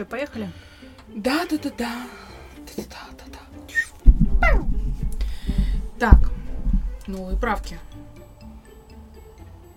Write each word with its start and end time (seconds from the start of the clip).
что, 0.00 0.06
поехали? 0.06 0.50
Да, 1.08 1.44
да, 1.50 1.58
да, 1.58 1.70
да. 1.76 2.06
Да, 2.76 2.84
да, 3.18 3.24
да, 3.26 3.38
да. 4.40 4.62
Так, 5.98 6.30
новые 7.06 7.38
правки. 7.38 7.78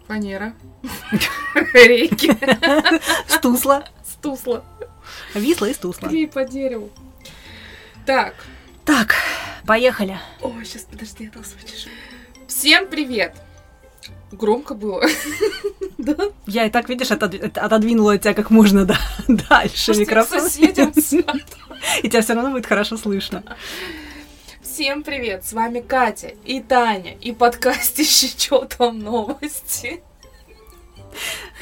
Фанера. 0.07 0.53
Рейки. 1.73 2.31
Стусла. 3.27 3.83
Стусла. 4.05 4.63
Висла 5.33 5.65
и 5.65 5.73
стусла. 5.73 6.07
Клей 6.07 6.29
по 6.29 6.45
дереву. 6.45 6.89
Так. 8.05 8.35
Так, 8.85 9.15
поехали. 9.67 10.17
Ой, 10.39 10.63
сейчас, 10.63 10.83
подожди, 10.83 11.25
я 11.25 11.31
дал 11.31 11.43
Всем 12.47 12.87
привет! 12.87 13.35
Громко 14.33 14.73
было. 14.73 15.03
Да? 15.99 16.17
Я 16.47 16.65
и 16.65 16.69
так, 16.69 16.89
видишь, 16.89 17.11
отод- 17.11 17.57
отодвинула 17.57 18.17
тебя 18.17 18.33
как 18.33 18.49
можно 18.49 18.83
да, 18.83 18.97
дальше 19.29 19.93
микрофон. 19.93 20.45
И 22.03 22.09
тебя 22.09 22.21
все 22.21 22.33
равно 22.33 22.51
будет 22.51 22.65
хорошо 22.65 22.97
слышно. 22.97 23.41
Всем 24.61 25.03
привет! 25.03 25.45
С 25.45 25.53
вами 25.53 25.79
Катя 25.79 26.33
и 26.43 26.59
Таня 26.59 27.15
и 27.21 27.31
подкастище 27.31 28.27
«Чё 28.35 28.65
там 28.65 28.99
новости?» 28.99 30.03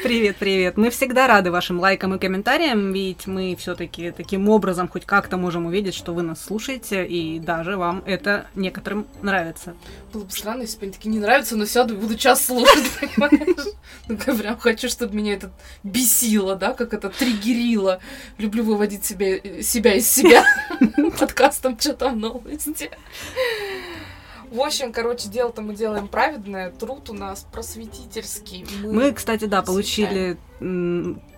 Привет, 0.04 0.38
привет. 0.38 0.78
Мы 0.78 0.90
всегда 0.90 1.28
рады 1.28 1.52
вашим 1.52 1.80
лайкам 1.80 2.16
и 2.16 2.20
комментариям, 2.20 2.92
ведь 2.92 3.28
мы 3.28 3.56
все-таки 3.56 4.12
таким 4.12 4.50
образом 4.50 4.88
хоть 4.88 5.06
как-то 5.06 5.38
можем 5.38 5.68
увидеть, 5.68 5.94
что 5.94 6.14
вы 6.14 6.24
нас 6.24 6.44
слушаете, 6.44 7.06
и 7.06 7.40
даже 7.40 7.78
вам 7.78 8.04
это 8.06 8.48
некоторым 8.56 9.06
нравится. 9.22 9.76
Было 10.12 10.24
бы 10.24 10.32
странно, 10.32 10.62
если 10.62 10.78
бы 10.78 10.84
они 10.84 10.94
такие 10.94 11.10
не 11.10 11.20
нравятся, 11.20 11.56
но 11.56 11.66
сяду 11.66 11.94
и 11.94 11.98
буду 11.98 12.16
час 12.16 12.46
слушать, 12.46 12.90
понимаешь? 13.00 13.68
Ну, 14.08 14.18
я 14.26 14.34
прям 14.34 14.58
хочу, 14.58 14.90
чтобы 14.90 15.16
меня 15.16 15.34
это 15.36 15.52
бесило, 15.84 16.56
да, 16.56 16.74
как 16.74 16.94
это 16.94 17.10
триггерило. 17.10 18.00
Люблю 18.38 18.64
выводить 18.64 19.06
себя, 19.06 19.40
себя 19.62 19.96
из 19.96 20.10
себя 20.10 20.44
подкастом 21.20 21.80
«Что 21.80 21.94
там 21.94 22.20
новости?» 22.20 22.90
В 24.52 24.60
общем, 24.60 24.92
короче, 24.92 25.30
дело-то 25.30 25.62
мы 25.62 25.76
делаем 25.76 26.10
праведное, 26.10 26.72
труд 26.72 27.10
у 27.10 27.14
нас 27.14 27.48
просветительский. 27.52 28.66
Мы, 28.84 28.92
мы 28.92 29.12
кстати, 29.14 29.46
да, 29.46 29.62
получили 29.62 30.38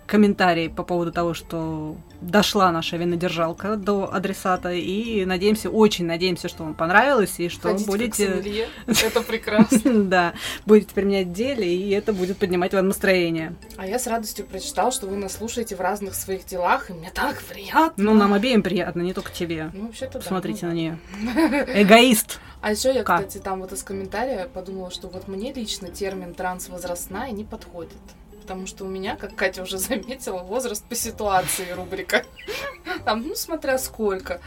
комментарий 0.07 0.69
по 0.69 0.83
поводу 0.83 1.11
того, 1.11 1.33
что 1.33 1.95
дошла 2.21 2.71
наша 2.71 2.97
винодержалка 2.97 3.75
до 3.75 4.13
адресата, 4.13 4.71
и 4.71 5.25
надеемся, 5.25 5.69
очень 5.69 6.05
надеемся, 6.05 6.49
что 6.49 6.63
вам 6.63 6.73
понравилось, 6.73 7.39
и 7.39 7.49
что 7.49 7.69
Ходить 7.69 7.87
будете... 7.87 8.67
Это 8.87 9.21
прекрасно. 9.21 10.03
Да, 10.03 10.33
будете 10.65 10.93
применять 10.93 11.27
в 11.27 11.33
деле, 11.33 11.73
и 11.73 11.89
это 11.91 12.13
будет 12.13 12.37
поднимать 12.37 12.73
вам 12.73 12.87
настроение. 12.87 13.55
А 13.77 13.87
я 13.87 13.97
с 13.97 14.07
радостью 14.07 14.45
прочитала, 14.45 14.91
что 14.91 15.07
вы 15.07 15.17
нас 15.17 15.33
слушаете 15.33 15.75
в 15.75 15.81
разных 15.81 16.15
своих 16.15 16.45
делах, 16.45 16.89
и 16.89 16.93
мне 16.93 17.11
так 17.13 17.41
приятно. 17.43 18.03
Ну, 18.03 18.13
нам 18.13 18.33
обеим 18.33 18.61
приятно, 18.61 19.01
не 19.01 19.13
только 19.13 19.31
тебе. 19.31 19.71
Ну, 19.73 19.87
вообще-то 19.87 20.19
да. 20.19 20.25
Смотрите 20.25 20.65
на 20.65 20.73
нее. 20.73 20.99
Эгоист. 21.73 22.39
А 22.63 22.71
еще 22.71 22.93
я, 22.93 23.03
кстати, 23.03 23.39
там 23.39 23.59
вот 23.59 23.73
из 23.73 23.83
комментария 23.83 24.47
подумала, 24.47 24.89
что 24.89 25.09
вот 25.09 25.27
мне 25.27 25.51
лично 25.51 25.89
термин 25.89 26.33
трансвозрастная 26.33 27.31
не 27.31 27.43
подходит 27.43 27.97
потому 28.41 28.67
что 28.67 28.83
у 28.83 28.89
меня, 28.89 29.15
как 29.15 29.35
Катя 29.35 29.63
уже 29.63 29.77
заметила, 29.89 30.39
возраст 30.39 30.83
по 30.83 30.95
ситуации 30.95 31.71
рубрика. 31.71 32.25
Там, 33.05 33.25
ну, 33.25 33.35
смотря 33.35 33.77
сколько. 33.77 34.41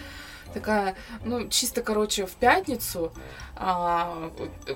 Такая, 0.52 0.96
ну, 1.24 1.48
чисто, 1.48 1.82
короче, 1.82 2.26
в 2.26 2.32
пятницу 2.32 3.12
а, 3.56 4.30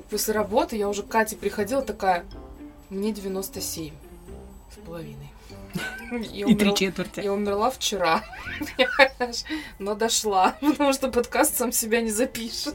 после 0.09 0.33
работы 0.33 0.77
я 0.77 0.89
уже 0.89 1.03
к 1.03 1.09
Кате 1.09 1.37
приходила 1.37 1.83
такая, 1.83 2.25
мне 2.89 3.13
97 3.13 3.93
с 4.71 4.87
половиной. 4.87 5.31
И, 6.33 6.41
и 6.41 6.55
три 6.57 6.75
четверти. 6.75 7.21
Я 7.21 7.33
умерла 7.33 7.71
вчера, 7.71 8.25
но 9.79 9.95
дошла, 9.95 10.57
потому 10.61 10.93
что 10.93 11.09
подкаст 11.09 11.57
сам 11.57 11.73
себя 11.73 12.01
не 12.01 12.11
запишет. 12.11 12.75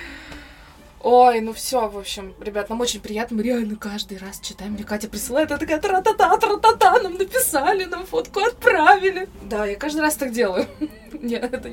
Ой, 1.03 1.41
ну 1.41 1.51
все, 1.53 1.89
в 1.89 1.97
общем, 1.97 2.35
ребят, 2.39 2.69
нам 2.69 2.79
очень 2.79 2.99
приятно, 2.99 3.37
мы 3.37 3.43
реально 3.43 3.75
каждый 3.75 4.19
раз 4.19 4.39
читаем, 4.39 4.73
мне 4.73 4.83
Катя 4.83 5.07
присылает, 5.07 5.49
это 5.49 5.59
такая 5.59 5.79
тра-та-та, 5.79 6.37
тра-та-та, 6.37 6.99
нам 7.01 7.15
написали, 7.15 7.85
нам 7.85 8.05
фотку 8.05 8.41
отправили. 8.41 9.27
Да, 9.41 9.65
я 9.65 9.75
каждый 9.75 10.01
раз 10.01 10.15
так 10.15 10.31
делаю. 10.31 10.67
Нет, 11.13 11.51
это... 11.53 11.71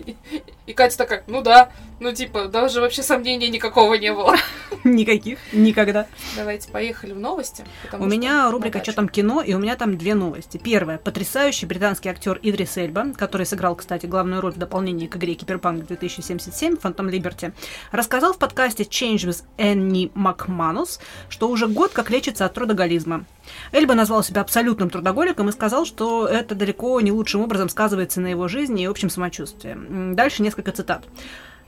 И 0.67 0.73
Катя 0.73 0.97
такая, 0.97 1.25
ну 1.27 1.43
да, 1.43 1.71
ну 2.01 2.13
типа, 2.13 2.47
даже 2.47 2.81
вообще 2.81 3.03
сомнений 3.03 3.49
никакого 3.49 3.95
не 3.95 4.13
было. 4.13 4.37
Никаких, 4.85 5.39
никогда. 5.53 6.07
Давайте 6.37 6.71
поехали 6.71 7.13
в 7.13 7.19
новости. 7.19 7.65
У 7.93 8.07
меня 8.07 8.51
рубрика 8.51 8.83
«Что 8.83 8.93
там 8.93 9.09
кино?» 9.09 9.43
и 9.43 9.55
у 9.55 9.59
меня 9.59 9.77
там 9.77 9.99
две 9.99 10.15
новости. 10.15 10.59
Первая. 10.59 10.99
Потрясающий 10.99 11.67
британский 11.67 12.09
актер 12.09 12.39
Идрис 12.43 12.77
Эльба, 12.77 13.13
который 13.17 13.45
сыграл, 13.45 13.75
кстати, 13.75 14.07
главную 14.07 14.41
роль 14.41 14.53
в 14.53 14.57
дополнении 14.57 15.07
к 15.07 15.17
игре 15.17 15.35
Киберпанк 15.35 15.87
2077 15.87 16.75
Phantom 16.75 17.11
Liberty, 17.11 17.53
рассказал 17.91 18.33
в 18.33 18.39
подкасте 18.39 18.85
Change 18.85 19.18
Change 19.19 19.29
with 19.29 19.43
Энни 19.57 20.11
Макманус, 20.15 21.01
что 21.29 21.49
уже 21.49 21.67
год 21.67 21.93
как 21.93 22.11
лечится 22.11 22.45
от 22.45 22.55
трудоголизма. 22.55 23.25
Эльба 23.73 23.95
назвал 23.95 24.23
себя 24.23 24.43
абсолютным 24.43 24.91
трудоголиком 24.91 25.49
и 25.49 25.53
сказал, 25.53 25.85
что 25.85 26.27
это 26.27 26.55
далеко 26.55 27.01
не 27.01 27.13
лучшим 27.13 27.41
образом 27.41 27.69
сказывается 27.69 28.21
на 28.21 28.29
его 28.29 28.49
жизни 28.49 28.83
и 28.83 28.87
общем 28.87 29.11
самочувствии. 29.11 30.15
Дальше 30.15 30.43
несколько 30.43 30.73
цитат. 30.73 31.05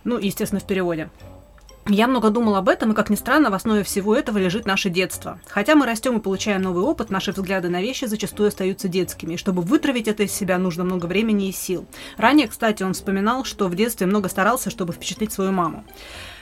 Ну, 0.04 0.18
естественно, 0.18 0.60
в 0.60 0.66
переводе. 0.66 1.10
Я 1.88 2.06
много 2.06 2.30
думал 2.30 2.56
об 2.56 2.68
этом, 2.68 2.92
и, 2.92 2.94
как 2.94 3.10
ни 3.10 3.16
странно, 3.16 3.50
в 3.50 3.54
основе 3.54 3.82
всего 3.82 4.14
этого 4.14 4.38
лежит 4.38 4.66
наше 4.66 4.90
детство. 4.90 5.40
Хотя 5.48 5.74
мы 5.74 5.86
растем 5.86 6.18
и 6.18 6.20
получаем 6.20 6.62
новый 6.62 6.84
опыт, 6.84 7.10
наши 7.10 7.32
взгляды 7.32 7.68
на 7.68 7.80
вещи 7.80 8.04
зачастую 8.04 8.48
остаются 8.48 8.86
детскими, 8.86 9.34
и 9.34 9.36
чтобы 9.36 9.62
вытравить 9.62 10.06
это 10.06 10.22
из 10.22 10.32
себя, 10.32 10.58
нужно 10.58 10.84
много 10.84 11.06
времени 11.06 11.48
и 11.48 11.52
сил. 11.52 11.86
Ранее, 12.16 12.48
кстати, 12.48 12.82
он 12.82 12.92
вспоминал, 12.92 13.44
что 13.44 13.66
в 13.66 13.74
детстве 13.74 14.06
много 14.06 14.28
старался, 14.28 14.70
чтобы 14.70 14.92
впечатлить 14.92 15.32
свою 15.32 15.52
маму. 15.52 15.84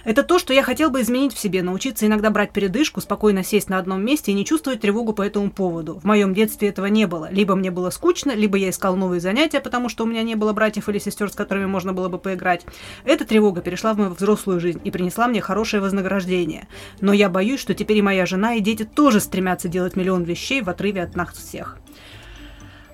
Это 0.08 0.22
то, 0.22 0.38
что 0.38 0.54
я 0.54 0.62
хотел 0.62 0.88
бы 0.88 1.02
изменить 1.02 1.34
в 1.34 1.38
себе, 1.38 1.62
научиться 1.62 2.06
иногда 2.06 2.30
брать 2.30 2.50
передышку, 2.50 3.02
спокойно 3.02 3.44
сесть 3.44 3.68
на 3.68 3.76
одном 3.76 4.02
месте 4.02 4.32
и 4.32 4.34
не 4.34 4.46
чувствовать 4.46 4.80
тревогу 4.80 5.12
по 5.12 5.20
этому 5.20 5.50
поводу. 5.50 6.00
В 6.00 6.04
моем 6.04 6.32
детстве 6.32 6.68
этого 6.68 6.86
не 6.86 7.06
было. 7.06 7.30
Либо 7.30 7.54
мне 7.54 7.70
было 7.70 7.90
скучно, 7.90 8.34
либо 8.34 8.56
я 8.56 8.70
искал 8.70 8.96
новые 8.96 9.20
занятия, 9.20 9.60
потому 9.60 9.90
что 9.90 10.04
у 10.04 10.06
меня 10.06 10.22
не 10.22 10.34
было 10.34 10.54
братьев 10.54 10.88
или 10.88 10.98
сестер, 10.98 11.30
с 11.30 11.34
которыми 11.34 11.66
можно 11.66 11.92
было 11.92 12.08
бы 12.08 12.16
поиграть. 12.18 12.64
Эта 13.04 13.26
тревога 13.26 13.60
перешла 13.60 13.92
в 13.92 13.98
мою 13.98 14.14
взрослую 14.14 14.60
жизнь 14.60 14.80
и 14.82 14.90
принесла 14.90 15.28
мне 15.28 15.42
хорошее 15.42 15.82
вознаграждение. 15.82 16.68
Но 17.02 17.12
я 17.12 17.28
боюсь, 17.28 17.60
что 17.60 17.74
теперь 17.74 17.98
и 17.98 18.02
моя 18.02 18.24
жена, 18.24 18.54
и 18.54 18.60
дети 18.60 18.84
тоже 18.84 19.20
стремятся 19.20 19.68
делать 19.68 19.94
миллион 19.94 20.22
вещей 20.22 20.62
в 20.62 20.70
отрыве 20.70 21.02
от 21.02 21.16
нас 21.16 21.36
всех. 21.36 21.76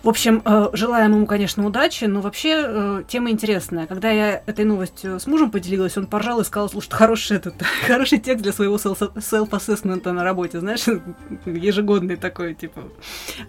В 0.05 0.09
общем, 0.11 0.43
э, 0.45 0.69
желаем 0.75 1.13
ему, 1.15 1.27
конечно, 1.27 1.65
удачи, 1.67 2.05
но 2.05 2.21
вообще 2.21 2.63
э, 2.63 3.05
тема 3.09 3.31
интересная. 3.31 3.87
Когда 3.87 4.11
я 4.11 4.43
этой 4.45 4.67
новостью 4.67 5.19
с 5.19 5.27
мужем 5.27 5.51
поделилась, 5.51 5.97
он 5.97 6.07
поржал 6.07 6.41
и 6.41 6.45
сказал, 6.45 6.69
слушай, 6.69 6.91
хороший, 6.91 7.39
этот, 7.39 7.55
хороший 7.87 8.19
текст 8.19 8.43
для 8.43 8.53
своего 8.53 8.77
селф-ассессмента 8.77 10.13
на 10.13 10.23
работе, 10.23 10.61
знаешь, 10.61 10.85
ежегодный 11.47 12.17
такой, 12.17 12.53
типа, 12.53 12.83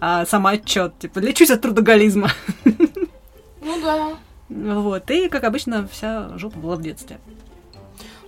а, 0.00 0.24
самоотчет, 0.24 0.98
типа, 0.98 1.18
лечусь 1.18 1.50
от 1.50 1.60
трудоголизма. 1.60 2.30
Ну 3.60 3.82
да. 3.82 4.16
Вот, 4.48 5.10
и, 5.10 5.28
как 5.28 5.42
обычно, 5.42 5.88
вся 5.88 6.38
жопа 6.38 6.60
была 6.60 6.76
в 6.76 6.82
детстве. 6.82 7.18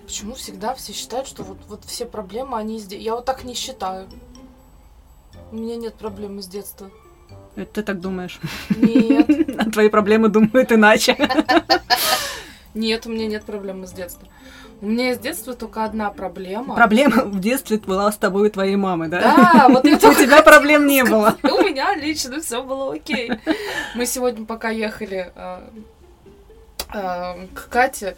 Почему 0.05 0.34
всегда 0.34 0.75
все 0.75 0.93
считают, 0.93 1.28
что 1.28 1.45
вот, 1.45 1.59
вот 1.69 1.84
все 1.84 2.06
проблемы, 2.06 2.59
они 2.59 2.81
здесь? 2.81 3.00
Я 3.00 3.15
вот 3.15 3.25
так 3.25 3.45
не 3.45 3.55
считаю. 3.55 4.09
У 5.53 5.56
меня 5.56 5.77
нет 5.77 5.95
проблемы 5.95 6.43
с 6.43 6.49
детства. 6.49 6.91
Это 7.59 7.73
ты 7.73 7.83
так 7.83 8.01
думаешь? 8.01 8.39
Нет. 8.71 9.29
А 9.59 9.69
твои 9.71 9.89
проблемы 9.89 10.29
думают 10.29 10.71
иначе. 10.71 11.17
Нет, 12.75 13.07
у 13.07 13.11
меня 13.11 13.27
нет 13.27 13.43
проблемы 13.43 13.89
с 13.89 13.93
детства. 13.93 14.29
У 14.81 14.87
меня 14.87 15.13
с 15.13 15.19
детства 15.19 15.55
только 15.55 15.85
одна 15.85 16.11
проблема. 16.11 16.77
Проблема 16.77 17.25
в 17.25 17.41
детстве 17.41 17.78
была 17.78 18.13
с 18.13 18.16
тобой 18.16 18.49
и 18.49 18.51
твоей 18.53 18.77
мамой, 18.77 19.09
да? 19.09 19.21
Да, 19.21 19.69
вот 19.69 19.84
это 19.84 20.09
У 20.10 20.15
тебя 20.15 20.43
проблем 20.43 20.87
не 20.87 21.03
было. 21.03 21.37
У 21.43 21.63
меня 21.65 21.97
лично 21.97 22.41
все 22.41 22.63
было 22.63 22.95
окей. 22.95 23.33
Мы 23.97 24.07
сегодня 24.07 24.47
пока 24.47 24.69
ехали 24.69 25.33
э, 25.34 25.61
э, 26.95 27.47
к 27.54 27.69
Кате, 27.69 28.16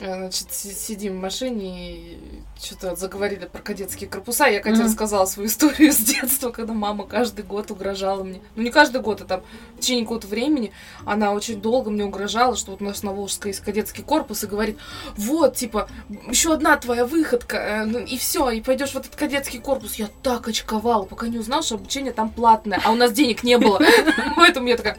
значит, 0.00 0.52
сидим 0.52 1.18
в 1.18 1.20
машине 1.20 1.92
и 1.92 2.18
что-то 2.62 2.96
заговорили 2.96 3.46
про 3.46 3.60
кадетские 3.60 4.08
корпуса. 4.08 4.46
Я 4.46 4.60
Катя 4.60 4.80
mm-hmm. 4.80 4.84
рассказала 4.84 5.26
свою 5.26 5.48
историю 5.50 5.92
с 5.92 5.98
детства, 5.98 6.50
когда 6.50 6.72
мама 6.72 7.06
каждый 7.06 7.44
год 7.44 7.70
угрожала 7.70 8.22
мне. 8.24 8.40
Ну, 8.56 8.62
не 8.62 8.70
каждый 8.70 9.00
год, 9.00 9.20
а 9.20 9.24
там 9.24 9.42
в 9.76 9.80
течение 9.80 10.04
какого-то 10.04 10.26
времени 10.26 10.72
она 11.04 11.32
очень 11.32 11.60
долго 11.60 11.90
мне 11.90 12.04
угрожала, 12.04 12.56
что 12.56 12.72
вот 12.72 12.82
у 12.82 12.84
нас 12.84 13.02
на 13.02 13.12
Волжской 13.12 13.50
есть 13.50 13.60
кадетский 13.60 14.02
корпус, 14.02 14.44
и 14.44 14.46
говорит, 14.46 14.78
вот, 15.16 15.56
типа, 15.56 15.88
еще 16.28 16.52
одна 16.52 16.76
твоя 16.76 17.04
выходка, 17.04 17.56
э, 17.56 17.84
ну, 17.84 17.98
и 17.98 18.16
все, 18.16 18.50
и 18.50 18.60
пойдешь 18.60 18.92
в 18.92 18.96
этот 18.96 19.14
кадетский 19.16 19.60
корпус. 19.60 19.96
Я 19.96 20.08
так 20.22 20.48
очковала, 20.48 21.04
пока 21.04 21.28
не 21.28 21.38
узнала, 21.38 21.62
что 21.62 21.76
обучение 21.76 22.12
там 22.12 22.30
платное, 22.30 22.80
а 22.84 22.92
у 22.92 22.94
нас 22.94 23.12
денег 23.12 23.42
не 23.42 23.58
было. 23.58 23.80
Поэтому 24.36 24.68
я 24.68 24.76
такая, 24.76 24.98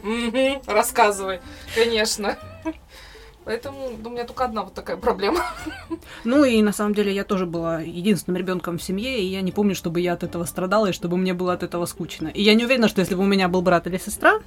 рассказывай, 0.68 1.42
конечно. 1.75 2.38
Поэтому 3.44 3.90
у 4.04 4.10
меня 4.10 4.24
только 4.26 4.46
одна 4.46 4.64
вот 4.64 4.74
такая 4.74 4.98
проблема. 4.98 5.44
Ну 6.24 6.44
и 6.44 6.62
на 6.62 6.72
самом 6.72 6.94
деле 6.94 7.14
я 7.14 7.24
тоже 7.24 7.46
была 7.46 7.82
единственным 7.82 8.38
ребенком 8.38 8.78
в 8.78 8.84
семье, 8.84 9.20
и 9.20 9.26
я 9.26 9.42
не 9.42 9.52
помню, 9.52 9.76
чтобы 9.76 10.00
я 10.00 10.14
от 10.14 10.24
этого 10.24 10.46
страдала 10.46 10.88
и 10.88 10.92
чтобы 10.92 11.18
мне 11.18 11.34
было 11.34 11.54
от 11.54 11.64
этого 11.64 11.86
скучно. 11.86 12.28
И 12.28 12.44
я 12.44 12.54
не 12.54 12.66
уверена, 12.66 12.88
что 12.88 13.02
если 13.02 13.16
бы 13.16 13.24
у 13.24 13.26
меня 13.26 13.48
был 13.48 13.62
брат 13.62 13.88
или 13.88 13.98
сестра, 13.98 14.40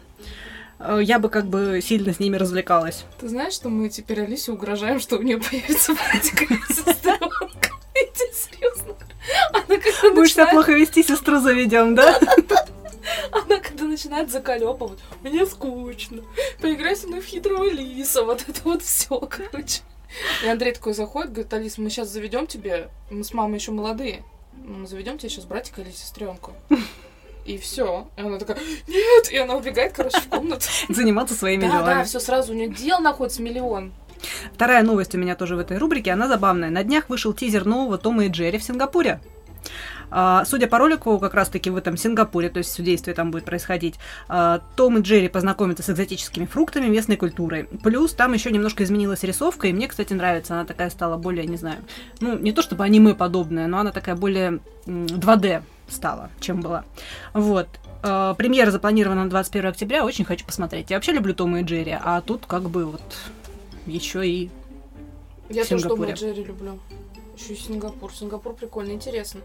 э, 0.79 1.01
я 1.03 1.19
бы 1.19 1.29
как 1.29 1.47
бы 1.47 1.81
сильно 1.83 2.13
с 2.13 2.21
ними 2.21 2.37
развлекалась. 2.37 3.05
Ты 3.19 3.29
знаешь, 3.29 3.55
что 3.55 3.69
мы 3.69 3.89
теперь 3.89 4.23
Алисе 4.23 4.53
угрожаем, 4.53 5.01
что 5.01 5.17
у 5.17 5.23
нее 5.23 5.39
появится 5.39 5.95
братик 5.95 6.51
или 6.51 6.61
сестренка? 6.69 7.49
Серьезно. 8.15 8.95
Она 9.53 10.15
Будешь 10.15 10.33
себя 10.33 10.47
плохо 10.47 10.73
вести, 10.73 11.03
сестру 11.03 11.41
заведем, 11.41 11.95
да? 11.95 12.19
она 13.33 13.61
когда 13.61 13.85
начинает 13.85 14.31
заколепывать, 14.31 14.99
мне 15.23 15.47
скучно. 15.47 16.23
Поиграй 16.61 16.97
со 16.97 17.07
мной 17.07 17.21
в 17.21 17.27
хитрого 17.27 17.69
лиса, 17.71 18.23
вот 18.25 18.45
это 18.49 18.61
вот 18.65 18.83
все, 18.83 19.19
короче. 19.21 19.83
И 20.45 20.49
Андрей 20.49 20.73
такой 20.73 20.95
заходит, 20.95 21.33
говорит, 21.33 21.53
Алис, 21.53 21.79
мы 21.79 21.91
сейчас 21.91 22.09
заведем 22.09 22.47
тебе, 22.47 22.89
мы 23.11 23.25
с 23.25 23.33
мамой 23.35 23.59
еще 23.59 23.73
молодые, 23.73 24.23
ну, 24.53 24.79
мы 24.79 24.87
заведем 24.87 25.19
тебе 25.19 25.29
сейчас 25.29 25.45
братика 25.45 25.81
или 25.83 25.91
сестренку. 25.91 26.53
И 27.45 27.59
все. 27.59 28.09
И 28.17 28.23
она 28.23 28.39
такая, 28.39 28.57
нет! 28.89 29.31
И 29.31 29.37
она 29.37 29.57
убегает, 29.57 29.93
короче, 29.93 30.19
в 30.19 30.29
комнату. 30.29 30.65
Заниматься 30.89 31.35
своими 31.35 31.63
Да, 31.67 31.73
да, 31.73 31.79
делами. 31.79 32.05
все 32.05 32.19
сразу, 32.21 32.53
у 32.53 32.57
нее 32.57 32.69
дел 32.69 33.01
находится 33.01 33.43
миллион. 33.43 33.93
Вторая 34.55 34.83
новость 34.83 35.15
у 35.15 35.19
меня 35.19 35.35
тоже 35.35 35.55
в 35.57 35.59
этой 35.59 35.77
рубрике, 35.77 36.13
она 36.13 36.29
забавная. 36.29 36.71
На 36.71 36.83
днях 36.85 37.11
вышел 37.11 37.35
тизер 37.35 37.67
нового 37.67 37.99
Тома 37.99 38.25
и 38.25 38.29
Джерри 38.29 38.57
в 38.59 38.65
Сингапуре. 38.65 39.21
А, 40.17 40.45
Судя 40.45 40.69
по 40.69 40.79
ролику, 40.79 41.19
как 41.19 41.35
раз-таки 41.35 41.71
в 41.71 41.77
этом 41.77 41.97
Сингапуре, 41.97 42.49
то 42.49 42.59
есть 42.59 42.71
все 42.71 42.85
действие 42.85 43.17
там 43.17 43.33
будет 43.33 43.45
происходить, 43.45 43.97
а, 44.29 44.61
Том 44.77 44.99
и 44.99 45.03
Джерри 45.03 45.27
познакомятся 45.27 45.83
с 45.83 45.91
экзотическими 45.91 46.47
фруктами, 46.47 46.87
местной 46.87 47.17
культурой. 47.17 47.65
Плюс 47.83 48.13
там 48.15 48.33
еще 48.33 48.53
немножко 48.53 48.85
изменилась 48.85 49.25
рисовка, 49.25 49.67
и 49.67 49.73
мне, 49.73 49.89
кстати, 49.89 50.13
нравится. 50.13 50.55
Она 50.55 50.65
такая 50.67 50.91
стала 50.91 51.17
более, 51.17 51.47
не 51.47 51.57
знаю, 51.57 51.79
ну, 52.21 52.39
не 52.39 52.53
то 52.53 52.63
чтобы 52.63 52.85
аниме 52.85 53.15
подобная, 53.15 53.67
но 53.67 53.79
она 53.79 53.91
такая 53.91 54.15
более 54.15 54.61
м, 54.87 55.07
2D 55.07 55.63
стала, 55.89 56.31
чем 56.39 56.61
была. 56.61 56.85
Вот. 57.33 57.67
А, 58.05 58.35
Премьера 58.35 58.71
запланирована 58.71 59.25
на 59.25 59.31
21 59.31 59.71
октября, 59.71 60.05
очень 60.05 60.25
хочу 60.25 60.47
посмотреть. 60.47 60.91
Я 60.91 60.99
вообще 60.99 61.11
люблю 61.11 61.35
Тома 61.35 61.59
и 61.59 61.65
Джерри, 61.65 61.99
а 62.01 62.21
тут 62.21 62.47
как 62.47 62.71
бы 62.71 62.85
вот 62.85 63.03
еще 63.87 64.25
и 64.25 64.49
Я 65.49 65.65
тоже 65.65 65.89
Тома 65.89 66.07
и 66.07 66.13
Джерри 66.13 66.45
люблю. 66.45 66.79
Еще 67.37 67.55
и 67.55 67.57
Сингапур. 67.57 68.13
Сингапур 68.13 68.55
прикольно, 68.55 68.93
интересно. 68.93 69.41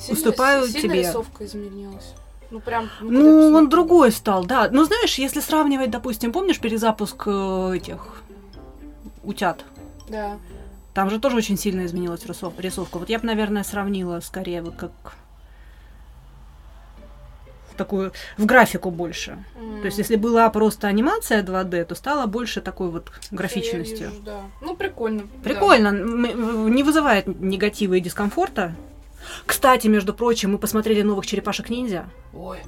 Сильно- 0.00 0.12
Уступаю 0.18 0.66
сильно 0.66 0.80
тебе. 0.94 1.00
рисовка 1.02 1.44
изменилась. 1.44 2.14
Ну, 2.50 2.60
прям... 2.60 2.84
я 2.84 2.90
Ну, 3.10 3.52
он 3.54 3.68
другой 3.68 4.10
стал, 4.12 4.44
да. 4.44 4.68
Ну, 4.70 4.84
знаешь, 4.84 5.18
если 5.18 5.40
сравнивать, 5.40 5.90
допустим, 5.90 6.32
помнишь 6.32 6.58
перезапуск 6.60 7.24
э, 7.26 7.72
этих 7.76 8.22
утят? 9.22 9.64
Да. 10.08 10.38
Там 10.94 11.10
же 11.10 11.20
тоже 11.20 11.36
очень 11.36 11.58
сильно 11.58 11.84
изменилась 11.84 12.24
рисов- 12.24 12.58
рисовка. 12.58 12.98
Вот 12.98 13.08
я 13.10 13.18
бы, 13.18 13.26
наверное, 13.26 13.64
сравнила 13.64 14.20
скорее 14.20 14.62
вот 14.62 14.76
как 14.76 14.90
такую, 17.76 18.12
в 18.36 18.44
графику 18.46 18.90
больше. 18.90 19.38
То 19.80 19.86
есть, 19.86 19.98
если 19.98 20.16
была 20.16 20.48
просто 20.50 20.88
анимация 20.88 21.42
2D, 21.44 21.84
то 21.84 21.94
стала 21.94 22.26
больше 22.26 22.60
такой 22.60 22.90
вот 22.90 23.12
графичностью. 23.30 24.10
да. 24.24 24.40
Ну, 24.60 24.74
прикольно. 24.74 25.22
Прикольно, 25.44 25.88
м- 25.88 26.74
не 26.74 26.82
вызывает 26.82 27.26
негатива 27.40 27.94
и 27.94 28.00
дискомфорта. 28.00 28.74
Кстати, 29.46 29.86
между 29.88 30.14
прочим, 30.14 30.52
мы 30.52 30.58
посмотрели 30.58 31.02
новых 31.02 31.26
черепашек-ниндзя. 31.26 32.08
Ой, 32.34 32.58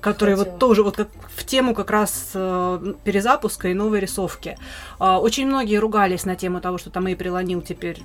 которые 0.00 0.36
вот 0.36 0.58
тоже 0.58 0.82
вот 0.82 0.96
как 0.96 1.08
в 1.34 1.44
тему 1.44 1.74
как 1.74 1.90
раз 1.90 2.32
э, 2.34 2.94
перезапуска 3.04 3.68
и 3.68 3.74
новой 3.74 4.00
рисовки. 4.00 4.58
А, 4.98 5.20
очень 5.20 5.46
многие 5.46 5.76
ругались 5.76 6.24
на 6.24 6.36
тему 6.36 6.60
того, 6.60 6.78
что 6.78 6.90
там 6.90 7.06
и 7.08 7.14
прилонил 7.14 7.62
теперь 7.62 8.02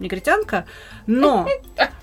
негритянка, 0.00 0.66
но, 1.06 1.48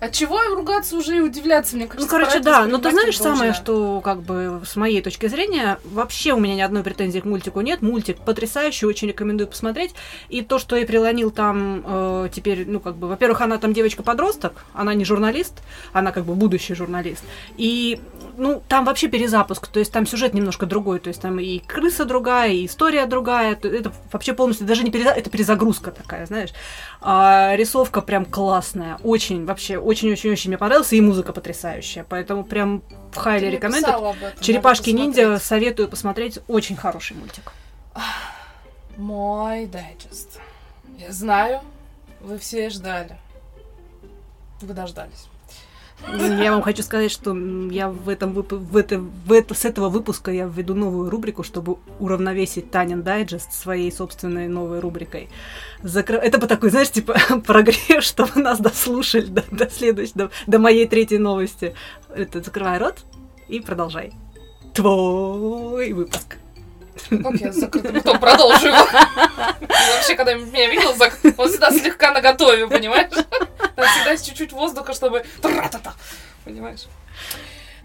От 0.00 0.12
чего 0.12 0.40
ругаться 0.54 0.96
уже 0.96 1.16
и 1.16 1.20
удивляться, 1.20 1.74
мне 1.74 1.86
кажется. 1.86 2.06
ну, 2.06 2.10
короче, 2.10 2.38
да, 2.38 2.66
но 2.66 2.78
ты 2.78 2.90
воспринимать 2.90 2.92
знаешь 2.92 3.16
как 3.18 3.26
самое, 3.26 3.52
что, 3.52 4.00
как 4.00 4.22
бы, 4.22 4.62
с 4.64 4.76
моей 4.76 5.02
точки 5.02 5.26
зрения, 5.26 5.78
вообще 5.84 6.34
у 6.34 6.38
меня 6.38 6.54
ни 6.54 6.60
одной 6.60 6.84
претензии 6.84 7.18
к 7.18 7.24
мультику 7.24 7.60
нет, 7.62 7.82
мультик 7.82 8.18
потрясающий, 8.18 8.86
очень 8.86 9.08
рекомендую 9.08 9.48
посмотреть, 9.48 9.94
и 10.28 10.42
то, 10.42 10.58
что 10.60 10.76
и 10.76 10.84
прилонил 10.84 11.32
там 11.32 11.82
э, 11.84 12.28
теперь, 12.32 12.64
ну, 12.66 12.78
как 12.78 12.94
бы, 12.96 13.08
во-первых, 13.08 13.40
она 13.40 13.58
там 13.58 13.72
девочка-подросток, 13.72 14.64
она 14.72 14.94
не 14.94 15.04
журналист, 15.04 15.54
она, 15.92 16.12
как 16.12 16.24
бы, 16.24 16.34
будущий 16.34 16.74
журналист, 16.74 17.24
и 17.56 18.00
ну, 18.36 18.62
там 18.68 18.84
вообще 18.84 19.08
перезапуск, 19.08 19.66
то 19.66 19.80
есть 19.80 19.90
там 19.92 20.06
сюжет 20.06 20.32
немножко 20.32 20.64
другой, 20.64 21.00
то 21.00 21.08
есть 21.08 21.20
там 21.20 21.40
и 21.40 21.58
крыса 21.58 22.04
другая, 22.04 22.52
и 22.52 22.66
история 22.66 23.04
другая, 23.06 23.56
то- 23.56 23.66
это 23.68 23.92
вообще 24.12 24.32
полностью 24.32 24.64
даже 24.64 24.84
не 24.84 24.92
переза... 24.92 25.10
это 25.10 25.28
перезагрузка 25.28 25.90
такая, 25.90 26.24
знаешь. 26.26 26.50
А, 27.00 27.54
рисовка 27.56 28.00
прям 28.00 28.24
классная, 28.24 28.98
очень, 29.02 29.44
вообще, 29.44 29.78
очень-очень-очень 29.88 30.50
мне 30.50 30.58
понравилась, 30.58 30.92
и 30.92 31.00
музыка 31.00 31.32
потрясающая, 31.32 32.04
поэтому 32.06 32.44
прям 32.44 32.82
в 33.10 33.16
мне 33.16 33.50
рекомендую. 33.50 34.14
Черепашки-ниндзя 34.38 35.38
советую 35.38 35.88
посмотреть, 35.88 36.40
очень 36.46 36.76
хороший 36.76 37.16
мультик. 37.16 37.52
Мой 38.98 39.64
дайджест. 39.64 40.40
Я 40.98 41.10
знаю, 41.10 41.62
вы 42.20 42.36
все 42.36 42.68
ждали. 42.68 43.16
Вы 44.60 44.74
дождались. 44.74 45.26
Я 46.06 46.52
вам 46.52 46.62
хочу 46.62 46.82
сказать, 46.82 47.10
что 47.10 47.36
я 47.70 47.88
в 47.90 48.08
этом, 48.08 48.32
вып- 48.32 48.56
в 48.56 48.76
это, 48.76 48.98
в 48.98 49.32
это, 49.32 49.54
с 49.54 49.64
этого 49.64 49.88
выпуска 49.88 50.30
я 50.30 50.46
введу 50.46 50.74
новую 50.74 51.10
рубрику, 51.10 51.42
чтобы 51.42 51.76
уравновесить 51.98 52.70
Танин 52.70 53.02
Дайджест 53.02 53.52
своей 53.52 53.92
собственной 53.92 54.48
новой 54.48 54.80
рубрикой. 54.80 55.28
Закры- 55.82 56.18
Это 56.18 56.38
бы 56.38 56.46
такой, 56.46 56.70
знаешь, 56.70 56.90
типа 56.90 57.14
прогрев, 57.46 58.02
чтобы 58.02 58.40
нас 58.40 58.58
дослушали 58.58 59.26
до, 59.26 59.44
до 59.50 59.68
следующей, 59.68 60.12
до, 60.14 60.30
до 60.46 60.58
моей 60.58 60.86
третьей 60.86 61.18
новости. 61.18 61.74
Это 62.14 62.40
закрывай 62.42 62.78
рот 62.78 63.04
и 63.48 63.60
продолжай. 63.60 64.12
Твой 64.72 65.92
выпуск. 65.92 66.36
Как 67.08 67.34
я 67.40 67.52
с 67.52 67.56
закрытым 67.56 67.96
ртом 67.98 68.18
продолжу 68.20 68.66
его? 68.68 68.86
Вообще, 69.94 70.14
когда 70.16 70.34
меня 70.34 70.68
видел, 70.70 70.90
он 71.36 71.48
всегда 71.48 71.70
слегка 71.70 72.12
на 72.12 72.20
готове, 72.20 72.66
понимаешь? 72.68 73.10
Там 73.12 73.86
всегда 73.86 74.12
есть 74.12 74.26
чуть-чуть 74.26 74.52
воздуха, 74.52 74.92
чтобы... 74.92 75.24
Понимаешь? 76.44 76.86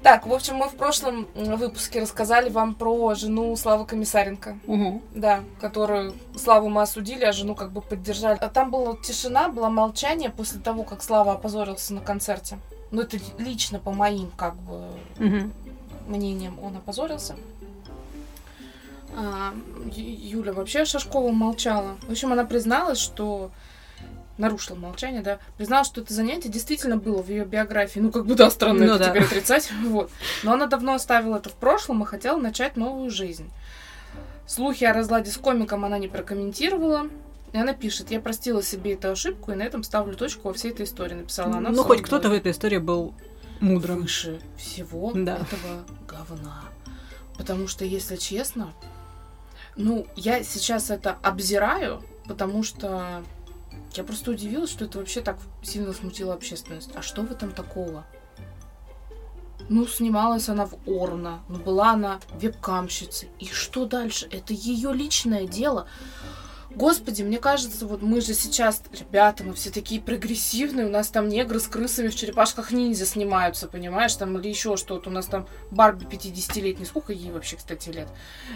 Так, 0.02 0.28
в 0.28 0.34
общем, 0.34 0.56
мы 0.56 0.68
в 0.68 0.76
прошлом 0.76 1.28
выпуске 1.34 2.02
рассказали 2.02 2.50
вам 2.50 2.76
про 2.76 3.16
жену 3.16 3.56
Славы 3.56 3.86
Комиссаренко. 3.86 4.58
Да, 5.14 5.44
которую 5.62 6.14
Славу 6.38 6.68
мы 6.68 6.82
осудили, 6.82 7.24
а 7.24 7.32
жену 7.32 7.56
как 7.56 7.72
бы 7.72 7.80
поддержали. 7.82 8.38
А 8.42 8.50
там 8.50 8.70
была 8.70 8.98
тишина, 8.98 9.48
было 9.48 9.70
молчание 9.70 10.30
после 10.30 10.60
того, 10.60 10.84
как 10.84 11.02
Слава 11.04 11.34
опозорился 11.34 11.94
на 11.94 12.02
концерте. 12.02 12.58
Ну, 12.92 13.02
это 13.02 13.18
лично 13.38 13.80
по 13.80 13.92
моим, 13.92 14.30
как 14.36 14.56
бы, 14.56 14.86
Мгм. 15.18 15.54
мнением 16.08 16.60
он 16.62 16.76
опозорился. 16.76 17.36
А, 19.16 19.54
Юля 19.96 20.54
вообще 20.54 20.86
Шашкова 20.86 21.32
молчала. 21.32 21.98
В 22.08 22.12
общем, 22.12 22.32
она 22.34 22.46
призналась, 22.46 23.00
что 23.00 23.52
нарушила 24.38 24.76
молчание, 24.76 25.22
да, 25.22 25.38
призналась, 25.58 25.88
что 25.88 26.02
это 26.02 26.14
занятие 26.14 26.50
действительно 26.50 26.98
было 26.98 27.22
в 27.22 27.30
ее 27.30 27.46
биографии. 27.46 28.00
Ну, 28.00 28.12
как 28.12 28.26
бы, 28.26 28.34
да, 28.36 28.50
странно 28.50 28.86
Ну 28.86 28.94
это 28.96 29.00
да. 29.00 29.10
теперь 29.10 29.24
отрицать. 29.24 29.72
Вот. 29.86 30.10
Но 30.44 30.54
она 30.54 30.66
давно 30.66 30.94
оставила 30.96 31.38
это 31.38 31.50
в 31.50 31.54
прошлом 31.54 32.02
и 32.04 32.06
хотела 32.06 32.38
начать 32.40 32.76
новую 32.76 33.12
жизнь. 33.12 33.50
Слухи 34.48 34.84
о 34.84 34.94
разладе 34.94 35.32
с 35.32 35.38
комиком 35.38 35.86
она 35.86 35.98
не 36.00 36.08
прокомментировала. 36.08 37.08
И 37.54 37.58
она 37.58 37.74
пишет, 37.74 38.10
я 38.10 38.20
простила 38.20 38.64
себе 38.64 38.94
эту 38.94 39.12
ошибку, 39.12 39.52
и 39.52 39.56
на 39.56 39.62
этом 39.62 39.84
ставлю 39.84 40.16
точку 40.16 40.48
во 40.48 40.54
всей 40.56 40.72
этой 40.72 40.86
истории, 40.88 41.14
написала 41.14 41.58
она. 41.58 41.70
Ну, 41.70 41.84
хоть 41.84 42.02
кто-то 42.02 42.30
в 42.30 42.34
этой 42.34 42.52
истории 42.52 42.80
был 42.80 43.14
мудрым. 43.60 44.02
выше 44.02 44.42
всего 44.58 45.12
Да. 45.14 45.36
этого 45.36 45.84
говна. 46.08 46.64
Потому 47.38 47.68
что, 47.68 47.86
если 47.86 48.16
честно, 48.16 48.74
ну, 49.76 50.08
я 50.16 50.44
сейчас 50.44 50.90
это 50.90 51.18
обзираю, 51.22 52.04
потому 52.28 52.64
что 52.64 53.24
я 53.96 54.04
просто 54.04 54.32
удивилась, 54.32 54.72
что 54.72 54.86
это 54.86 55.00
вообще 55.00 55.22
так 55.22 55.38
сильно 55.62 55.94
смутило 55.94 56.34
общественность. 56.34 56.92
А 56.96 57.02
что 57.02 57.22
в 57.22 57.32
этом 57.32 57.52
такого? 57.52 58.06
Ну, 59.70 59.88
снималась 59.88 60.50
она 60.50 60.66
в 60.66 60.76
Орна, 60.86 61.42
ну, 61.48 61.58
была 61.58 61.92
она 61.92 62.20
вебкамщицей. 62.34 63.30
И 63.40 63.48
что 63.48 63.86
дальше? 63.86 64.28
Это 64.30 64.54
ее 64.54 64.94
личное 64.94 65.48
дело. 65.48 65.88
Господи, 66.76 67.22
мне 67.22 67.38
кажется, 67.38 67.86
вот 67.86 68.02
мы 68.02 68.20
же 68.20 68.34
сейчас, 68.34 68.82
ребята, 68.92 69.44
мы 69.44 69.54
все 69.54 69.70
такие 69.70 70.02
прогрессивные, 70.02 70.88
у 70.88 70.90
нас 70.90 71.10
там 71.10 71.30
негры 71.30 71.60
с 71.60 71.68
крысами 71.68 72.08
в 72.08 72.16
черепашках 72.16 72.72
ниндзя 72.72 73.06
снимаются, 73.06 73.68
понимаешь, 73.68 74.16
там 74.16 74.38
или 74.40 74.50
еще 74.50 74.76
что-то. 74.76 75.10
У 75.10 75.14
нас 75.14 75.28
там 75.28 75.48
Барби 75.70 76.06
50-летний, 76.06 76.86
сколько 76.86 77.14
ей 77.14 77.32
вообще, 77.32 77.58
кстати, 77.58 77.90
лет? 77.90 78.08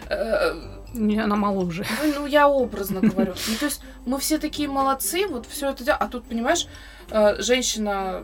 Э, 0.10 0.54
Не, 0.94 1.20
она 1.20 1.36
моложе. 1.36 1.86
ну, 2.04 2.14
ну, 2.22 2.26
я 2.26 2.50
образно 2.50 3.02
говорю. 3.02 3.36
Ну, 3.48 3.56
то 3.60 3.66
есть 3.66 3.82
мы 4.06 4.18
все 4.18 4.40
такие 4.40 4.68
молодцы, 4.68 5.28
вот 5.28 5.46
все 5.46 5.70
это 5.70 5.84
дело. 5.84 5.98
А 5.98 6.08
тут, 6.08 6.26
понимаешь, 6.26 6.68
э, 7.12 7.40
женщина 7.42 8.24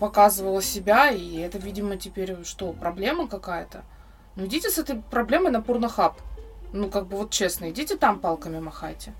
показывала 0.00 0.62
себя, 0.62 1.10
и 1.10 1.36
это, 1.36 1.58
видимо, 1.58 1.96
теперь 1.96 2.42
что, 2.44 2.72
проблема 2.72 3.28
какая-то? 3.28 3.84
Ну, 4.36 4.46
идите 4.46 4.70
с 4.70 4.78
этой 4.78 4.96
проблемой 4.96 5.50
на 5.50 5.60
порнохаб. 5.60 6.20
Ну, 6.72 6.90
как 6.90 7.06
бы 7.06 7.16
вот 7.16 7.30
честно, 7.30 7.70
идите 7.70 7.96
там 7.96 8.18
палками 8.18 8.60
махайте. 8.60 9.14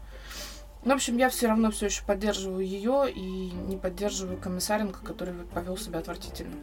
Ну, 0.87 0.93
в 0.93 0.95
общем, 0.95 1.17
я 1.17 1.29
все 1.31 1.49
равно 1.49 1.73
все 1.73 1.87
еще 1.87 2.05
поддерживаю 2.05 2.65
ее 2.65 3.11
и 3.11 3.51
не 3.67 3.77
поддерживаю 3.77 4.39
Комиссаренко, 4.39 5.01
который 5.05 5.35
повел 5.53 5.77
себя 5.77 5.99
отвратительно. 5.99 6.55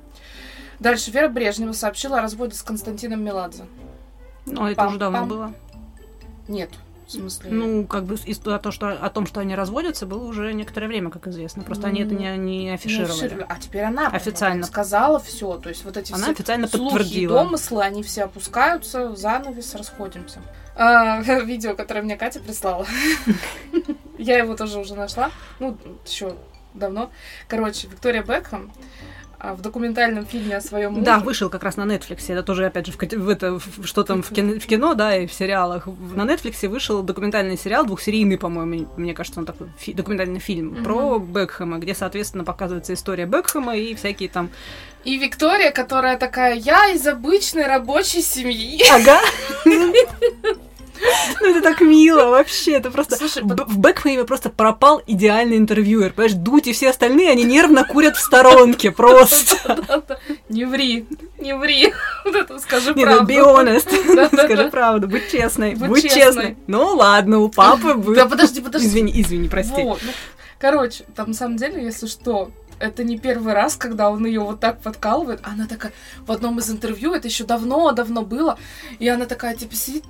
Дальше 0.80 1.12
Вера 1.12 1.28
Брежнева 1.28 1.74
сообщила 1.74 2.20
о 2.20 2.22
разводе 2.22 2.56
с 2.56 2.64
Константином 2.64 3.22
Меладзе. 3.22 3.66
Ну, 4.46 4.66
это 4.66 4.88
уже 4.88 4.98
давно 4.98 5.26
было. 5.26 5.54
Нет, 6.48 6.70
в 7.06 7.12
смысле... 7.12 7.52
Ну, 7.52 7.86
как 7.86 8.06
бы 8.06 8.16
и 8.16 8.34
то, 8.34 8.72
что, 8.72 8.92
о 8.94 9.10
том, 9.10 9.26
что 9.26 9.42
они 9.42 9.56
разводятся, 9.56 10.06
было 10.06 10.24
уже 10.24 10.54
некоторое 10.54 10.88
время, 10.88 11.10
как 11.10 11.28
известно. 11.28 11.64
Просто 11.64 11.88
они 11.88 12.02
это 12.02 12.16
не, 12.16 12.38
не 12.38 12.70
афишировали. 12.70 13.36
Не 13.36 13.44
А 13.44 13.60
теперь 13.60 13.84
она 13.84 14.08
Официально. 14.08 14.66
сказала 14.66 15.20
все. 15.20 15.58
То 15.58 15.68
есть 15.68 15.84
вот 15.84 15.98
эти 15.98 16.14
Она 16.14 16.24
все 16.24 16.32
официально 16.32 16.68
слухи 16.70 16.94
и 16.94 16.98
подтвердила. 16.98 17.44
домыслы, 17.44 17.84
они 17.84 18.04
все 18.04 18.24
опускаются, 18.24 19.14
занавес, 19.18 19.76
расходимся. 19.76 20.42
А, 20.78 21.20
видео, 21.42 21.76
которое 21.76 22.04
мне 22.04 22.16
Катя 22.16 22.40
прислала. 22.40 22.88
Я 24.24 24.38
его 24.38 24.56
тоже 24.56 24.80
уже 24.80 24.96
нашла. 24.96 25.32
Ну, 25.60 25.78
еще 26.06 26.36
давно. 26.74 27.10
Короче, 27.48 27.88
Виктория 27.88 28.24
Бекхэм 28.24 28.72
а, 29.40 29.54
в 29.54 29.62
документальном 29.62 30.26
фильме 30.26 30.56
о 30.58 30.62
своем 30.62 30.94
муже. 30.94 31.06
Да, 31.06 31.20
вышел 31.20 31.50
как 31.50 31.64
раз 31.64 31.76
на 31.78 31.84
Netflix. 31.84 32.24
Это 32.30 32.44
тоже, 32.44 32.66
опять 32.66 32.86
же, 32.86 32.94
в, 32.94 32.98
в 32.98 33.30
это, 33.30 33.60
в- 33.60 33.86
что 33.86 34.04
там 34.04 34.24
в 34.24 34.30
кино, 34.30 34.54
в 34.60 34.66
кино, 34.66 34.94
да, 34.94 35.18
и 35.18 35.28
в 35.28 35.34
сериалах. 35.34 35.86
На 36.16 36.24
Netflix 36.24 36.66
вышел 36.70 37.04
документальный 37.04 37.58
сериал, 37.58 37.86
двухсерийный, 37.86 38.38
по-моему, 38.38 38.88
мне 38.96 39.14
кажется, 39.14 39.40
он 39.42 39.46
такой 39.46 39.68
фи- 39.78 39.94
документальный 39.94 40.40
фильм 40.40 40.68
Мгм. 40.68 40.84
про 40.86 41.20
Бекхэма, 41.20 41.78
где, 41.80 41.94
соответственно, 41.94 42.46
показывается 42.46 42.94
история 42.94 43.26
Бекхэма 43.26 43.76
и 43.76 43.94
всякие 43.96 44.30
там... 44.30 44.50
И 45.04 45.18
Виктория, 45.18 45.72
которая 45.72 46.18
такая, 46.18 46.56
я 46.56 46.90
из 46.92 47.06
обычной 47.06 47.68
рабочей 47.68 48.22
семьи. 48.22 48.82
Ага. 48.90 49.20
Ну, 51.42 51.50
это 51.50 51.62
так 51.62 51.82
мило 51.82 52.30
вообще, 52.30 52.74
это 52.74 52.92
просто... 52.92 53.16
Слушай, 53.16 53.44
Б- 53.44 53.66
В 53.68 53.78
Бекхэме 53.78 54.24
просто 54.24 54.50
пропал 54.50 55.02
идеальный 55.06 55.58
интервьюер, 55.58 56.14
понимаешь? 56.14 56.36
Дудь 56.38 56.68
и 56.68 56.74
все 56.74 56.90
остальные, 56.90 57.32
они 57.32 57.44
нервно 57.44 57.84
курят 57.86 58.16
в 58.18 58.20
сторонке 58.22 58.92
просто. 58.92 59.58
Не 60.50 60.66
ври, 60.66 61.06
не 61.40 61.56
ври. 61.56 61.94
Вот 62.26 62.36
это 62.36 62.60
скажи 62.60 62.94
Не, 62.94 63.06
ну, 63.06 63.26
правду. 63.26 63.34
be 63.34 63.38
honest. 63.40 64.28
Скажи 64.46 64.70
правду, 64.70 65.08
будь 65.08 65.30
честной, 65.30 65.76
Будь 65.76 66.04
честной. 66.12 66.58
Ну 66.68 66.96
ладно, 66.96 67.40
у 67.40 67.50
папы 67.50 67.96
был. 67.96 68.16
Да 68.16 68.26
подожди, 68.28 68.62
подожди. 68.62 68.88
Извини, 68.88 69.12
извини, 69.22 69.48
прости. 69.50 69.84
Ну, 69.84 69.98
короче, 70.60 71.04
там 71.16 71.30
на 71.30 71.34
самом 71.34 71.58
деле, 71.58 71.84
если 71.84 72.08
что, 72.08 72.52
это 72.80 73.04
не 73.04 73.18
первый 73.18 73.54
раз, 73.54 73.76
когда 73.76 74.10
он 74.10 74.26
ее 74.26 74.42
вот 74.42 74.60
так 74.60 74.80
подкалывает. 74.82 75.40
Она 75.44 75.68
такая, 75.68 75.92
в 76.26 76.32
одном 76.32 76.60
из 76.60 76.70
интервью, 76.70 77.14
это 77.14 77.28
еще 77.28 77.44
давно-давно 77.44 78.22
было, 78.24 78.58
и 79.00 79.08
она 79.08 79.26
такая, 79.26 79.56
типа, 79.56 79.76
сидит, 79.76 80.04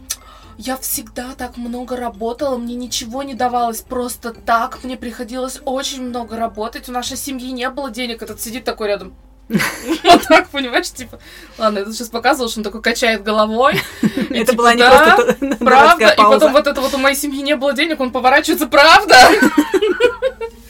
я 0.57 0.77
всегда 0.77 1.33
так 1.37 1.57
много 1.57 1.95
работала, 1.95 2.57
мне 2.57 2.75
ничего 2.75 3.23
не 3.23 3.33
давалось 3.33 3.81
просто 3.81 4.33
так, 4.33 4.83
мне 4.83 4.97
приходилось 4.97 5.59
очень 5.65 6.03
много 6.03 6.37
работать, 6.37 6.89
у 6.89 6.91
нашей 6.91 7.17
семьи 7.17 7.51
не 7.51 7.69
было 7.69 7.89
денег, 7.89 8.21
этот 8.21 8.41
сидит 8.41 8.63
такой 8.63 8.87
рядом. 8.87 9.13
Вот 10.03 10.23
так, 10.27 10.49
понимаешь, 10.49 10.89
типа, 10.91 11.19
ладно, 11.57 11.79
я 11.79 11.85
тут 11.85 11.93
сейчас 11.95 12.09
показывал, 12.09 12.49
что 12.49 12.59
он 12.59 12.63
такой 12.63 12.81
качает 12.81 13.23
головой. 13.23 13.81
Это 14.01 14.51
типа, 14.51 14.53
была 14.53 14.73
не 14.73 14.79
«Да, 14.79 15.15
просто 15.15 15.57
Правда? 15.57 16.09
И 16.11 16.17
потом 16.17 16.53
вот 16.53 16.67
это 16.67 16.81
вот 16.81 16.93
у 16.93 16.97
моей 16.97 17.15
семьи 17.15 17.41
не 17.41 17.55
было 17.55 17.73
денег, 17.73 17.99
он 17.99 18.11
поворачивается, 18.11 18.67
правда? 18.67 19.15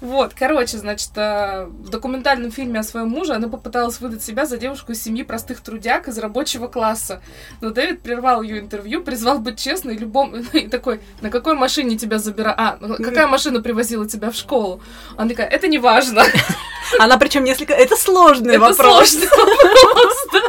Вот, 0.00 0.32
короче, 0.34 0.78
значит, 0.78 1.10
э, 1.16 1.66
в 1.66 1.90
документальном 1.90 2.50
фильме 2.50 2.80
о 2.80 2.82
своем 2.82 3.08
муже 3.08 3.34
она 3.34 3.48
попыталась 3.48 4.00
выдать 4.00 4.22
себя 4.22 4.46
за 4.46 4.56
девушку 4.56 4.92
из 4.92 5.02
семьи 5.02 5.22
простых 5.22 5.60
трудяг 5.60 6.08
из 6.08 6.18
рабочего 6.18 6.68
класса. 6.68 7.20
Но 7.60 7.70
Дэвид 7.70 8.00
прервал 8.00 8.40
ее 8.40 8.60
интервью, 8.60 9.02
призвал 9.02 9.38
быть 9.38 9.58
честной 9.58 9.96
любом... 9.96 10.34
И 10.52 10.68
такой, 10.68 11.00
на 11.20 11.30
какой 11.30 11.54
машине 11.54 11.98
тебя 11.98 12.18
забира... 12.18 12.54
А, 12.56 12.78
ну, 12.80 12.96
какая 12.96 13.26
машина 13.26 13.60
привозила 13.60 14.08
тебя 14.08 14.30
в 14.30 14.34
школу? 14.34 14.80
Она 15.16 15.28
такая, 15.28 15.48
это 15.48 15.68
не 15.68 15.78
важно. 15.78 16.24
Она 16.98 17.18
причем 17.18 17.44
несколько... 17.44 17.74
Это 17.74 17.94
сложный 17.96 18.54
Это 18.54 18.60
вопрос. 18.60 19.10
сложный 19.10 19.28
вопрос, 19.84 20.26
да. 20.32 20.42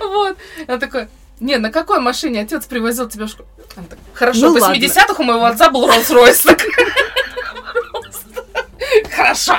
Вот. 0.00 0.36
Она 0.66 0.78
такой, 0.78 1.08
не, 1.40 1.56
на 1.58 1.70
какой 1.70 2.00
машине 2.00 2.40
отец 2.40 2.66
привозил 2.66 3.08
тебя 3.08 3.26
в 3.26 3.28
школу? 3.28 3.48
Она 3.76 3.86
такая, 3.86 4.04
Хорошо, 4.14 4.40
Ну 4.40 4.58
в 4.58 4.60
ладно. 4.60 4.74
80-х 4.74 5.14
у 5.18 5.22
моего 5.22 5.44
отца 5.44 5.70
был 5.70 5.88
Роллс-Ройс. 5.88 6.56
Так. 9.18 9.26
Хорошо. 9.26 9.54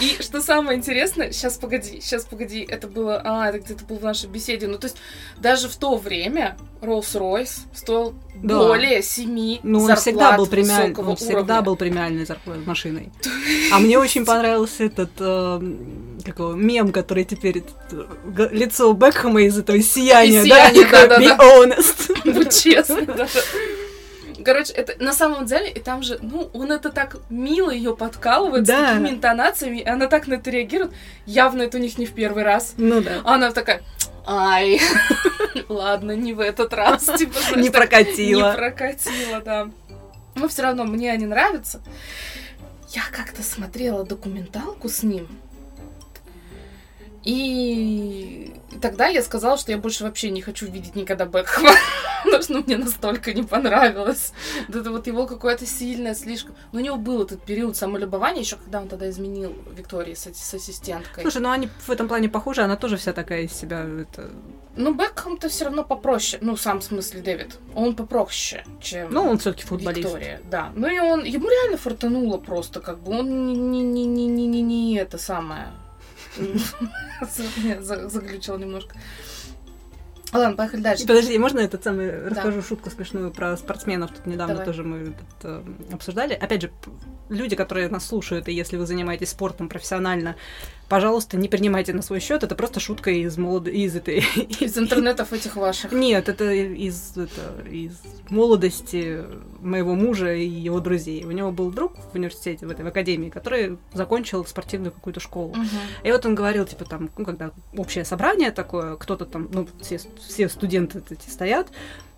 И 0.00 0.22
что 0.22 0.40
самое 0.40 0.78
интересное, 0.78 1.32
сейчас 1.32 1.56
погоди, 1.56 2.00
сейчас 2.00 2.24
погоди, 2.24 2.66
это 2.68 2.86
было, 2.86 3.22
а, 3.24 3.48
это 3.48 3.58
где-то 3.58 3.84
было 3.86 3.98
в 3.98 4.04
нашей 4.04 4.28
беседе, 4.28 4.66
ну 4.66 4.76
то 4.78 4.86
есть 4.86 4.98
даже 5.38 5.68
в 5.68 5.76
то 5.76 5.96
время 5.96 6.58
Роллс-Ройс 6.82 7.60
стоил 7.74 8.14
Да. 8.34 8.58
более 8.58 9.02
семи 9.02 9.60
Ну, 9.62 9.82
он 9.82 9.96
всегда 9.96 10.32
был 10.32 10.46
премиальный, 10.46 10.94
он 10.94 11.16
всегда 11.16 11.62
был 11.62 11.76
премиальной 11.76 12.26
зарплатой 12.26 12.64
машиной. 12.64 13.10
А 13.72 13.78
мне 13.78 13.98
очень 13.98 14.26
понравился 14.26 14.84
этот 14.84 15.10
э, 15.18 15.58
мем, 15.60 16.92
который 16.92 17.24
теперь 17.24 17.64
лицо 18.50 18.92
Бекхэма 18.92 19.42
из 19.42 19.58
этого 19.58 19.80
сияния, 19.80 20.40
да, 20.40 20.70
сияния, 20.70 20.84
такое, 20.84 21.08
да-да-да. 21.08 21.36
be 21.36 21.76
honest. 21.76 22.32
Будь 22.32 22.62
честной, 22.62 23.06
да. 23.06 23.26
Короче, 24.44 24.72
это 24.72 25.02
на 25.02 25.12
самом 25.12 25.46
деле, 25.46 25.70
и 25.70 25.80
там 25.80 26.02
же, 26.02 26.18
ну, 26.22 26.50
он 26.52 26.70
это 26.72 26.90
так 26.90 27.16
мило 27.30 27.70
ее 27.70 27.96
подкалывает, 27.96 28.64
Да. 28.64 28.76
с 28.76 28.90
такими 28.92 29.10
интонациями, 29.10 29.78
и 29.78 29.84
она 29.84 30.06
так 30.06 30.26
на 30.26 30.34
это 30.34 30.50
реагирует. 30.50 30.92
Явно 31.26 31.62
это 31.62 31.78
у 31.78 31.80
них 31.80 31.98
не 31.98 32.06
в 32.06 32.12
первый 32.12 32.44
раз. 32.44 32.74
Ну 32.76 33.00
да. 33.00 33.20
А 33.24 33.34
Она 33.34 33.50
такая, 33.52 33.82
ай, 34.26 34.80
ладно, 35.68 36.12
не 36.12 36.32
в 36.34 36.40
этот 36.40 36.72
раз. 36.72 37.04
Типа, 37.18 37.38
знаешь, 37.40 37.56
Не 37.56 37.70
так, 37.70 37.82
прокатило. 37.88 38.50
Не 38.50 38.56
прокатило, 38.56 39.40
да. 39.40 39.70
Но 40.34 40.48
все 40.48 40.62
равно 40.62 40.84
мне 40.84 41.10
они 41.10 41.26
нравятся. 41.26 41.80
Я 42.90 43.02
как-то 43.10 43.42
смотрела 43.42 44.04
документалку 44.04 44.88
с 44.88 45.02
ним. 45.02 45.28
И 47.28 48.54
тогда 48.80 49.06
я 49.08 49.22
сказала, 49.22 49.58
что 49.58 49.70
я 49.70 49.76
больше 49.76 50.02
вообще 50.02 50.30
не 50.30 50.40
хочу 50.40 50.64
видеть 50.64 50.96
никогда 50.96 51.26
Бекхэма. 51.26 51.74
Потому 52.24 52.42
что 52.42 52.54
мне 52.54 52.78
настолько 52.78 53.34
не 53.34 53.42
понравилось. 53.42 54.32
Это 54.66 54.90
вот 54.90 55.06
его 55.06 55.26
какое-то 55.26 55.66
сильное 55.66 56.14
слишком... 56.14 56.54
Ну, 56.72 56.80
у 56.80 56.82
него 56.82 56.96
был 56.96 57.22
этот 57.22 57.42
период 57.42 57.76
самолюбования, 57.76 58.40
еще 58.40 58.56
когда 58.56 58.80
он 58.80 58.88
тогда 58.88 59.10
изменил 59.10 59.54
Виктории 59.76 60.14
с, 60.14 60.22
с 60.32 60.54
ассистенткой. 60.54 61.22
Слушай, 61.22 61.42
ну 61.42 61.50
они 61.50 61.68
в 61.86 61.90
этом 61.90 62.08
плане 62.08 62.30
похожи, 62.30 62.62
она 62.62 62.76
тоже 62.76 62.96
вся 62.96 63.12
такая 63.12 63.42
из 63.42 63.52
себя. 63.52 63.84
Это... 63.84 64.30
Ну, 64.76 64.94
Бекхэм-то 64.94 65.50
все 65.50 65.66
равно 65.66 65.84
попроще. 65.84 66.38
Ну, 66.42 66.56
в 66.56 66.60
смысле 66.60 67.20
Дэвид. 67.20 67.58
Он 67.74 67.94
попроще, 67.94 68.64
чем 68.80 69.12
Ну, 69.12 69.28
он 69.28 69.36
все-таки 69.36 69.64
футболист. 69.64 70.08
Виктория. 70.08 70.40
Да. 70.50 70.72
Ну 70.74 70.88
и 70.88 70.98
он, 70.98 71.24
ему 71.24 71.46
реально 71.50 71.76
фортануло 71.76 72.38
просто, 72.38 72.80
как 72.80 73.00
бы. 73.00 73.18
Он 73.18 73.46
не, 73.46 73.54
не, 73.54 73.82
не, 73.82 74.06
не, 74.06 74.46
не, 74.46 74.62
не 74.62 74.96
это 74.96 75.18
самое. 75.18 75.74
Не, 77.64 77.82
за- 77.82 78.08
Заглючила 78.08 78.58
немножко. 78.58 78.94
Ладно, 80.32 80.56
поехали 80.56 80.82
дальше. 80.82 81.06
Подожди, 81.06 81.38
можно 81.38 81.60
этот 81.60 81.82
самый 81.82 82.28
расскажу 82.28 82.62
шутку 82.62 82.90
смешную 82.90 83.30
про 83.30 83.56
спортсменов? 83.56 84.10
Тут 84.10 84.26
недавно 84.26 84.54
Давай. 84.54 84.66
тоже 84.66 84.82
мы 84.84 85.14
э, 85.42 85.62
обсуждали. 85.90 86.34
Опять 86.34 86.62
же, 86.62 86.70
люди, 87.30 87.56
которые 87.56 87.88
нас 87.88 88.06
слушают, 88.06 88.48
и 88.48 88.52
если 88.52 88.76
вы 88.76 88.86
занимаетесь 88.86 89.30
спортом 89.30 89.68
профессионально, 89.68 90.36
пожалуйста, 90.88 91.36
не 91.36 91.48
принимайте 91.48 91.92
на 91.92 92.02
свой 92.02 92.20
счет. 92.20 92.42
Это 92.42 92.54
просто 92.54 92.80
шутка 92.80 93.10
из 93.10 93.36
молод... 93.36 93.68
из 93.68 93.94
этой 93.96 94.18
Из 94.60 94.76
интернетов 94.78 95.32
этих 95.32 95.56
ваших. 95.56 95.92
Нет, 95.92 96.28
это 96.28 96.52
из, 96.52 97.16
это 97.16 97.68
из 97.68 98.00
молодости 98.30 99.24
моего 99.60 99.94
мужа 99.94 100.34
и 100.34 100.46
его 100.46 100.80
друзей. 100.80 101.24
У 101.24 101.30
него 101.30 101.52
был 101.52 101.70
друг 101.70 101.92
в 102.12 102.14
университете, 102.14 102.66
в 102.66 102.70
этой 102.70 102.84
в 102.84 102.88
академии, 102.88 103.28
который 103.28 103.78
закончил 103.92 104.44
спортивную 104.44 104.92
какую-то 104.92 105.20
школу. 105.20 105.54
Мгм. 105.54 105.68
И 106.04 106.12
вот 106.12 106.24
он 106.26 106.34
говорил, 106.34 106.64
типа, 106.64 106.84
там, 106.84 107.10
ну, 107.16 107.24
когда 107.24 107.50
общее 107.76 108.04
собрание 108.04 108.50
такое, 108.50 108.96
кто-то 108.96 109.26
там, 109.26 109.48
ну, 109.52 109.68
все, 109.80 110.00
все 110.26 110.48
студенты 110.48 111.02
эти 111.10 111.28
стоят, 111.28 111.68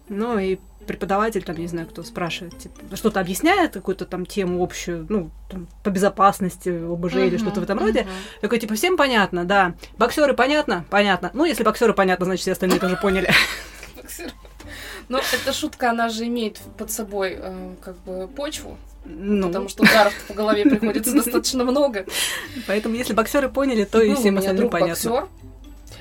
ну, 0.09 0.39
и 0.39 0.59
преподаватель, 0.87 1.43
там, 1.43 1.57
я 1.57 1.63
не 1.63 1.69
знаю, 1.69 1.87
кто 1.87 2.03
спрашивает, 2.03 2.59
типа, 2.59 2.97
что-то 2.97 3.21
объясняет, 3.21 3.73
какую-то 3.75 4.07
там 4.07 4.27
тему 4.27 4.63
общую, 4.63 5.07
ну, 5.09 5.31
там, 5.49 5.69
по 5.85 5.91
безопасности, 5.91 6.69
ОБЖ 6.69 7.15
или 7.17 7.37
Мгм, 7.37 7.39
что-то 7.39 7.61
в 7.61 7.63
этом 7.65 7.79
роде. 7.79 8.03
мгм. 8.03 8.11
Такой, 8.41 8.59
типа, 8.59 8.75
всем 8.75 8.97
понятно, 8.97 9.45
да. 9.45 9.75
Боксеры 9.99 10.35
понятно? 10.35 10.85
Понятно. 10.91 11.31
Ну, 11.35 11.45
если 11.45 11.63
боксеры 11.63 11.93
понятно, 11.95 12.25
значит, 12.27 12.43
все 12.43 12.53
остальные 12.53 12.81
тоже 12.81 12.97
поняли. 12.97 13.31
Но 15.09 15.19
эта 15.19 15.53
шутка, 15.53 15.91
она 15.91 16.09
же 16.09 16.27
имеет 16.27 16.59
под 16.79 16.91
собой 16.93 17.37
э, 17.37 17.75
как 17.83 17.97
бы 18.05 18.29
почву, 18.29 18.77
Ну, 19.05 19.49
потому 19.49 19.69
что 19.69 19.83
ударов 19.83 20.15
по 20.29 20.35
голове 20.35 20.65
приходится 20.65 21.13
достаточно 21.13 21.65
много. 21.65 22.07
поэтому, 22.69 22.95
если 22.95 23.13
боксеры 23.13 23.49
поняли, 23.49 23.85
то 23.85 24.01
и 24.01 24.09
Был 24.11 24.17
у 24.17 24.21
всем 24.21 24.39
остальным 24.39 24.71
понятно. 24.71 25.11
боксер. 25.11 25.29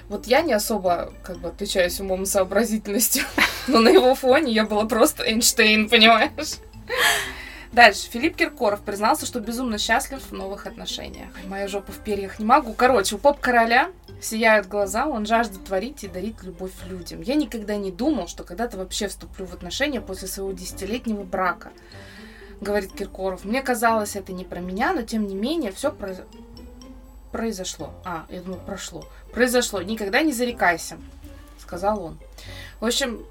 Вот 0.09 0.25
я 0.25 0.41
не 0.41 0.53
особо 0.53 1.13
как 1.23 1.37
бы 1.37 1.49
отличаюсь 1.49 1.99
умом 1.99 2.23
и 2.23 2.25
сообразительностью, 2.25 3.23
но 3.67 3.79
на 3.79 3.89
его 3.89 4.15
фоне 4.15 4.51
я 4.51 4.65
была 4.65 4.85
просто 4.85 5.23
Эйнштейн, 5.23 5.87
понимаешь? 5.87 6.57
Дальше. 7.71 8.09
Филипп 8.09 8.35
Киркоров 8.35 8.81
признался, 8.81 9.27
что 9.27 9.39
безумно 9.39 9.77
счастлив 9.77 10.19
в 10.21 10.31
новых 10.31 10.65
отношениях. 10.65 11.29
Моя 11.45 11.67
жопа 11.67 11.91
в 11.91 11.99
перьях 11.99 12.39
не 12.39 12.45
могу. 12.45 12.73
Короче, 12.73 13.15
у 13.15 13.19
поп-короля 13.19 13.91
сияют 14.21 14.67
глаза, 14.67 15.05
он 15.05 15.27
жаждет 15.27 15.65
творить 15.65 16.03
и 16.03 16.07
дарить 16.07 16.41
любовь 16.41 16.71
людям. 16.87 17.21
Я 17.21 17.35
никогда 17.35 17.75
не 17.75 17.91
думал, 17.91 18.27
что 18.27 18.43
когда-то 18.43 18.77
вообще 18.77 19.07
вступлю 19.07 19.45
в 19.45 19.53
отношения 19.53 20.01
после 20.01 20.27
своего 20.27 20.51
десятилетнего 20.51 21.23
брака. 21.23 21.69
Говорит 22.59 22.91
Киркоров. 22.91 23.45
Мне 23.45 23.61
казалось, 23.61 24.15
это 24.15 24.33
не 24.33 24.45
про 24.45 24.59
меня, 24.59 24.93
но 24.93 25.03
тем 25.03 25.27
не 25.27 25.35
менее 25.35 25.71
все 25.71 25.95
произошло. 27.31 27.93
А, 28.03 28.25
я 28.29 28.41
думаю, 28.41 28.61
прошло. 28.65 29.05
Произошло. 29.33 29.81
Никогда 29.81 30.21
не 30.21 30.33
зарекайся, 30.33 30.97
сказал 31.59 32.03
он. 32.03 32.17
В 32.79 32.85
общем, 32.85 33.25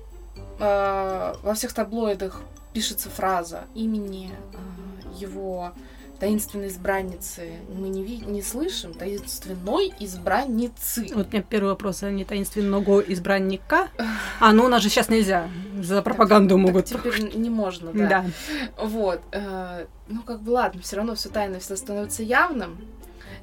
э, 0.61 1.35
во 1.43 1.55
всех 1.55 1.73
таблоидах 1.73 2.41
пишется 2.73 3.09
фраза 3.11 3.65
имени 3.75 4.31
э, 4.31 5.19
его 5.19 5.73
таинственной 6.21 6.67
избранницы 6.67 7.53
мы 7.73 7.89
не, 7.89 8.03
ви- 8.03 8.25
не 8.27 8.43
слышим, 8.43 8.93
таинственной 8.93 9.93
избранницы. 10.01 11.07
Вот 11.15 11.29
у 11.29 11.31
меня 11.31 11.43
первый 11.49 11.69
вопрос, 11.69 12.03
а 12.03 12.11
не 12.11 12.25
таинственного 12.25 13.01
избранника? 13.01 13.89
А, 14.41 14.53
ну 14.53 14.65
у 14.65 14.69
нас 14.69 14.83
же 14.83 14.89
сейчас 14.89 15.09
нельзя, 15.09 15.49
за 15.81 16.03
пропаганду 16.03 16.57
Так- 16.57 16.65
могут. 16.67 16.87
так 16.87 17.03
теперь 17.05 17.37
не 17.37 17.51
можно, 17.51 17.93
да. 17.93 18.09
Да. 18.09 18.25
Вот. 18.85 19.21
э, 19.31 19.87
ну, 20.09 20.23
как 20.23 20.41
бы 20.43 20.51
ладно, 20.51 20.83
все 20.83 20.97
равно 20.97 21.15
все 21.15 21.29
тайное 21.29 21.61
все 21.61 21.77
становится 21.77 22.23
явным. 22.25 22.79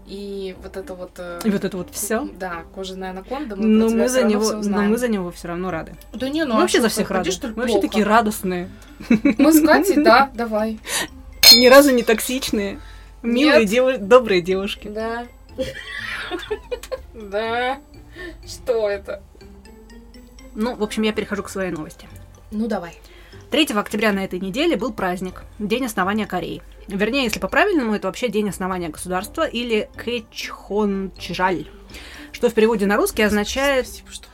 И 0.07 0.55
вот 0.61 0.77
это 0.77 0.93
вот... 0.93 1.11
э, 1.17 1.39
И 1.43 1.49
вот 1.49 1.63
это 1.63 1.77
вот 1.77 1.89
все. 1.91 2.29
Да, 2.37 2.63
кожаная 2.75 3.09
анаконда, 3.09 3.55
мы 3.55 3.65
Но 3.65 3.89
мы 3.89 4.07
за 4.07 4.23
него, 4.23 4.51
но 4.51 4.81
мы 4.83 4.97
за 4.97 5.07
него 5.07 5.31
все 5.31 5.47
равно 5.47 5.71
рады. 5.71 5.95
Да 6.13 6.29
не, 6.29 6.43
ну 6.45 6.53
мы 6.53 6.59
а 6.59 6.61
вообще 6.61 6.79
за 6.79 6.89
всех 6.89 7.09
рады. 7.09 7.31
Мы 7.41 7.53
вообще 7.53 7.73
плохо? 7.73 7.87
такие 7.87 8.05
радостные, 8.05 8.69
Мы 9.09 9.51
с 9.51 9.65
Катей, 9.65 10.03
да, 10.03 10.29
давай. 10.35 10.79
ни 11.57 11.67
разу 11.67 11.91
не 11.91 12.03
токсичные, 12.03 12.79
милые, 13.23 13.65
дева- 13.65 13.97
добрые 13.97 14.41
девушки. 14.41 14.87
Да. 14.87 15.25
Да. 17.13 17.79
Что 18.45 18.89
это? 18.89 19.21
Ну, 20.53 20.75
в 20.75 20.83
общем, 20.83 21.03
я 21.03 21.13
перехожу 21.13 21.43
к 21.43 21.49
своей 21.49 21.71
новости. 21.71 22.07
Ну, 22.51 22.67
давай. 22.67 22.97
3 23.51 23.67
октября 23.75 24.11
на 24.11 24.23
этой 24.23 24.39
неделе 24.39 24.75
был 24.75 24.91
праздник, 24.91 25.43
День 25.59 25.85
основания 25.85 26.25
Кореи. 26.25 26.61
Вернее, 26.87 27.23
если 27.23 27.39
по-правильному, 27.39 27.95
это 27.95 28.07
вообще 28.07 28.29
День 28.29 28.49
основания 28.49 28.89
государства 28.89 29.47
или 29.47 29.89
Кэчхончжаль, 29.95 31.67
что 32.31 32.49
в 32.49 32.53
переводе 32.53 32.85
на 32.85 32.97
русский 32.97 33.23
означает 33.23 33.87
Спасибо, 33.87 34.11
что 34.11 34.27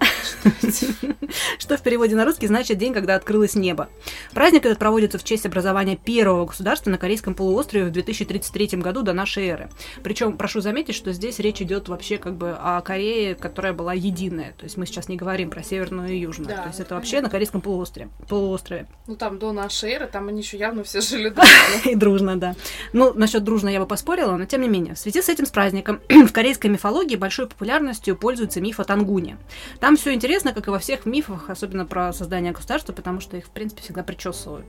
Что 1.58 1.74
это? 1.74 1.76
в 1.76 1.82
переводе 1.82 2.16
на 2.16 2.24
русский 2.24 2.46
значит 2.46 2.78
день, 2.78 2.92
когда 2.92 3.14
открылось 3.14 3.54
небо. 3.54 3.88
Праздник 4.32 4.66
этот 4.66 4.78
проводится 4.78 5.18
в 5.18 5.24
честь 5.24 5.46
образования 5.46 5.96
первого 5.96 6.46
государства 6.46 6.90
на 6.90 6.98
Корейском 6.98 7.34
полуострове 7.34 7.86
в 7.86 7.90
2033 7.90 8.78
году 8.78 9.02
до 9.02 9.12
нашей 9.12 9.46
эры. 9.46 9.70
Причем 10.02 10.36
прошу 10.36 10.60
заметить, 10.60 10.94
что 10.94 11.12
здесь 11.12 11.38
речь 11.38 11.60
идет 11.62 11.88
вообще 11.88 12.18
как 12.18 12.36
бы 12.36 12.56
о 12.58 12.80
Корее, 12.80 13.34
которая 13.34 13.72
была 13.72 13.94
единая. 13.94 14.52
То 14.52 14.64
есть 14.64 14.76
мы 14.76 14.86
сейчас 14.86 15.08
не 15.08 15.16
говорим 15.16 15.50
про 15.50 15.62
северную 15.62 16.10
и 16.10 16.18
южную. 16.18 16.48
Да, 16.48 16.62
То 16.62 16.68
есть 16.68 16.80
это 16.80 16.90
понятно. 16.90 16.96
вообще 16.96 17.20
на 17.20 17.30
Корейском 17.30 17.60
полуострове. 17.60 18.08
полуострове. 18.28 18.86
Ну, 19.06 19.16
там 19.16 19.38
до 19.38 19.52
нашей 19.52 19.90
эры, 19.92 20.06
там 20.06 20.28
они 20.28 20.40
еще 20.40 20.56
явно 20.56 20.84
все 20.84 21.00
жили 21.00 21.28
дружно. 21.30 21.90
И 21.90 21.94
дружно, 21.94 22.36
да. 22.36 22.54
Ну, 22.92 23.12
насчет 23.14 23.44
дружно 23.44 23.68
я 23.68 23.80
бы 23.80 23.86
поспорила, 23.86 24.36
но 24.36 24.44
тем 24.46 24.60
не 24.62 24.68
менее. 24.68 24.94
В 24.94 24.98
связи 24.98 25.22
с 25.22 25.28
этим 25.28 25.46
с 25.46 25.50
праздником 25.50 26.00
в 26.08 26.32
корейской 26.32 26.68
мифологии 26.68 27.16
большой 27.16 27.46
популярностью 27.46 28.16
пользуется 28.16 28.60
миф 28.60 28.80
о 28.80 28.84
Тангуне. 28.84 29.36
Там 29.84 29.98
все 29.98 30.14
интересно, 30.14 30.54
как 30.54 30.66
и 30.66 30.70
во 30.70 30.78
всех 30.78 31.04
мифах, 31.04 31.50
особенно 31.50 31.84
про 31.84 32.10
создание 32.14 32.52
государства, 32.52 32.94
потому 32.94 33.20
что 33.20 33.36
их, 33.36 33.44
в 33.44 33.50
принципе, 33.50 33.82
всегда 33.82 34.02
причесывают 34.02 34.64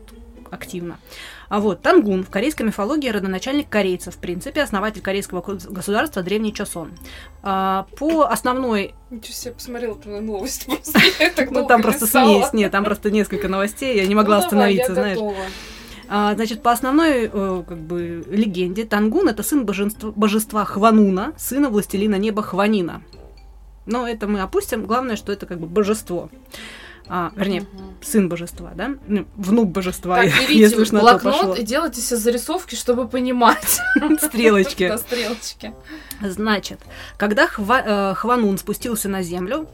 активно. 0.51 0.99
А 1.47 1.61
вот 1.61 1.81
Тангун 1.81 2.25
в 2.25 2.29
корейской 2.29 2.63
мифологии 2.63 3.07
родоначальник 3.07 3.69
корейцев, 3.69 4.15
в 4.15 4.17
принципе, 4.17 4.61
основатель 4.61 5.01
корейского 5.01 5.41
государства 5.41 6.21
древний 6.21 6.53
Чосон. 6.53 6.91
А, 7.43 7.87
по 7.97 8.23
основной 8.23 8.93
Ничего 9.09 9.33
себе, 9.33 9.53
посмотрела 9.53 9.95
твою 9.95 10.21
новость 10.21 10.65
просто. 10.83 10.99
Ну, 11.49 11.65
там 11.65 11.81
просто 11.81 12.07
есть, 12.19 12.53
нет, 12.53 12.73
там 12.73 12.83
просто 12.83 13.09
несколько 13.09 13.47
новостей, 13.47 13.95
я 13.95 14.05
не 14.07 14.15
могла 14.15 14.41
Ну, 14.41 14.49
давай, 14.49 14.77
остановиться, 14.77 14.93
знаешь. 14.95 15.45
А, 16.09 16.35
значит, 16.35 16.61
по 16.61 16.73
основной 16.73 17.29
э, 17.31 17.63
как 17.65 17.77
бы, 17.77 18.25
легенде, 18.29 18.83
Тангун 18.83 19.29
это 19.29 19.43
сын 19.43 19.65
божества, 19.65 20.11
божества 20.13 20.65
Хвануна, 20.65 21.31
сына 21.37 21.69
властелина 21.69 22.15
неба 22.15 22.43
Хванина. 22.43 23.01
Но 23.85 24.07
это 24.07 24.27
мы 24.27 24.41
опустим. 24.41 24.85
Главное, 24.85 25.15
что 25.15 25.31
это 25.31 25.45
как 25.45 25.59
бы 25.59 25.67
божество. 25.67 26.29
А, 27.07 27.31
вернее, 27.35 27.61
Мгм. 27.61 27.95
сын 28.01 28.27
божества, 28.29 28.71
да? 28.73 28.95
Ну, 29.07 29.27
внук 29.35 29.69
божества, 29.69 30.15
Так, 30.15 30.25
если 30.49 30.53
берите 30.55 30.77
уж 30.81 30.89
то 30.89 30.99
блокнот 30.99 31.59
и 31.59 31.63
делайте 31.63 32.01
себе 32.01 32.17
зарисовки, 32.17 32.73
чтобы 32.73 33.07
понимать. 33.07 33.79
Стрелочки. 34.21 34.87
Да, 34.89 34.97
стрелочки. 34.97 35.73
Значит, 36.21 36.79
когда 37.17 37.45
Хва- 37.45 38.11
э, 38.11 38.15
Хванун 38.15 38.57
спустился 38.57 39.07
на 39.07 39.21
землю... 39.21 39.67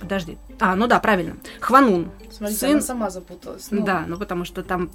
Подожди. 0.00 0.36
А, 0.60 0.76
ну 0.76 0.86
да, 0.86 1.00
правильно. 1.00 1.36
Хванун. 1.60 2.10
Смотрите, 2.30 2.60
Сын- 2.66 2.72
она 2.72 2.80
сама 2.82 3.10
запуталась. 3.10 3.68
Ну, 3.70 3.82
Да, 3.84 4.04
ну 4.06 4.16
потому 4.18 4.44
что 4.44 4.62
там 4.62 4.90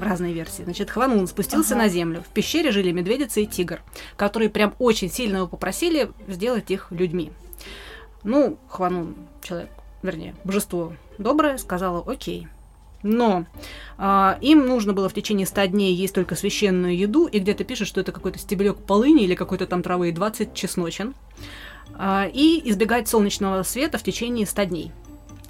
разные 0.00 0.32
версии. 0.32 0.62
Значит, 0.62 0.88
Хванун 0.90 1.26
спустился 1.26 1.74
Ага. 1.74 1.82
на 1.82 1.88
землю. 1.88 2.22
В 2.22 2.32
пещере 2.32 2.70
жили 2.70 2.92
медведица 2.92 3.40
и 3.40 3.46
тигр, 3.46 3.82
которые 4.16 4.48
прям 4.50 4.74
очень 4.78 5.10
сильно 5.10 5.38
его 5.38 5.46
попросили 5.48 6.10
сделать 6.28 6.70
их 6.70 6.86
людьми. 6.90 7.32
Ну, 8.26 8.58
Хванун, 8.68 9.14
человек, 9.40 9.70
вернее, 10.02 10.34
божество 10.42 10.94
доброе, 11.16 11.58
сказала 11.58 12.02
окей. 12.04 12.48
Но 13.04 13.46
а, 13.98 14.36
им 14.40 14.66
нужно 14.66 14.92
было 14.92 15.08
в 15.08 15.14
течение 15.14 15.46
100 15.46 15.66
дней 15.66 15.94
есть 15.94 16.12
только 16.12 16.34
священную 16.34 16.98
еду, 16.98 17.26
и 17.26 17.38
где-то 17.38 17.62
пишет, 17.62 17.86
что 17.86 18.00
это 18.00 18.10
какой-то 18.10 18.40
стебелек 18.40 18.78
полыни 18.78 19.22
или 19.22 19.36
какой-то 19.36 19.68
там 19.68 19.80
травы 19.80 20.08
и 20.08 20.12
20 20.12 20.54
чесночен, 20.54 21.14
а, 21.94 22.26
и 22.26 22.68
избегать 22.68 23.06
солнечного 23.06 23.62
света 23.62 23.96
в 23.96 24.02
течение 24.02 24.44
100 24.44 24.64
дней, 24.64 24.92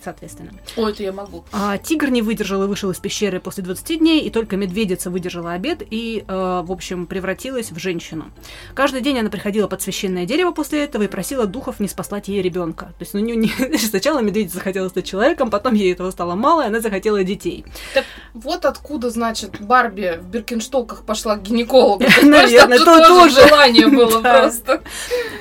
соответственно. 0.06 0.52
Ой, 0.76 0.92
это 0.92 1.02
я 1.02 1.12
могу. 1.12 1.44
А, 1.52 1.78
тигр 1.78 2.10
не 2.10 2.22
выдержал 2.22 2.62
и 2.62 2.68
вышел 2.68 2.90
из 2.92 2.98
пещеры 2.98 3.40
после 3.40 3.64
20 3.64 3.98
дней, 3.98 4.20
и 4.20 4.30
только 4.30 4.56
медведица 4.56 5.10
выдержала 5.10 5.52
обед 5.52 5.82
и, 5.90 6.24
э, 6.26 6.62
в 6.64 6.70
общем, 6.70 7.06
превратилась 7.06 7.72
в 7.72 7.78
женщину. 7.78 8.30
Каждый 8.74 9.00
день 9.00 9.18
она 9.18 9.30
приходила 9.30 9.66
под 9.66 9.82
священное 9.82 10.24
дерево 10.26 10.52
после 10.52 10.84
этого 10.84 11.02
и 11.02 11.08
просила 11.08 11.46
духов 11.46 11.80
не 11.80 11.88
спаслать 11.88 12.28
ей 12.28 12.40
ребенка. 12.40 12.86
То 12.98 13.00
есть, 13.00 13.14
ну, 13.14 13.20
не, 13.20 13.34
не- 13.34 13.78
сначала 13.78 14.20
медведица 14.20 14.58
захотела 14.58 14.88
стать 14.88 15.06
человеком, 15.06 15.50
потом 15.50 15.74
ей 15.74 15.92
этого 15.92 16.12
стало 16.12 16.36
мало, 16.36 16.62
и 16.62 16.66
она 16.66 16.78
захотела 16.80 17.24
детей. 17.24 17.64
Так 17.92 18.04
вот 18.32 18.64
откуда, 18.64 19.10
значит, 19.10 19.60
Барби 19.60 20.20
в 20.20 20.26
Биркенштоках 20.28 21.04
пошла 21.04 21.36
к 21.36 21.42
гинекологу. 21.42 22.04
Наверное, 22.22 22.78
то 22.78 22.94
же 23.02 23.08
тоже. 23.08 23.48
желание 23.48 23.86
было 23.98 24.20
просто. 24.20 24.82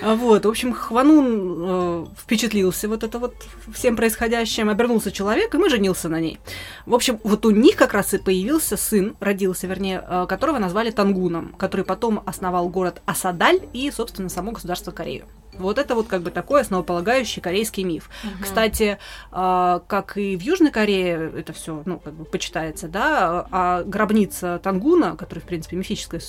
А 0.01 0.15
Вот, 0.15 0.45
в 0.45 0.49
общем, 0.49 0.73
Хванун 0.73 1.27
э, 1.59 2.05
впечатлился 2.19 2.87
вот 2.87 3.03
это 3.03 3.19
вот 3.19 3.35
всем 3.73 3.95
происходящим, 3.95 4.54
обернулся 4.63 5.11
человеком 5.11 5.65
и 5.65 5.69
женился 5.69 6.09
на 6.09 6.19
ней. 6.19 6.39
В 6.85 6.93
общем, 6.93 7.19
вот 7.23 7.45
у 7.45 7.51
них 7.51 7.75
как 7.75 7.93
раз 7.93 8.13
и 8.13 8.17
появился 8.17 8.77
сын, 8.77 9.15
родился, 9.19 9.67
вернее, 9.67 10.03
э, 10.07 10.25
которого 10.27 10.59
назвали 10.59 10.91
Тангуном, 10.91 11.53
который 11.57 11.85
потом 11.85 12.23
основал 12.25 12.69
город 12.69 13.01
Асадаль 13.05 13.61
и, 13.73 13.91
собственно, 13.91 14.29
само 14.29 14.51
государство 14.51 14.91
Корею. 14.91 15.25
Вот 15.57 15.77
это 15.77 15.95
вот 15.95 16.07
как 16.07 16.21
бы 16.21 16.31
такой 16.31 16.61
основополагающий 16.61 17.41
корейский 17.41 17.83
миф. 17.83 18.09
Кстати, 18.41 18.97
а, 19.31 19.79
как 19.87 20.17
и 20.17 20.35
в 20.35 20.41
Южной 20.41 20.71
Корее 20.71 21.31
это 21.37 21.53
все, 21.53 21.81
ну, 21.85 21.99
как 21.99 22.13
бы 22.13 22.25
почитается, 22.25 22.87
да, 22.87 23.47
а 23.51 23.83
гробница 23.83 24.59
Тангуна, 24.61 25.15
который, 25.15 25.39
в 25.39 25.43
принципе, 25.43 25.77
мифическое 25.77 26.21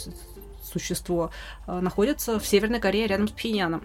существо, 0.63 1.31
а, 1.67 1.81
находится 1.81 2.39
в 2.39 2.47
Северной 2.47 2.81
Корее 2.81 3.07
рядом 3.07 3.29
с 3.29 3.33
Пхеньяном. 3.33 3.83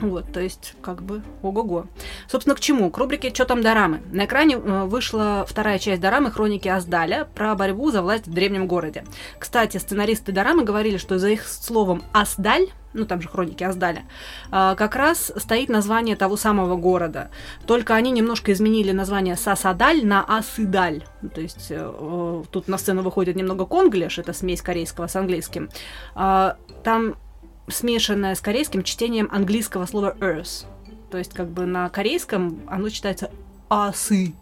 Вот, 0.00 0.32
то 0.32 0.40
есть, 0.40 0.74
как 0.82 1.02
бы, 1.02 1.22
ого-го. 1.42 1.86
Собственно, 2.28 2.56
к 2.56 2.60
чему? 2.60 2.90
К 2.90 2.98
рубрике 2.98 3.30
«Чё 3.30 3.44
там 3.44 3.62
дорамы?». 3.62 4.02
На 4.12 4.24
экране 4.24 4.56
э, 4.56 4.84
вышла 4.84 5.44
вторая 5.48 5.78
часть 5.78 6.00
дорамы 6.00 6.30
«Хроники 6.30 6.68
Аздаля» 6.68 7.28
про 7.34 7.54
борьбу 7.54 7.90
за 7.90 8.02
власть 8.02 8.26
в 8.26 8.32
древнем 8.32 8.66
городе. 8.66 9.04
Кстати, 9.38 9.78
сценаристы 9.78 10.32
дорамы 10.32 10.64
говорили, 10.64 10.96
что 10.96 11.18
за 11.18 11.28
их 11.28 11.46
словом 11.46 12.02
«Аздаль», 12.12 12.68
ну 12.92 13.06
там 13.06 13.22
же 13.22 13.28
«Хроники 13.28 13.62
Аздаля», 13.62 14.02
а, 14.50 14.74
как 14.74 14.96
раз 14.96 15.32
стоит 15.36 15.68
название 15.68 16.16
того 16.16 16.36
самого 16.36 16.76
города. 16.76 17.30
Только 17.66 17.94
они 17.94 18.10
немножко 18.10 18.52
изменили 18.52 18.92
название 18.92 19.36
Сасадаль 19.36 20.04
на 20.04 20.24
Асыдаль. 20.24 21.04
Ну, 21.22 21.28
То 21.28 21.40
есть 21.40 21.70
э, 21.70 21.76
э, 21.78 22.42
тут 22.50 22.68
на 22.68 22.78
сцену 22.78 23.02
выходит 23.02 23.36
немного 23.36 23.64
конглиш, 23.64 24.18
это 24.18 24.32
смесь 24.32 24.62
корейского 24.62 25.06
с 25.06 25.16
английским. 25.16 25.70
А, 26.14 26.56
Там 26.82 27.16
смешанное 27.68 28.34
с 28.34 28.40
корейским 28.40 28.82
чтением 28.82 29.28
английского 29.32 29.86
слова 29.86 30.16
earth. 30.20 30.66
То 31.10 31.18
есть 31.18 31.32
как 31.32 31.48
бы 31.48 31.64
на 31.66 31.88
корейском 31.90 32.60
оно 32.66 32.88
читается 32.88 33.30
асы. 33.68 34.34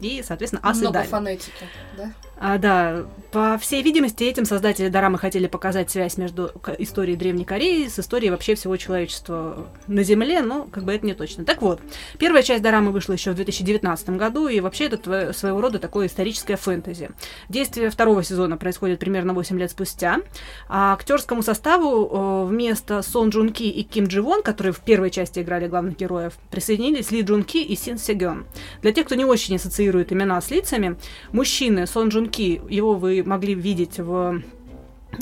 И, 0.00 0.22
соответственно, 0.22 0.60
Много 0.62 0.78
асыдаль. 1.00 1.06
фонетики, 1.06 1.52
да? 1.96 2.12
А, 2.38 2.58
да, 2.58 3.06
по 3.32 3.56
всей 3.58 3.82
видимости, 3.82 4.24
этим 4.24 4.44
создатели 4.44 4.88
Дорамы 4.88 5.18
хотели 5.18 5.46
показать 5.46 5.90
связь 5.90 6.18
между 6.18 6.50
историей 6.78 7.16
Древней 7.16 7.44
Кореи 7.44 7.88
с 7.88 7.98
историей 7.98 8.30
вообще 8.30 8.54
всего 8.54 8.76
человечества 8.76 9.66
на 9.86 10.02
Земле, 10.02 10.42
но 10.42 10.64
как 10.70 10.84
бы 10.84 10.94
это 10.94 11.06
не 11.06 11.14
точно. 11.14 11.44
Так 11.44 11.62
вот, 11.62 11.80
первая 12.18 12.42
часть 12.42 12.62
Дорамы 12.62 12.92
вышла 12.92 13.14
еще 13.14 13.32
в 13.32 13.36
2019 13.36 14.10
году, 14.10 14.48
и 14.48 14.60
вообще 14.60 14.84
это 14.84 15.32
своего 15.32 15.60
рода 15.60 15.78
такое 15.78 16.08
историческое 16.08 16.56
фэнтези. 16.56 17.10
Действие 17.48 17.90
второго 17.90 18.22
сезона 18.22 18.56
происходит 18.56 18.98
примерно 18.98 19.32
8 19.32 19.58
лет 19.58 19.70
спустя, 19.70 20.20
а 20.68 20.92
актерскому 20.92 21.42
составу 21.42 22.44
вместо 22.46 23.00
Сон 23.02 23.30
Джун 23.30 23.50
Ки 23.50 23.64
и 23.64 23.82
Ким 23.82 24.04
Джи 24.06 24.20
Вон, 24.20 24.42
которые 24.42 24.72
в 24.72 24.80
первой 24.80 25.10
части 25.10 25.40
играли 25.40 25.68
главных 25.68 25.96
героев, 25.96 26.34
присоединились 26.50 27.10
Ли 27.10 27.22
Джун 27.22 27.44
Ки 27.44 27.62
и 27.62 27.76
Син 27.76 27.98
Сегён. 27.98 28.46
Для 28.82 28.92
тех, 28.92 29.06
кто 29.06 29.14
не 29.14 29.24
очень 29.24 29.56
ассоциирует 29.56 30.12
имена 30.12 30.40
с 30.40 30.50
лицами, 30.50 30.96
мужчины 31.32 31.86
Сон 31.86 32.08
Джун 32.08 32.25
Ки, 32.28 32.60
его 32.68 32.94
вы 32.94 33.22
могли 33.24 33.54
видеть 33.54 33.98
в 33.98 34.42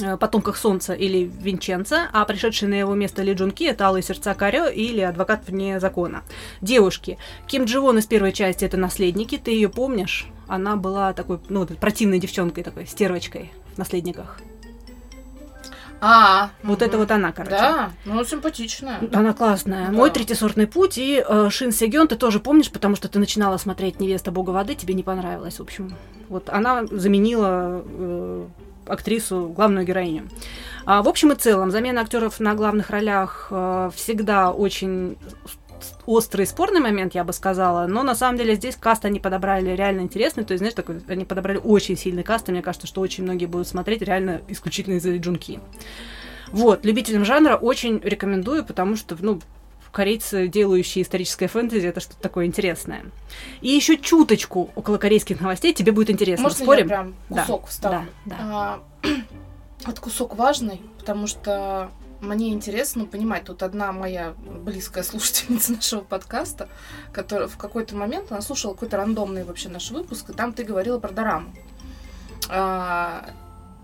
э, 0.02 0.16
«Потомках 0.16 0.56
солнца» 0.56 0.92
или 0.92 1.30
«Винченца», 1.40 2.08
а 2.12 2.24
пришедший 2.24 2.68
на 2.68 2.74
его 2.74 2.94
место 2.94 3.22
Ли 3.22 3.32
Джун 3.32 3.50
Ки– 3.50 3.64
это 3.64 3.86
«Алые 3.86 4.02
сердца 4.02 4.34
Карё» 4.34 4.68
или 4.68 5.00
«Адвокат 5.00 5.48
вне 5.48 5.80
закона». 5.80 6.22
Девушки. 6.60 7.18
Ким 7.46 7.64
Джи 7.64 7.80
Вон 7.80 7.98
из 7.98 8.06
первой 8.06 8.32
части– 8.32 8.64
это 8.66 8.76
«Наследники», 8.76 9.36
ты 9.36 9.50
ее 9.50 9.68
помнишь? 9.68 10.26
Она 10.46 10.76
была 10.76 11.12
такой, 11.12 11.38
ну, 11.48 11.66
противной 11.66 12.18
девчонкой 12.18 12.64
такой, 12.64 12.86
стервочкой 12.86 13.52
в 13.74 13.78
«Наследниках». 13.78 14.40
А, 16.00 16.50
Вот 16.62 16.82
это 16.82 16.98
вот 16.98 17.10
она, 17.10 17.32
короче. 17.32 17.56
Да, 17.56 17.90
ну 18.04 18.24
симпатичная. 18.24 19.00
Она 19.12 19.32
классная. 19.32 19.86
Да. 19.86 19.92
Мой 19.92 20.10
третьесортный 20.10 20.66
путь 20.66 20.98
и 20.98 21.24
э, 21.26 21.48
Шин 21.50 21.72
Сегён 21.72 22.08
ты 22.08 22.16
тоже 22.16 22.40
помнишь, 22.40 22.70
потому 22.70 22.96
что 22.96 23.08
ты 23.08 23.18
начинала 23.18 23.56
смотреть 23.56 24.00
«Невеста 24.00 24.30
Бога 24.30 24.50
воды», 24.50 24.74
тебе 24.74 24.94
не 24.94 25.02
понравилось, 25.02 25.58
в 25.58 25.62
общем. 25.62 25.94
Вот 26.28 26.48
она 26.50 26.84
заменила 26.90 27.82
э, 27.84 28.46
актрису, 28.86 29.52
главную 29.54 29.86
героиню. 29.86 30.28
А, 30.86 31.02
в 31.02 31.08
общем 31.08 31.32
и 31.32 31.34
целом, 31.34 31.70
замена 31.70 32.02
актеров 32.02 32.40
на 32.40 32.54
главных 32.54 32.90
ролях 32.90 33.48
э, 33.50 33.90
всегда 33.94 34.50
очень 34.50 35.16
острый 36.06 36.46
спорный 36.46 36.80
момент, 36.80 37.14
я 37.14 37.24
бы 37.24 37.32
сказала, 37.32 37.86
но 37.86 38.02
на 38.02 38.14
самом 38.14 38.38
деле 38.38 38.54
здесь 38.54 38.76
каст 38.76 39.04
они 39.04 39.20
подобрали 39.20 39.70
реально 39.70 40.00
интересный, 40.00 40.44
то 40.44 40.52
есть, 40.52 40.60
знаешь, 40.60 40.74
такой, 40.74 41.00
они 41.08 41.24
подобрали 41.24 41.58
очень 41.58 41.96
сильный 41.96 42.22
каст, 42.22 42.48
и 42.48 42.52
мне 42.52 42.62
кажется, 42.62 42.86
что 42.86 43.00
очень 43.00 43.24
многие 43.24 43.46
будут 43.46 43.68
смотреть 43.68 44.02
реально 44.02 44.42
исключительно 44.48 44.94
из-за 44.94 45.16
Джунки. 45.16 45.60
Вот, 46.52 46.84
любителям 46.84 47.24
жанра 47.24 47.56
очень 47.56 47.98
рекомендую, 47.98 48.64
потому 48.64 48.96
что, 48.96 49.16
ну, 49.20 49.40
корейцы, 49.90 50.48
делающие 50.48 51.02
историческое 51.02 51.46
фэнтези, 51.46 51.86
это 51.86 52.00
что-то 52.00 52.20
такое 52.20 52.46
интересное. 52.46 53.04
И 53.60 53.68
еще 53.68 53.96
чуточку 53.96 54.70
около 54.74 54.98
корейских 54.98 55.40
новостей 55.40 55.72
тебе 55.72 55.92
будет 55.92 56.10
интересно. 56.10 56.42
Может, 56.44 56.58
Спорим? 56.58 56.82
я 56.82 56.88
прям 56.88 57.14
Да, 57.30 57.42
кусок 57.42 57.66
вставлю? 57.68 58.06
да, 58.24 58.36
да. 58.36 58.80
А, 59.04 59.08
этот 59.82 60.00
кусок 60.00 60.36
важный, 60.36 60.80
потому 60.98 61.26
что 61.26 61.90
мне 62.24 62.52
интересно 62.52 63.06
понимать, 63.06 63.44
тут 63.44 63.62
одна 63.62 63.92
моя 63.92 64.34
близкая 64.64 65.04
слушательница 65.04 65.72
нашего 65.76 66.00
подкаста, 66.00 66.68
которая 67.12 67.48
в 67.48 67.56
какой-то 67.56 67.96
момент, 67.96 68.32
она 68.32 68.40
слушала 68.40 68.74
какой-то 68.74 68.96
рандомный 68.96 69.44
вообще 69.44 69.68
наш 69.68 69.90
выпуск, 69.90 70.30
и 70.30 70.32
там 70.32 70.52
ты 70.52 70.64
говорила 70.64 70.98
про 70.98 71.12
дораму. 71.12 71.54
А, 72.48 73.30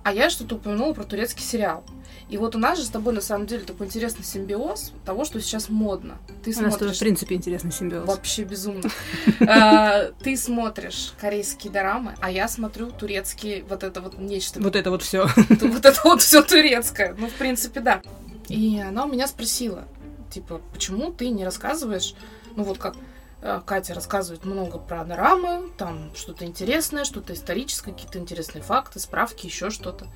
а 0.02 0.12
я 0.12 0.30
что-то 0.30 0.56
упомянула 0.56 0.94
про 0.94 1.04
турецкий 1.04 1.44
сериал. 1.44 1.84
И 2.30 2.38
вот 2.38 2.54
у 2.54 2.58
нас 2.58 2.78
же 2.78 2.84
с 2.84 2.88
тобой 2.88 3.12
на 3.12 3.20
самом 3.20 3.46
деле 3.46 3.64
такой 3.64 3.86
интересный 3.86 4.24
симбиоз 4.24 4.92
того, 5.04 5.24
что 5.24 5.40
сейчас 5.40 5.68
модно. 5.68 6.18
Ты 6.44 6.50
У 6.56 6.62
нас 6.62 6.74
тоже, 6.74 6.74
в 6.74 6.78
смотришь 6.78 6.98
принципе, 7.00 7.34
интересный 7.34 7.72
симбиоз. 7.72 8.06
Вообще 8.06 8.44
безумно. 8.44 8.88
А, 9.46 10.10
Ты 10.22 10.36
смотришь 10.36 11.12
корейские 11.20 11.72
дорамы, 11.72 12.14
а 12.20 12.30
я 12.30 12.46
смотрю 12.46 12.90
турецкие, 12.90 13.64
вот 13.68 13.82
это 13.82 14.00
вот 14.00 14.18
нечто. 14.18 14.60
Вот 14.60 14.76
это 14.76 14.90
вот 14.90 15.02
все. 15.02 15.28
Вот 15.60 15.84
это 15.84 16.00
вот 16.04 16.22
все 16.22 16.42
турецкое. 16.42 17.16
Ну, 17.18 17.28
в 17.28 17.32
принципе, 17.32 17.80
да. 17.80 18.00
И 18.48 18.78
она 18.80 19.04
у 19.04 19.08
меня 19.08 19.26
спросила, 19.26 19.84
типа, 20.30 20.60
почему 20.72 21.12
ты 21.12 21.28
не 21.30 21.44
рассказываешь, 21.44 22.14
ну 22.56 22.64
вот 22.64 22.78
как 22.78 22.96
э, 23.42 23.60
Катя 23.64 23.94
рассказывает 23.94 24.44
много 24.44 24.78
про 24.78 25.04
дорамы, 25.04 25.70
там 25.76 26.10
что-то 26.14 26.44
интересное, 26.44 27.04
что-то 27.04 27.34
историческое, 27.34 27.92
какие-то 27.92 28.18
интересные 28.18 28.62
факты, 28.62 28.98
справки, 28.98 29.46
еще 29.46 29.70
что-то. 29.70 30.06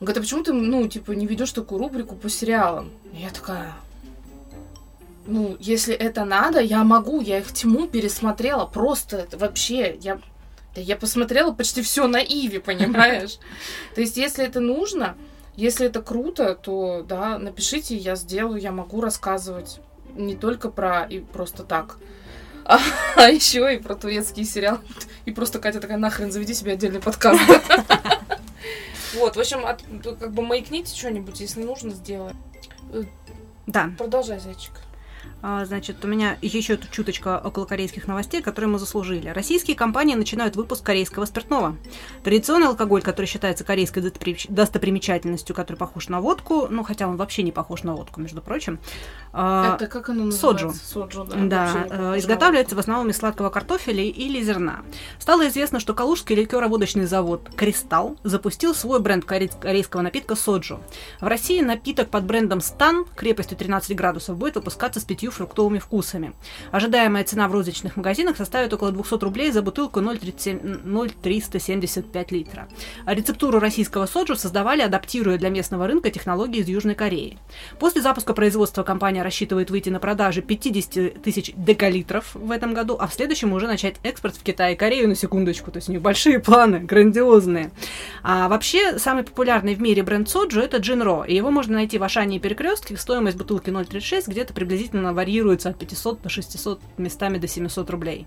Говорит, 0.00 0.18
а 0.18 0.20
почему 0.20 0.42
ты, 0.42 0.52
ну, 0.52 0.86
типа, 0.88 1.12
не 1.12 1.26
ведешь 1.26 1.52
такую 1.52 1.78
рубрику 1.78 2.16
по 2.16 2.28
сериалам? 2.28 2.90
И 3.12 3.22
я 3.22 3.30
такая, 3.30 3.74
ну, 5.26 5.56
если 5.58 5.94
это 5.94 6.24
надо, 6.24 6.60
я 6.60 6.84
могу, 6.84 7.20
я 7.20 7.38
их 7.38 7.52
тьму 7.52 7.86
пересмотрела, 7.88 8.66
просто 8.66 9.18
это 9.18 9.38
вообще, 9.38 9.96
я, 10.02 10.20
да 10.74 10.80
я 10.80 10.96
посмотрела 10.96 11.52
почти 11.52 11.82
все 11.82 12.06
на 12.06 12.22
Иви, 12.22 12.58
понимаешь? 12.58 13.38
То 13.94 14.00
есть, 14.00 14.16
если 14.16 14.44
это 14.44 14.60
нужно, 14.60 15.16
если 15.56 15.86
это 15.86 16.02
круто, 16.02 16.54
то, 16.54 17.04
да, 17.06 17.38
напишите, 17.38 17.96
я 17.96 18.16
сделаю, 18.16 18.60
я 18.60 18.72
могу 18.72 19.00
рассказывать 19.00 19.80
не 20.14 20.36
только 20.36 20.68
про 20.70 21.02
и 21.04 21.20
просто 21.20 21.64
так, 21.64 21.96
а, 22.64 22.78
а 23.16 23.28
еще 23.28 23.74
и 23.74 23.78
про 23.78 23.94
турецкий 23.94 24.44
сериал. 24.44 24.78
И 25.24 25.32
просто 25.32 25.58
Катя 25.58 25.80
такая, 25.80 25.98
нахрен, 25.98 26.32
заведи 26.32 26.54
себе 26.54 26.72
отдельный 26.72 27.00
подкаст. 27.00 27.40
Вот, 29.16 29.36
в 29.36 29.38
общем, 29.38 29.64
от- 29.64 29.84
как 30.18 30.32
бы 30.32 30.42
маякните 30.42 30.92
что-нибудь, 30.92 31.38
если 31.38 31.62
нужно, 31.62 31.90
сделаем. 31.92 32.36
Да. 33.64 33.92
Продолжай, 33.96 34.40
зайчик. 34.40 34.72
А, 35.46 35.66
Значит, 35.66 36.02
у 36.02 36.08
меня 36.08 36.38
еще 36.40 36.76
тут 36.76 36.90
чуточка 36.90 37.38
около 37.44 37.66
корейских 37.66 38.06
новостей, 38.06 38.40
которые 38.40 38.70
мы 38.70 38.78
заслужили. 38.78 39.28
Российские 39.28 39.76
компании 39.76 40.14
начинают 40.14 40.56
выпуск 40.56 40.82
корейского 40.82 41.26
спиртного. 41.26 41.76
Традиционный 42.22 42.68
алкоголь, 42.68 43.02
который 43.02 43.26
считается 43.26 43.62
корейской 43.62 43.98
достопри- 44.02 44.46
достопримечательностью, 44.48 45.54
который 45.54 45.76
похож 45.76 46.08
на 46.08 46.22
водку, 46.22 46.66
ну, 46.70 46.82
хотя 46.82 47.06
он 47.08 47.16
вообще 47.18 47.42
не 47.42 47.52
похож 47.52 47.82
на 47.82 47.94
водку, 47.94 48.22
между 48.22 48.40
прочим. 48.40 48.78
а, 49.34 49.74
Это 49.74 49.86
как 49.86 50.08
оно 50.08 50.30
соджу. 50.30 50.68
называется? 50.68 50.86
Соджу, 50.88 51.24
да. 51.24 51.36
Да, 51.36 51.72
не 51.72 52.14
э, 52.14 52.18
изготавливается 52.20 52.74
в 52.74 52.78
основном 52.78 53.10
из 53.10 53.18
сладкого 53.18 53.50
картофеля 53.50 54.02
или 54.02 54.42
зерна. 54.42 54.80
Стало 55.18 55.46
известно, 55.48 55.78
что 55.78 55.92
калужский 55.92 56.36
ликероводочный 56.36 57.04
завод 57.04 57.50
«Кристалл» 57.54 58.16
запустил 58.22 58.74
свой 58.74 58.98
бренд 59.00 59.26
коре- 59.26 59.50
корейского 59.60 60.00
напитка 60.00 60.36
«Соджу». 60.36 60.80
В 61.20 61.26
России 61.26 61.60
напиток 61.60 62.08
под 62.08 62.24
брендом 62.24 62.62
«Стан» 62.62 63.04
крепостью 63.14 63.58
13 63.58 63.94
градусов 63.94 64.38
будет 64.38 64.54
выпускаться 64.54 65.00
с 65.00 65.04
пятью 65.04 65.32
фруктовыми 65.34 65.78
вкусами. 65.78 66.32
Ожидаемая 66.70 67.24
цена 67.24 67.48
в 67.48 67.52
розничных 67.52 67.96
магазинах 67.96 68.36
составит 68.36 68.72
около 68.72 68.92
200 68.92 69.24
рублей 69.24 69.52
за 69.52 69.62
бутылку 69.62 70.00
0,37 70.00 70.84
0,375 70.84 72.32
литра. 72.32 72.68
Рецептуру 73.06 73.58
российского 73.58 74.06
соджу 74.06 74.36
создавали, 74.36 74.82
адаптируя 74.82 75.38
для 75.38 75.50
местного 75.50 75.86
рынка 75.86 76.10
технологии 76.10 76.60
из 76.60 76.68
Южной 76.68 76.94
Кореи. 76.94 77.38
После 77.78 78.02
запуска 78.02 78.34
производства 78.34 78.82
компания 78.82 79.22
рассчитывает 79.22 79.70
выйти 79.70 79.90
на 79.90 80.00
продажи 80.00 80.42
50 80.42 81.22
тысяч 81.22 81.52
декалитров 81.56 82.34
в 82.34 82.50
этом 82.50 82.74
году, 82.74 82.96
а 82.98 83.06
в 83.06 83.14
следующем 83.14 83.52
уже 83.52 83.66
начать 83.66 83.96
экспорт 84.02 84.36
в 84.36 84.42
Китай 84.42 84.74
и 84.74 84.76
Корею 84.76 85.08
на 85.08 85.14
секундочку. 85.14 85.70
То 85.70 85.78
есть 85.78 85.88
у 85.88 85.92
них 85.92 86.02
большие 86.02 86.38
планы, 86.38 86.80
грандиозные. 86.80 87.70
А 88.22 88.48
вообще, 88.48 88.98
самый 88.98 89.24
популярный 89.24 89.74
в 89.74 89.80
мире 89.80 90.02
бренд 90.02 90.28
соджу 90.28 90.60
это 90.60 90.78
Джинро. 90.78 91.24
И 91.24 91.34
его 91.34 91.50
можно 91.50 91.74
найти 91.74 91.98
в 91.98 92.02
Ашане 92.02 92.36
и 92.36 92.40
Перекрестке. 92.40 92.96
Стоимость 92.96 93.36
бутылки 93.36 93.70
0,36 93.70 94.24
где-то 94.28 94.52
приблизительно 94.52 95.02
варьируется 95.24 95.70
от 95.70 95.78
500 95.78 96.22
до 96.22 96.28
600, 96.28 96.80
местами 96.98 97.38
до 97.38 97.48
700 97.48 97.90
рублей. 97.90 98.26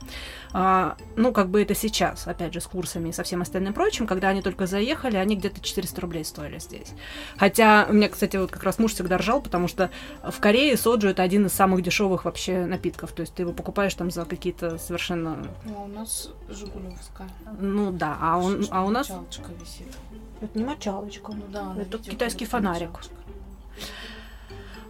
А, 0.52 0.98
ну, 1.16 1.32
как 1.32 1.50
бы 1.50 1.62
это 1.62 1.76
сейчас, 1.76 2.28
опять 2.28 2.54
же, 2.54 2.60
с 2.60 2.66
курсами 2.66 3.10
и 3.10 3.12
со 3.12 3.24
всем 3.24 3.42
остальным 3.42 3.74
прочим. 3.74 4.08
Когда 4.08 4.30
они 4.30 4.42
только 4.42 4.66
заехали, 4.66 5.18
они 5.18 5.36
где-то 5.36 5.62
400 5.62 6.02
рублей 6.02 6.26
стоили 6.26 6.58
здесь. 6.58 6.94
Хотя, 7.38 7.86
у 7.90 7.94
меня, 7.94 8.10
кстати, 8.10 8.38
вот 8.38 8.50
как 8.50 8.64
раз 8.64 8.80
муж 8.80 8.94
всегда 8.94 9.18
ржал, 9.18 9.42
потому 9.42 9.68
что 9.68 9.92
в 10.24 10.40
Корее 10.40 10.76
соджу 10.76 11.10
это 11.10 11.22
один 11.22 11.46
из 11.46 11.54
самых 11.54 11.84
дешевых 11.84 12.26
вообще 12.26 12.66
напитков. 12.66 13.12
То 13.12 13.22
есть 13.22 13.36
ты 13.36 13.44
его 13.44 13.54
покупаешь 13.54 13.94
там 13.94 14.10
за 14.10 14.26
какие-то 14.26 14.80
совершенно... 14.80 15.38
Ну, 15.66 15.76
а 15.78 15.84
у 15.84 15.88
нас 15.88 16.32
Жигулевская. 16.50 17.30
Ну 17.60 17.92
да, 17.92 18.18
а, 18.20 18.38
он, 18.40 18.66
а 18.72 18.84
у 18.84 18.90
нас... 18.90 19.10
Мочалочка 19.10 19.52
висит. 19.62 19.94
Это 20.42 20.58
не 20.58 20.66
мочалочка. 20.66 21.32
Ну 21.32 21.44
да, 21.50 21.76
Это 21.80 22.00
китайский 22.00 22.46
фонарик. 22.46 22.90
мочалочка. 22.90 23.16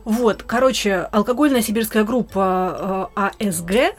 Вот, 0.08 0.41
короче, 0.43 1.00
алкогольная 1.12 1.62
сибирская 1.62 2.06
группа 2.06 3.10
э, 3.13 3.46
АСГ, 3.46 3.93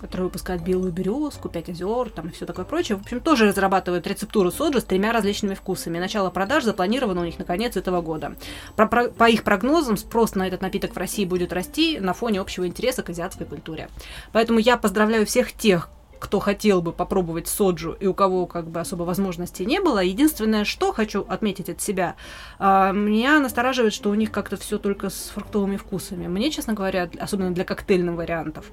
которая 0.00 0.26
выпускает 0.26 0.62
белую 0.62 0.92
березку, 0.92 1.48
пять 1.48 1.68
озер, 1.68 2.10
там 2.10 2.28
и 2.28 2.30
все 2.30 2.46
такое 2.46 2.64
прочее, 2.64 2.96
в 2.96 3.00
общем, 3.00 3.18
тоже 3.18 3.48
разрабатывает 3.48 4.06
рецептуру 4.06 4.52
соджа 4.52 4.78
с 4.80 4.84
тремя 4.84 5.10
различными 5.10 5.54
вкусами. 5.54 5.98
Начало 5.98 6.30
продаж 6.30 6.62
запланировано 6.62 7.22
у 7.22 7.24
них 7.24 7.36
на 7.36 7.44
конец 7.44 7.76
этого 7.76 8.00
года. 8.00 8.36
Про- 8.76 8.86
про- 8.86 9.08
по 9.08 9.28
их 9.28 9.42
прогнозам, 9.42 9.96
спрос 9.96 10.36
на 10.36 10.46
этот 10.46 10.62
напиток 10.62 10.94
в 10.94 10.96
России 10.96 11.24
будет 11.24 11.52
расти 11.52 11.98
на 11.98 12.12
фоне 12.14 12.40
общего 12.40 12.64
интереса 12.68 13.02
к 13.02 13.10
азиатской 13.10 13.44
культуре. 13.44 13.88
Поэтому 14.30 14.60
я 14.60 14.76
поздравляю 14.76 15.26
всех 15.26 15.50
тех, 15.50 15.90
кто 16.18 16.40
хотел 16.40 16.82
бы 16.82 16.92
попробовать 16.92 17.48
соджу 17.48 17.92
и 17.92 18.06
у 18.06 18.14
кого 18.14 18.46
как 18.46 18.68
бы 18.68 18.80
особо 18.80 19.02
возможностей 19.04 19.64
не 19.64 19.80
было. 19.80 20.00
Единственное, 20.00 20.64
что 20.64 20.92
хочу 20.92 21.24
отметить 21.28 21.68
от 21.68 21.80
себя, 21.80 22.16
а, 22.58 22.92
меня 22.92 23.40
настораживает, 23.40 23.92
что 23.92 24.10
у 24.10 24.14
них 24.14 24.30
как-то 24.30 24.56
все 24.56 24.78
только 24.78 25.10
с 25.10 25.30
фруктовыми 25.34 25.76
вкусами. 25.76 26.26
Мне, 26.26 26.50
честно 26.50 26.74
говоря, 26.74 27.08
особенно 27.20 27.52
для 27.52 27.64
коктейльных 27.64 28.16
вариантов, 28.16 28.66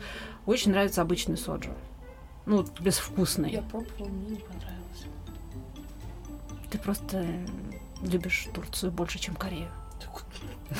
очень 0.45 0.71
нравится 0.71 1.01
обычный 1.01 1.37
соджу. 1.37 1.71
Ну, 2.45 2.65
безвкусный. 2.79 3.51
Я 3.51 3.61
пробовала, 3.61 4.07
мне 4.07 4.29
не 4.29 4.35
понравилось. 4.37 5.05
Ты 6.69 6.77
просто 6.77 7.25
любишь 8.01 8.47
Турцию 8.53 8.91
больше, 8.91 9.19
чем 9.19 9.35
Корею. 9.35 9.69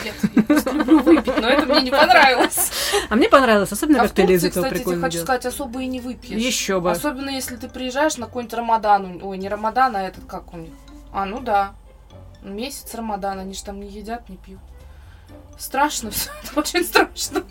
Нет, 0.04 0.15
я 0.36 0.43
просто 0.43 0.71
люблю 0.71 1.00
выпить, 1.00 1.38
но 1.39 1.48
это 1.48 1.65
мне 1.67 1.82
не 1.84 1.91
понравилось. 1.91 2.71
А 3.10 3.15
мне 3.15 3.30
понравилось, 3.30 3.71
особенно 3.71 4.02
А 4.02 4.06
из 4.06 4.12
Турции, 4.12 4.36
этого 4.50 4.50
кстати, 4.65 4.74
прикольно 4.74 5.02
хочу 5.02 5.12
делают. 5.19 5.28
сказать, 5.28 5.45
особо 5.45 5.82
и 5.82 5.86
не 5.86 6.00
выпьешь. 6.00 6.39
Еще 6.41 6.80
бы. 6.80 6.91
Особенно 6.91 7.30
если 7.30 7.56
ты 7.56 7.69
приезжаешь 7.69 8.17
на 8.17 8.26
какой-нибудь 8.26 8.54
Рамадан. 8.58 9.19
Ой, 9.24 9.38
не 9.38 9.48
Рамадан, 9.48 9.95
а 9.95 10.02
этот 10.02 10.26
как 10.26 10.54
у 10.54 10.58
них? 10.58 10.74
А, 11.13 11.26
ну 11.26 11.39
да. 11.39 11.74
Месяц 12.41 12.93
Рамадана, 12.93 13.41
они 13.41 13.54
же 13.54 13.63
там 13.63 13.80
не 13.80 13.88
едят, 13.89 14.28
не 14.30 14.38
пьют. 14.38 14.60
Страшно 15.58 16.12
все, 16.12 16.30
это 16.43 16.60
очень 16.60 16.84
страшно. 16.84 17.43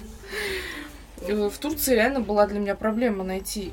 Э, 1.23 1.49
В 1.49 1.59
Турции 1.59 1.95
реально 1.95 2.21
была 2.21 2.47
для 2.47 2.59
меня 2.61 2.75
проблема 2.75 3.25
найти 3.25 3.73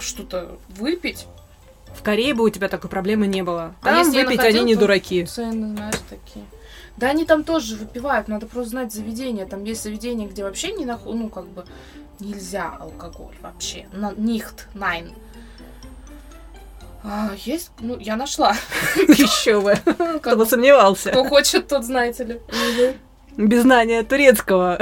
что-то 0.00 0.58
выпить. 0.68 1.26
В 1.94 2.02
Корее 2.02 2.34
бы 2.34 2.44
у 2.44 2.50
тебя 2.50 2.68
такой 2.68 2.90
проблемы 2.90 3.26
не 3.26 3.42
было. 3.42 3.74
Да, 3.82 3.90
Там 3.92 3.98
если 4.00 4.18
я 4.18 4.24
выпить 4.24 4.40
они 4.40 4.60
не 4.64 4.74
дураки. 4.74 5.24
Цены, 5.24 5.74
знаешь, 5.74 5.94
такие. 6.10 6.44
Да 6.96 7.08
они 7.08 7.24
там 7.24 7.44
тоже 7.44 7.76
выпивают, 7.76 8.28
надо 8.28 8.46
просто 8.46 8.70
знать 8.70 8.92
заведение. 8.92 9.44
Там 9.46 9.64
есть 9.64 9.82
заведения, 9.82 10.26
где 10.26 10.44
вообще 10.44 10.72
не 10.72 10.86
наху... 10.86 11.12
ну, 11.12 11.28
как 11.28 11.46
бы, 11.46 11.64
нельзя 12.20 12.74
алкоголь 12.80 13.34
вообще. 13.42 13.86
На... 13.92 14.12
Нихт, 14.12 14.68
найн. 14.74 15.12
А, 17.04 17.30
есть, 17.44 17.70
ну, 17.80 17.98
я 17.98 18.16
нашла. 18.16 18.56
Еще 18.96 19.60
бы. 19.60 19.74
Кто 20.20 20.36
бы 20.36 20.46
сомневался. 20.46 21.10
Кто 21.10 21.24
хочет, 21.24 21.68
тот 21.68 21.84
знаете 21.84 22.24
ли. 22.24 22.40
Без 23.36 23.62
знания 23.62 24.02
турецкого. 24.02 24.78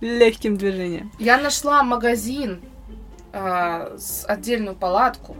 Легким 0.00 0.56
движением. 0.56 1.12
Я 1.20 1.38
нашла 1.38 1.84
магазин, 1.84 2.60
а, 3.32 3.96
с 3.96 4.26
отдельную 4.26 4.74
палатку, 4.74 5.36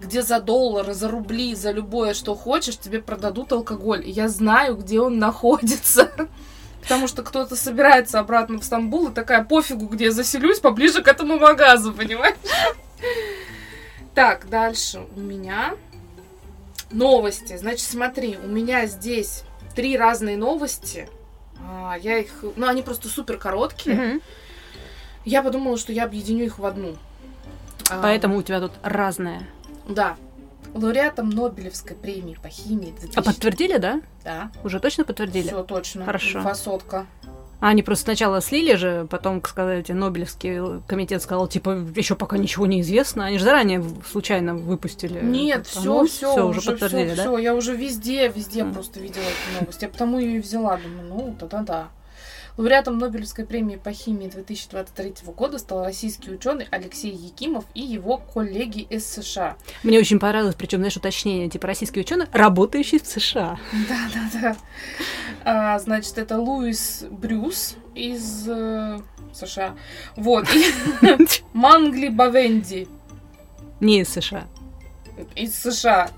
где 0.00 0.22
за 0.22 0.40
доллары, 0.40 0.94
за 0.94 1.08
рубли, 1.08 1.54
за 1.54 1.70
любое, 1.70 2.14
что 2.14 2.34
хочешь, 2.34 2.78
тебе 2.78 3.00
продадут 3.00 3.52
алкоголь. 3.52 4.06
И 4.06 4.10
я 4.10 4.28
знаю, 4.28 4.76
где 4.76 5.00
он 5.00 5.18
находится. 5.18 6.10
Потому 6.82 7.08
что 7.08 7.22
кто-то 7.22 7.56
собирается 7.56 8.20
обратно 8.20 8.58
в 8.58 8.64
Стамбул 8.64 9.08
и 9.08 9.14
такая, 9.14 9.44
пофигу, 9.44 9.86
где 9.86 10.06
я 10.06 10.12
заселюсь, 10.12 10.60
поближе 10.60 11.02
к 11.02 11.08
этому 11.08 11.38
магазу, 11.38 11.92
понимаешь? 11.96 12.36
Так, 14.14 14.48
дальше 14.48 15.00
у 15.16 15.20
меня 15.20 15.74
новости. 16.90 17.56
Значит, 17.56 17.86
смотри, 17.88 18.38
у 18.42 18.48
меня 18.48 18.86
здесь 18.86 19.42
три 19.74 19.96
разные 19.96 20.36
новости. 20.36 21.08
А, 21.60 21.96
Я 22.00 22.18
их... 22.18 22.44
Ну, 22.56 22.66
они 22.66 22.82
просто 22.82 23.08
супер 23.08 23.36
короткие. 23.36 23.96
Мгм. 23.96 24.22
Я 25.24 25.42
подумала, 25.42 25.76
что 25.76 25.92
я 25.92 26.04
объединю 26.04 26.46
их 26.46 26.58
в 26.58 26.64
одну. 26.64 26.96
А, 27.90 28.00
Поэтому 28.00 28.38
у 28.38 28.42
тебя 28.42 28.60
тут 28.60 28.72
разное. 28.82 29.46
Да. 29.88 30.16
Лауреатом 30.74 31.30
Нобелевской 31.30 31.96
премии 31.96 32.36
по 32.42 32.48
химии 32.48 32.90
2000... 32.90 33.18
А 33.18 33.22
подтвердили, 33.22 33.78
да? 33.78 34.02
Да, 34.24 34.50
Уже 34.64 34.80
точно 34.80 35.04
подтвердили? 35.04 35.46
все 35.48 35.62
точно. 35.62 36.04
Хорошо. 36.04 36.40
Высотка. 36.40 37.06
А 37.60 37.68
они 37.70 37.82
просто 37.82 38.04
сначала 38.04 38.40
слили 38.40 38.76
же, 38.76 39.08
потом, 39.10 39.40
как 39.40 39.50
сказать, 39.50 39.88
Нобелевский 39.88 40.80
комитет 40.86 41.20
сказал, 41.22 41.48
типа, 41.48 41.70
еще 41.96 42.14
пока 42.14 42.38
ничего 42.38 42.66
не 42.66 42.82
известно. 42.82 43.24
Они 43.24 43.38
же 43.38 43.44
заранее 43.44 43.82
случайно 44.08 44.54
выпустили. 44.54 45.18
Нет, 45.20 45.66
все, 45.66 46.04
все, 46.04 46.32
всё, 46.32 46.48
уже 46.48 46.60
подтвердили, 46.60 47.14
все, 47.14 47.32
да? 47.34 47.38
Я 47.40 47.54
уже 47.56 47.74
везде, 47.74 48.28
везде 48.28 48.60
М. 48.60 48.72
просто 48.72 49.00
видела 49.00 49.22
эту 49.24 49.60
новость. 49.60 49.82
Я 49.82 49.88
потому 49.88 50.20
ее 50.20 50.36
и 50.36 50.40
взяла. 50.40 50.76
Думаю, 50.76 51.08
ну, 51.08 51.36
да-да-да. 51.40 51.88
Лауреатом 52.58 52.98
Нобелевской 52.98 53.46
премии 53.46 53.76
по 53.76 53.92
химии 53.92 54.26
2023 54.26 55.14
года 55.28 55.58
стал 55.58 55.84
российский 55.84 56.32
ученый 56.32 56.66
Алексей 56.72 57.12
Якимов 57.12 57.64
и 57.72 57.80
его 57.80 58.16
коллеги 58.18 58.80
из 58.80 59.06
США. 59.06 59.56
Мне 59.84 60.00
очень 60.00 60.18
понравилось, 60.18 60.56
причем, 60.56 60.78
знаешь, 60.78 60.96
уточнение, 60.96 61.48
типа, 61.48 61.68
российский 61.68 62.00
ученый, 62.00 62.26
работающий 62.32 62.98
в 62.98 63.06
США. 63.06 63.60
Да-да-да. 63.88 64.56
А, 65.44 65.78
значит, 65.78 66.18
это 66.18 66.36
Луис 66.36 67.04
Брюс 67.08 67.76
из 67.94 68.48
э, 68.48 68.98
США. 69.32 69.76
Вот. 70.16 70.46
Мангли 71.52 72.08
Бавенди 72.08 72.88
Не 73.78 74.00
из 74.00 74.08
США. 74.08 74.48
из 75.36 75.54
США. 75.54 76.10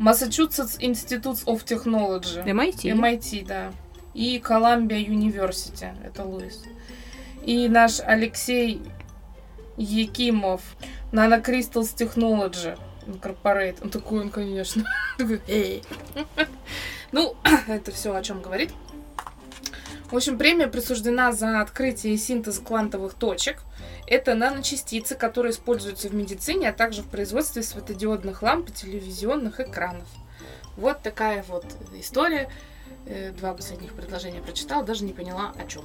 Massachusetts 0.00 0.80
Institute 0.80 1.44
of 1.44 1.62
Technology. 1.66 2.42
MIT. 2.42 2.84
MIT, 2.84 3.46
да. 3.46 3.70
И 4.14 4.38
Columbia 4.38 5.04
University. 5.04 5.92
Это 6.04 6.24
Луис. 6.24 6.62
И 7.42 7.68
наш 7.68 8.00
Алексей 8.00 8.80
Якимов. 9.76 10.62
Nano 11.12 11.42
Crystals 11.42 11.94
Technology 11.94 12.78
Incorporate. 13.06 13.78
Он 13.82 13.90
такой, 13.90 14.20
он, 14.20 14.30
конечно. 14.30 14.84
Ну, 17.12 17.36
это 17.68 17.92
все 17.92 18.12
о 18.12 18.22
чем 18.22 18.42
говорит. 18.42 18.72
В 20.10 20.16
общем, 20.16 20.36
премия 20.36 20.66
присуждена 20.66 21.32
за 21.32 21.60
открытие 21.60 22.14
и 22.14 22.16
синтез 22.16 22.58
квантовых 22.58 23.14
точек. 23.14 23.62
Это 24.06 24.34
наночастицы, 24.34 25.14
которые 25.14 25.52
используются 25.52 26.08
в 26.08 26.14
медицине, 26.14 26.68
а 26.68 26.72
также 26.72 27.02
в 27.02 27.08
производстве 27.08 27.62
светодиодных 27.62 28.42
ламп 28.42 28.68
и 28.68 28.72
телевизионных 28.72 29.60
экранов. 29.60 30.08
Вот 30.76 31.02
такая 31.02 31.44
вот 31.44 31.64
история. 31.98 32.50
Э, 33.06 33.32
Два 33.32 33.52
последних 33.54 33.92
предложения 33.92 34.40
прочитала, 34.40 34.82
даже 34.84 35.04
не 35.04 35.12
поняла 35.12 35.52
о 35.58 35.66
чем. 35.66 35.84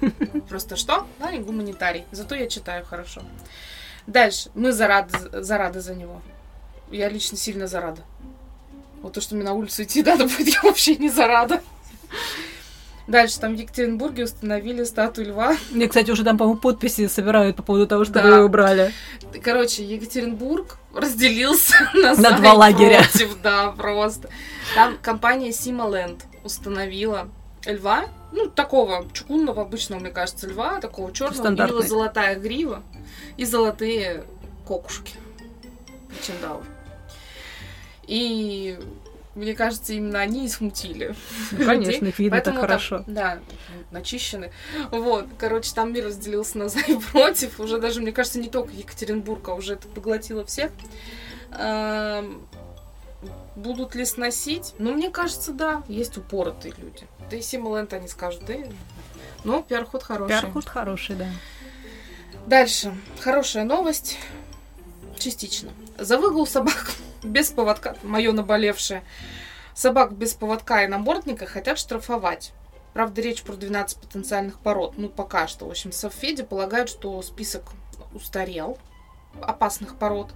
Просто 0.48 0.76
что? 0.76 1.06
Да, 1.18 1.30
не 1.32 1.40
гуманитарий. 1.40 2.04
Зато 2.12 2.34
я 2.34 2.46
читаю 2.48 2.84
хорошо. 2.84 3.22
Дальше. 4.06 4.50
Мы 4.54 4.72
зарады, 4.72 5.42
зарады 5.42 5.80
за 5.80 5.94
него. 5.94 6.20
Я 6.90 7.08
лично 7.08 7.36
сильно 7.38 7.66
зарада. 7.66 8.02
Вот 9.02 9.12
то, 9.14 9.20
что 9.20 9.34
мне 9.34 9.44
на 9.44 9.52
улицу 9.54 9.82
идти 9.82 10.02
надо 10.06 10.24
будет, 10.24 10.48
я 10.48 10.60
вообще 10.62 10.96
не 10.96 11.08
зарада. 11.08 11.60
Дальше, 13.06 13.40
там 13.40 13.56
в 13.56 13.58
Екатеринбурге 13.58 14.24
установили 14.24 14.84
статую 14.84 15.28
льва. 15.30 15.56
Мне, 15.70 15.88
кстати, 15.88 16.10
уже 16.12 16.22
там, 16.22 16.38
по-моему, 16.38 16.60
подписи 16.60 17.08
собирают 17.08 17.56
по 17.56 17.62
поводу 17.62 17.86
того, 17.86 18.04
что 18.04 18.14
Да. 18.14 18.22
вы 18.22 18.44
убрали. 18.44 18.92
Короче, 19.42 19.84
Екатеринбург 19.84 20.78
разделился 20.94 21.74
на, 21.94 22.14
На 22.14 22.32
два 22.32 22.54
лагеря. 22.54 22.98
против, 23.10 23.40
да, 23.42 23.70
просто. 23.72 24.28
Там 24.74 24.98
компания 24.98 25.52
Сималенд 25.52 26.24
установила 26.44 27.28
льва, 27.66 28.06
ну, 28.32 28.48
такого 28.48 29.06
чугунного, 29.12 29.62
обычного, 29.62 30.00
мне 30.00 30.10
кажется, 30.10 30.46
льва, 30.46 30.80
такого 30.80 31.12
черного. 31.12 31.48
У 31.48 31.50
него 31.50 31.82
золотая 31.82 32.36
грива 32.36 32.82
и 33.36 33.44
золотые 33.44 34.24
кокушки. 34.66 35.14
Причиндалы. 36.08 36.64
И 38.06 38.78
мне 39.34 39.54
кажется, 39.54 39.92
именно 39.92 40.20
они 40.20 40.44
и 40.44 40.48
смутили. 40.48 41.14
Ну, 41.52 41.64
Конечно, 41.64 42.06
их 42.06 42.18
видно 42.18 42.38
так 42.38 42.44
Поэтому 42.46 42.54
там, 42.56 42.66
хорошо. 42.66 43.04
да, 43.06 43.38
начищены. 43.90 44.50
Вот, 44.90 45.26
короче, 45.38 45.72
там 45.74 45.92
мир 45.92 46.06
разделился 46.06 46.58
на 46.58 46.68
за 46.68 46.80
и 46.80 46.96
против. 46.96 47.60
Уже 47.60 47.78
даже, 47.78 48.00
мне 48.00 48.12
кажется, 48.12 48.40
не 48.40 48.48
только 48.48 48.72
Екатеринбург, 48.72 49.48
а 49.48 49.54
уже 49.54 49.74
это 49.74 49.88
поглотило 49.88 50.44
всех. 50.44 50.72
Эм, 51.52 52.46
Будут 53.54 53.94
ли 53.94 54.04
сносить? 54.04 54.74
Ну, 54.78 54.94
мне 54.94 55.10
кажется, 55.10 55.52
да. 55.52 55.82
Есть 55.88 56.16
упоротые 56.16 56.72
люди. 56.78 57.06
Да 57.30 57.36
и 57.36 57.42
Симоленд 57.42 57.92
они 57.92 58.08
скажут, 58.08 58.44
да. 58.46 58.54
Ну, 59.44 59.62
пиар-ход 59.62 60.02
хороший. 60.02 60.30
Пиар-ход 60.30 60.64
хороший, 60.66 61.16
да. 61.16 61.26
Дальше. 62.46 62.94
Хорошая 63.20 63.64
новость. 63.64 64.18
Частично. 65.18 65.70
За 66.00 66.18
выгул 66.18 66.46
собак 66.46 66.92
без 67.22 67.50
поводка, 67.50 67.94
мое 68.02 68.32
наболевшее, 68.32 69.04
собак 69.74 70.12
без 70.12 70.32
поводка 70.32 70.82
и 70.82 70.86
намордника 70.86 71.46
хотят 71.46 71.78
штрафовать. 71.78 72.52
Правда, 72.94 73.20
речь 73.20 73.42
про 73.42 73.52
12 73.52 73.98
потенциальных 73.98 74.58
пород. 74.58 74.94
Ну, 74.96 75.08
пока 75.08 75.46
что. 75.46 75.66
В 75.66 75.70
общем, 75.70 75.92
Совфеди 75.92 76.42
полагают, 76.42 76.88
что 76.88 77.22
список 77.22 77.62
устарел 78.12 78.78
опасных 79.40 79.96
пород. 79.96 80.32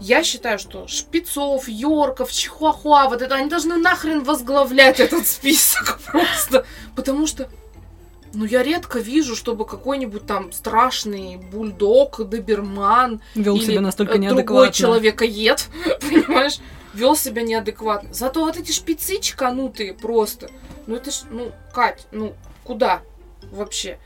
Я 0.00 0.24
считаю, 0.24 0.58
что 0.58 0.86
шпицов, 0.86 1.68
йорков, 1.68 2.32
чихуахуа, 2.32 3.08
вот 3.08 3.20
это, 3.20 3.34
они 3.34 3.50
должны 3.50 3.76
нахрен 3.76 4.24
возглавлять 4.24 4.98
этот 5.00 5.26
список 5.26 6.00
просто. 6.06 6.64
Потому 6.96 7.26
что 7.26 7.50
ну, 8.34 8.44
я 8.44 8.62
редко 8.62 8.98
вижу, 8.98 9.36
чтобы 9.36 9.66
какой-нибудь 9.66 10.26
там 10.26 10.52
страшный 10.52 11.36
бульдог, 11.36 12.28
доберман 12.28 13.20
Вел 13.34 13.56
или 13.56 13.64
себя 13.64 13.80
настолько 13.80 14.14
э, 14.14 14.18
неадекватно. 14.18 14.44
другой 14.44 14.72
человекоед, 14.72 15.68
понимаешь, 16.00 16.58
вел 16.94 17.16
себя 17.16 17.42
неадекватно. 17.42 18.12
Зато 18.12 18.40
вот 18.40 18.56
эти 18.56 18.72
шпицы 18.72 19.20
чеканутые 19.20 19.94
просто, 19.94 20.50
ну 20.86 20.96
это 20.96 21.10
ж, 21.10 21.22
ну, 21.30 21.52
Кать, 21.72 22.06
ну, 22.12 22.34
куда 22.64 23.02
вообще? 23.50 23.98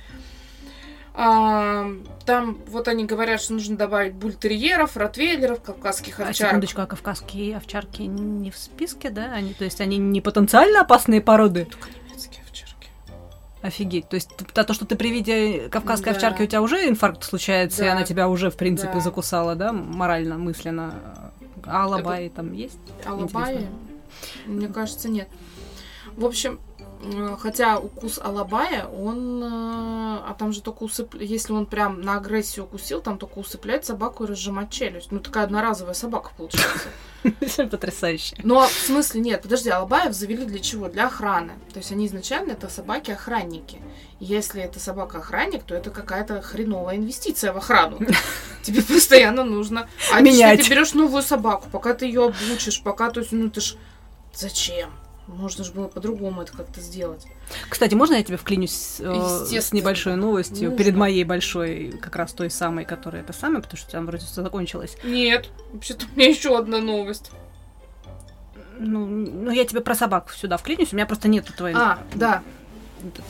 А, 1.18 1.90
там 2.26 2.58
вот 2.66 2.88
они 2.88 3.04
говорят, 3.06 3.40
что 3.40 3.54
нужно 3.54 3.74
добавить 3.76 4.12
бультерьеров, 4.12 4.98
ротвейлеров, 4.98 5.62
кавказских 5.62 6.20
А 6.20 6.24
овчарок. 6.24 6.50
секундочку, 6.50 6.82
а 6.82 6.86
кавказские 6.86 7.56
овчарки 7.56 8.02
не 8.02 8.50
в 8.50 8.58
списке, 8.58 9.08
да? 9.08 9.32
Они, 9.32 9.54
то 9.54 9.64
есть 9.64 9.80
они 9.80 9.96
не 9.96 10.20
потенциально 10.20 10.82
опасные 10.82 11.22
породы? 11.22 11.64
Только. 11.70 11.88
Офигеть. 13.62 14.08
То 14.08 14.14
есть 14.14 14.30
то, 14.36 14.74
что 14.74 14.84
ты 14.84 14.96
при 14.96 15.08
виде 15.10 15.68
кавказской 15.70 16.06
Да. 16.06 16.10
овчарки 16.12 16.42
у 16.42 16.46
тебя 16.46 16.62
уже 16.62 16.88
инфаркт 16.88 17.24
случается, 17.24 17.82
и 17.82 17.86
Да. 17.86 17.92
она 17.92 18.02
тебя 18.04 18.28
уже, 18.28 18.50
в 18.50 18.56
принципе, 18.56 18.94
Да. 18.94 19.00
закусала, 19.00 19.54
да, 19.54 19.72
морально, 19.72 20.36
мысленно. 20.38 20.94
А 21.64 21.84
алабай 21.84 22.28
там 22.28 22.52
есть? 22.52 22.78
Алабаи? 23.04 23.52
Интересно. 23.54 23.68
Мне 24.46 24.68
кажется, 24.68 25.08
нет. 25.08 25.28
В 26.16 26.24
общем, 26.24 26.60
Хотя 27.40 27.78
укус 27.78 28.18
алабая, 28.22 28.86
он... 28.86 29.42
э, 29.42 29.46
А 30.26 30.34
там 30.38 30.52
же 30.52 30.60
только 30.62 30.82
усып... 30.84 31.14
Если 31.14 31.52
он 31.52 31.66
прям 31.66 32.00
на 32.00 32.16
агрессию 32.16 32.64
укусил, 32.64 33.00
там 33.00 33.18
только 33.18 33.38
усыплять 33.38 33.84
собаку 33.84 34.24
и 34.24 34.26
разжимать 34.26 34.70
челюсть. 34.70 35.12
Ну, 35.12 35.20
такая 35.20 35.44
одноразовая 35.44 35.94
собака 35.94 36.30
получается. 36.36 36.88
Потрясающе. 37.70 38.36
Но 38.42 38.66
в 38.66 38.72
смысле 38.72 39.20
нет, 39.20 39.42
подожди, 39.42 39.68
алабаев 39.70 40.14
завели 40.14 40.44
для 40.44 40.58
чего? 40.60 40.88
Для 40.88 41.06
охраны. 41.06 41.52
То 41.72 41.78
есть 41.78 41.90
они 41.92 42.06
изначально 42.06 42.52
это 42.52 42.68
собаки-охранники. 42.68 43.80
Если 44.20 44.62
это 44.62 44.78
собака-охранник, 44.80 45.62
то 45.64 45.74
это 45.74 45.90
какая-то 45.90 46.40
хреновая 46.42 46.96
инвестиция 46.96 47.52
в 47.52 47.56
охрану. 47.58 47.98
Тебе 48.62 48.82
постоянно 48.82 49.44
нужно. 49.44 49.88
А 50.12 50.20
Менять. 50.20 50.58
если 50.58 50.62
ты 50.70 50.74
берешь 50.74 50.94
новую 50.94 51.22
собаку, 51.22 51.68
пока 51.70 51.94
ты 51.94 52.06
ее 52.06 52.24
обучишь, 52.26 52.82
пока, 52.82 53.10
то 53.10 53.20
есть, 53.20 53.32
ну 53.32 53.50
ты 53.50 53.60
ж 53.60 53.76
зачем? 54.34 54.90
Можно 55.26 55.64
же 55.64 55.72
было 55.72 55.88
по-другому 55.88 56.42
это 56.42 56.52
как-то 56.52 56.80
сделать. 56.80 57.26
Кстати, 57.68 57.94
можно 57.94 58.14
я 58.14 58.22
тебе 58.22 58.36
вклинюсь 58.36 59.00
э, 59.00 59.44
с 59.50 59.72
небольшой 59.72 60.14
новостью 60.14 60.70
Нужно. 60.70 60.76
перед 60.76 60.94
моей 60.94 61.24
большой, 61.24 61.98
как 62.00 62.14
раз 62.14 62.32
той 62.32 62.48
самой, 62.48 62.84
которая 62.84 63.22
это 63.22 63.32
самая, 63.32 63.60
потому 63.60 63.76
что 63.76 63.90
там 63.90 64.06
вроде 64.06 64.24
все 64.24 64.42
закончилось. 64.42 64.96
Нет, 65.02 65.50
вообще-то 65.72 66.06
у 66.06 66.16
меня 66.16 66.28
еще 66.28 66.56
одна 66.56 66.78
новость. 66.78 67.32
Ну, 68.78 69.06
ну, 69.06 69.50
я 69.50 69.64
тебе 69.64 69.80
про 69.80 69.94
собаку 69.94 70.30
сюда 70.32 70.58
вклинюсь, 70.58 70.92
у 70.92 70.96
меня 70.96 71.06
просто 71.06 71.28
нету 71.28 71.52
твоей... 71.52 71.74
А, 71.76 71.98
да. 72.14 72.42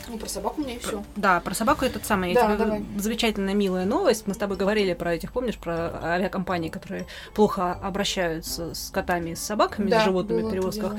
Ну, 0.07 0.17
про 0.17 0.29
собаку 0.29 0.61
у 0.61 0.63
меня 0.63 0.75
и 0.75 0.79
все. 0.79 1.03
Да, 1.15 1.39
про 1.39 1.53
собаку 1.53 1.85
этот 1.85 2.05
самый. 2.05 2.33
Да, 2.33 2.45
тебе 2.45 2.57
давай. 2.57 2.85
замечательная 2.97 3.53
милая 3.53 3.85
новость. 3.85 4.25
Мы 4.25 4.33
с 4.33 4.37
тобой 4.37 4.57
говорили 4.57 4.93
про 4.93 5.13
этих, 5.13 5.33
помнишь, 5.33 5.57
про 5.57 5.91
авиакомпании, 6.03 6.69
которые 6.69 7.05
плохо 7.33 7.73
обращаются 7.73 8.73
с 8.73 8.89
котами 8.91 9.31
и 9.31 9.35
с 9.35 9.41
собаками, 9.41 9.89
с 9.91 10.03
животными 10.03 10.43
в 10.43 10.49
перевозках. 10.49 10.93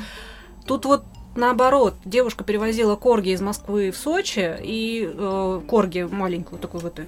Тут 0.69 0.85
вот 0.85 1.05
наоборот, 1.35 1.95
девушка 2.05 2.45
перевозила 2.45 2.95
корги 2.95 3.31
из 3.31 3.41
Москвы 3.41 3.91
в 3.91 3.97
Сочи, 3.97 4.55
и 4.63 5.11
э, 5.11 5.61
корги 5.67 6.07
маленькую 6.11 6.59
такой 6.59 6.81
вот 6.81 6.99
э, 6.99 7.07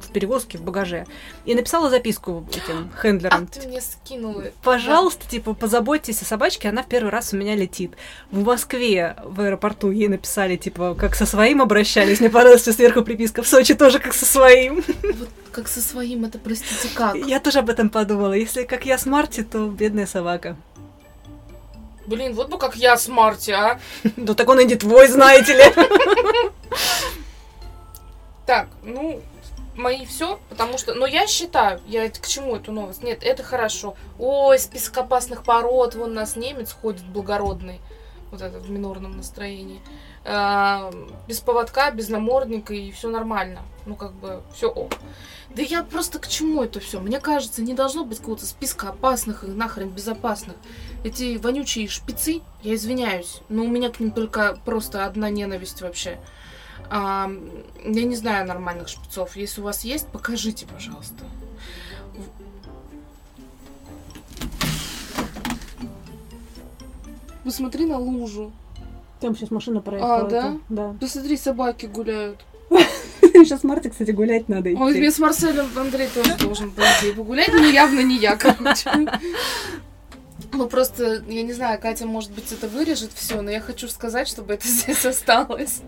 в 0.00 0.10
перевозке, 0.10 0.58
в 0.58 0.62
багаже, 0.62 1.06
и 1.44 1.54
написала 1.54 1.90
записку 1.90 2.44
этим 2.50 2.90
А 2.92 3.00
хендлерам. 3.00 3.46
ты 3.46 3.68
мне 3.68 3.80
скинула. 3.80 4.46
Пожалуйста, 4.64 5.28
типа, 5.30 5.54
позаботьтесь 5.54 6.20
о 6.22 6.24
собачке, 6.24 6.68
она 6.70 6.82
в 6.82 6.88
первый 6.88 7.10
раз 7.10 7.32
у 7.32 7.36
меня 7.36 7.54
летит. 7.54 7.92
В 8.32 8.42
Москве 8.44 9.14
в 9.24 9.40
аэропорту 9.40 9.92
ей 9.92 10.08
написали, 10.08 10.56
типа, 10.56 10.96
как 10.98 11.14
со 11.14 11.24
своим 11.24 11.62
обращались. 11.62 12.18
Мне 12.18 12.30
понравилась 12.30 12.64
сверху 12.64 13.02
приписка. 13.02 13.44
В 13.44 13.46
Сочи 13.46 13.74
тоже 13.74 14.00
как 14.00 14.12
со 14.12 14.26
своим. 14.26 14.82
Вот 15.02 15.28
как 15.52 15.68
со 15.68 15.80
своим, 15.80 16.24
это, 16.24 16.38
простите, 16.38 16.88
как? 16.94 17.14
Я 17.14 17.38
тоже 17.38 17.60
об 17.60 17.68
этом 17.68 17.90
подумала. 17.90 18.32
Если 18.32 18.64
как 18.64 18.86
я 18.86 18.98
с 18.98 19.06
Марти, 19.06 19.42
то 19.44 19.68
бедная 19.68 20.06
собака. 20.06 20.56
Блин, 22.12 22.34
вот 22.34 22.50
бы 22.50 22.58
как 22.58 22.76
я 22.76 22.98
с 22.98 23.08
Марти, 23.08 23.52
а. 23.52 23.80
Ну 24.16 24.34
так 24.34 24.46
он 24.46 24.60
и 24.60 24.66
не 24.66 24.74
твой, 24.74 25.08
знаете 25.08 25.54
ли. 25.54 25.64
Так, 28.44 28.68
ну, 28.82 29.22
мои 29.76 30.04
все, 30.04 30.38
потому 30.50 30.76
что, 30.76 30.94
но 30.94 31.06
я 31.06 31.28
считаю, 31.28 31.80
я 31.86 32.10
к 32.10 32.26
чему 32.26 32.56
эту 32.56 32.72
новость? 32.72 33.02
Нет, 33.02 33.22
это 33.22 33.44
хорошо. 33.44 33.94
Ой, 34.18 34.58
список 34.58 34.98
опасных 34.98 35.44
пород, 35.44 35.94
вон 35.94 36.10
у 36.10 36.14
нас 36.14 36.34
немец 36.34 36.72
ходит 36.72 37.04
благородный, 37.04 37.80
вот 38.32 38.42
это 38.42 38.58
в 38.58 38.68
минорном 38.68 39.16
настроении. 39.16 39.80
А, 40.24 40.90
без 41.28 41.40
поводка, 41.40 41.92
без 41.92 42.08
намордника 42.08 42.74
и 42.74 42.90
все 42.90 43.08
нормально. 43.08 43.62
Ну, 43.86 43.94
как 43.94 44.12
бы, 44.12 44.42
все 44.54 44.68
ок. 44.68 44.92
Да 45.54 45.60
я 45.60 45.82
просто 45.82 46.18
к 46.18 46.28
чему 46.28 46.62
это 46.62 46.80
все? 46.80 46.98
Мне 47.00 47.20
кажется, 47.20 47.62
не 47.62 47.74
должно 47.74 48.04
быть 48.04 48.18
какого-то 48.18 48.46
списка 48.46 48.88
опасных 48.88 49.44
и 49.44 49.48
нахрен 49.48 49.90
безопасных. 49.90 50.56
Эти 51.04 51.36
вонючие 51.36 51.88
шпицы, 51.88 52.40
я 52.62 52.74
извиняюсь, 52.74 53.40
но 53.48 53.64
у 53.64 53.68
меня 53.68 53.90
к 53.90 54.00
ним 54.00 54.12
только 54.12 54.58
просто 54.64 55.04
одна 55.04 55.28
ненависть 55.28 55.82
вообще. 55.82 56.18
А, 56.88 57.30
я 57.84 58.04
не 58.04 58.16
знаю 58.16 58.46
нормальных 58.46 58.88
шпицов. 58.88 59.36
Если 59.36 59.60
у 59.60 59.64
вас 59.64 59.84
есть, 59.84 60.08
покажите, 60.08 60.66
пожалуйста. 60.66 61.24
Посмотри 67.44 67.86
на 67.86 67.98
лужу. 67.98 68.52
Там 69.20 69.36
сейчас 69.36 69.50
машина 69.50 69.80
проехала, 69.80 70.28
да? 70.28 70.58
Да. 70.68 70.96
Посмотри, 70.98 71.36
собаки 71.36 71.86
гуляют. 71.86 72.40
Сейчас 73.44 73.64
Марте, 73.64 73.90
кстати, 73.90 74.10
гулять 74.10 74.48
надо 74.48 74.70
Ой, 74.70 74.94
мне 74.94 75.10
с 75.10 75.18
Марселем 75.18 75.66
Андрей 75.76 76.08
тоже 76.14 76.36
должен, 76.36 76.70
по 76.70 76.80
идее, 76.80 77.14
погулять, 77.14 77.52
но 77.52 77.64
явно 77.64 78.00
не 78.00 78.18
я, 78.18 78.36
короче. 78.36 78.90
Ну, 80.54 80.68
просто, 80.68 81.24
я 81.28 81.42
не 81.42 81.54
знаю, 81.54 81.80
Катя, 81.80 82.04
может 82.04 82.30
быть, 82.32 82.52
это 82.52 82.68
вырежет 82.68 83.10
все, 83.14 83.40
но 83.40 83.50
я 83.50 83.58
хочу 83.58 83.88
сказать, 83.88 84.28
чтобы 84.28 84.52
это 84.52 84.68
здесь 84.68 85.04
осталось. 85.06 85.80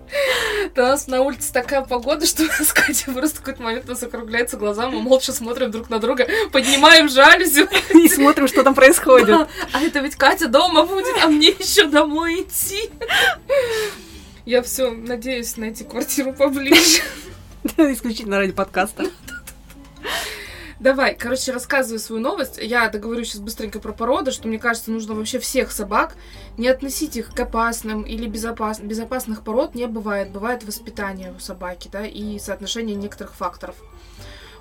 У 0.75 0.81
нас 0.81 1.07
на 1.07 1.21
улице 1.21 1.53
такая 1.53 1.83
погода, 1.83 2.25
что 2.25 2.45
у 2.45 2.47
нас 2.47 2.73
Катя 2.73 3.13
просто 3.13 3.37
в 3.37 3.41
какой-то 3.41 3.63
момент 3.63 3.85
у 3.87 3.91
нас 3.91 4.03
округляется 4.03 4.57
глаза, 4.57 4.89
мы 4.89 5.03
молча 5.03 5.33
смотрим 5.33 5.71
друг 5.71 5.91
на 5.91 5.99
друга, 5.99 6.27
поднимаем 6.51 7.11
жалюзи. 7.11 7.69
И 7.95 8.09
смотрим, 8.09 8.49
что 8.49 8.63
там 8.63 8.75
происходит. 8.75 9.27
Да, 9.27 9.49
А 9.73 9.83
это 9.83 9.99
ведь 9.99 10.17
Катя 10.17 10.49
дома 10.49 10.87
будет, 10.87 11.15
а 11.23 11.29
мне 11.29 11.49
еще 11.49 11.87
домой 11.87 12.43
идти. 12.43 12.89
Я 14.47 14.63
все 14.63 14.91
надеюсь 14.91 15.57
найти 15.59 15.85
квартиру 15.85 16.33
поближе. 16.33 17.03
Исключительно 17.79 18.38
ради 18.38 18.53
подкаста. 18.53 19.05
Давай, 20.81 21.14
короче, 21.14 21.50
рассказывай 21.53 21.98
свою 21.98 22.20
новость. 22.20 22.59
Я 22.61 22.90
договорю 22.90 23.24
сейчас 23.24 23.40
быстренько 23.40 23.81
про 23.81 23.92
породы, 23.92 24.33
что 24.33 24.48
мне 24.48 24.59
кажется, 24.59 24.90
нужно 24.90 25.14
вообще 25.14 25.38
всех 25.38 25.72
собак 25.72 26.14
не 26.59 26.68
относить 26.68 27.16
их 27.16 27.35
к 27.35 27.40
опасным 27.40 28.03
или 28.03 28.27
безопас... 28.27 28.81
безопасных 28.81 29.42
пород 29.42 29.74
не 29.74 29.87
бывает. 29.87 30.31
Бывает 30.31 30.62
воспитание 30.62 31.33
у 31.33 31.40
собаки, 31.40 31.88
да, 31.90 32.05
и 32.05 32.38
соотношение 32.38 32.96
некоторых 32.96 33.35
факторов. 33.35 33.77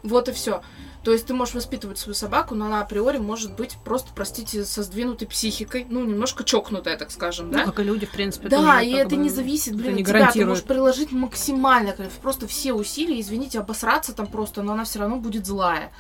Вот 0.03 0.29
и 0.29 0.31
все. 0.31 0.61
То 1.03 1.11
есть 1.11 1.25
ты 1.25 1.33
можешь 1.33 1.53
воспитывать 1.53 1.97
свою 1.97 2.13
собаку, 2.13 2.55
но 2.55 2.65
она 2.67 2.81
априори 2.81 3.17
может 3.17 3.55
быть 3.55 3.75
просто, 3.83 4.11
простите, 4.15 4.63
со 4.63 4.83
сдвинутой 4.83 5.27
психикой, 5.27 5.85
ну, 5.89 6.03
немножко 6.05 6.45
чокнутая, 6.45 6.97
так 6.97 7.11
скажем, 7.11 7.51
да? 7.51 7.59
Ну, 7.59 7.65
как 7.65 7.79
и 7.79 7.83
люди, 7.83 8.05
в 8.05 8.11
принципе. 8.11 8.47
Да, 8.47 8.81
и 8.81 8.91
это 8.91 9.15
бы 9.15 9.21
не 9.21 9.29
зависит, 9.29 9.75
блин, 9.75 9.97
это 9.97 10.13
не 10.13 10.21
от 10.21 10.31
тебя. 10.31 10.43
Ты 10.43 10.45
можешь 10.45 10.63
приложить 10.63 11.11
максимально, 11.11 11.93
просто 12.21 12.47
все 12.47 12.71
усилия, 12.73 13.19
извините, 13.19 13.59
обосраться 13.59 14.13
там 14.13 14.27
просто, 14.27 14.61
но 14.61 14.73
она 14.73 14.85
все 14.85 14.99
равно 14.99 15.17
будет 15.17 15.45
злая. 15.45 15.91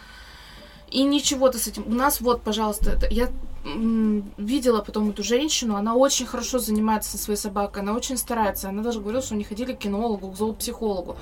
И 0.93 1.03
ничего 1.03 1.49
ты 1.49 1.57
с 1.57 1.67
этим. 1.67 1.83
У 1.87 1.93
нас 1.93 2.21
вот, 2.21 2.43
пожалуйста, 2.43 2.91
это- 2.91 3.07
я 3.09 3.29
видела 4.37 4.81
потом 4.81 5.09
эту 5.09 5.23
женщину, 5.23 5.75
она 5.75 5.95
очень 5.95 6.25
хорошо 6.25 6.59
занимается 6.59 7.11
со 7.11 7.17
своей 7.17 7.39
собакой, 7.39 7.81
она 7.81 7.93
очень 7.93 8.17
старается. 8.17 8.69
Она 8.69 8.83
даже 8.83 8.99
говорила, 8.99 9.23
что 9.23 9.35
они 9.35 9.45
ходили 9.45 9.73
к 9.73 9.79
кинологу, 9.79 10.31
к 10.31 10.37
зоопсихологу. 10.37 11.15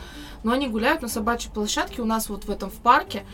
Но 0.44 0.52
они 0.52 0.68
гуляют 0.68 1.04
на 1.04 1.08
собачьей 1.08 1.54
площадке 1.54 2.02
у 2.02 2.06
нас 2.06 2.30
вот 2.30 2.46
в 2.46 2.50
этом 2.50 2.70
в 2.70 2.80
парке, 2.82 3.26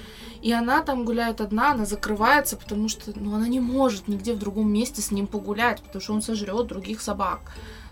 и 0.41 0.51
она 0.51 0.81
там 0.81 1.05
гуляет 1.05 1.39
одна, 1.41 1.71
она 1.71 1.85
закрывается, 1.85 2.57
потому 2.57 2.89
что 2.89 3.13
ну, 3.15 3.33
она 3.35 3.47
не 3.47 3.61
может 3.61 4.07
нигде 4.07 4.33
в 4.33 4.39
другом 4.39 4.71
месте 4.71 5.01
с 5.01 5.09
ним 5.11 5.25
погулять, 5.25 5.81
потому 5.81 6.01
что 6.01 6.13
он 6.13 6.21
сожрет 6.21 6.67
других 6.67 7.01
собак. 7.01 7.39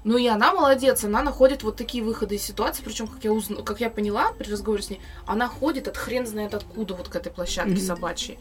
Ну 0.06 0.18
и 0.18 0.28
она 0.28 0.54
молодец, 0.54 1.04
она 1.04 1.24
находит 1.24 1.64
вот 1.64 1.78
такие 1.78 2.04
выходы 2.04 2.36
из 2.36 2.44
ситуации, 2.44 2.84
причем, 2.86 3.08
как 3.08 3.24
я, 3.24 3.34
узна... 3.34 3.64
как 3.64 3.80
я 3.82 3.90
поняла 3.90 4.32
при 4.38 4.50
разговоре 4.52 4.84
с 4.84 4.90
ней, 4.92 5.02
она 5.26 5.48
ходит 5.48 5.88
от 5.88 5.98
хрен 5.98 6.28
знает 6.28 6.54
откуда 6.54 6.94
вот 6.94 7.10
к 7.10 7.16
этой 7.16 7.32
площадке 7.32 7.72
Мгм. 7.72 7.82
собачьей. 7.82 8.38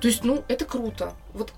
То 0.00 0.08
есть, 0.08 0.24
ну, 0.24 0.42
это 0.48 0.64
круто. 0.64 1.12
Вот, 1.32 1.52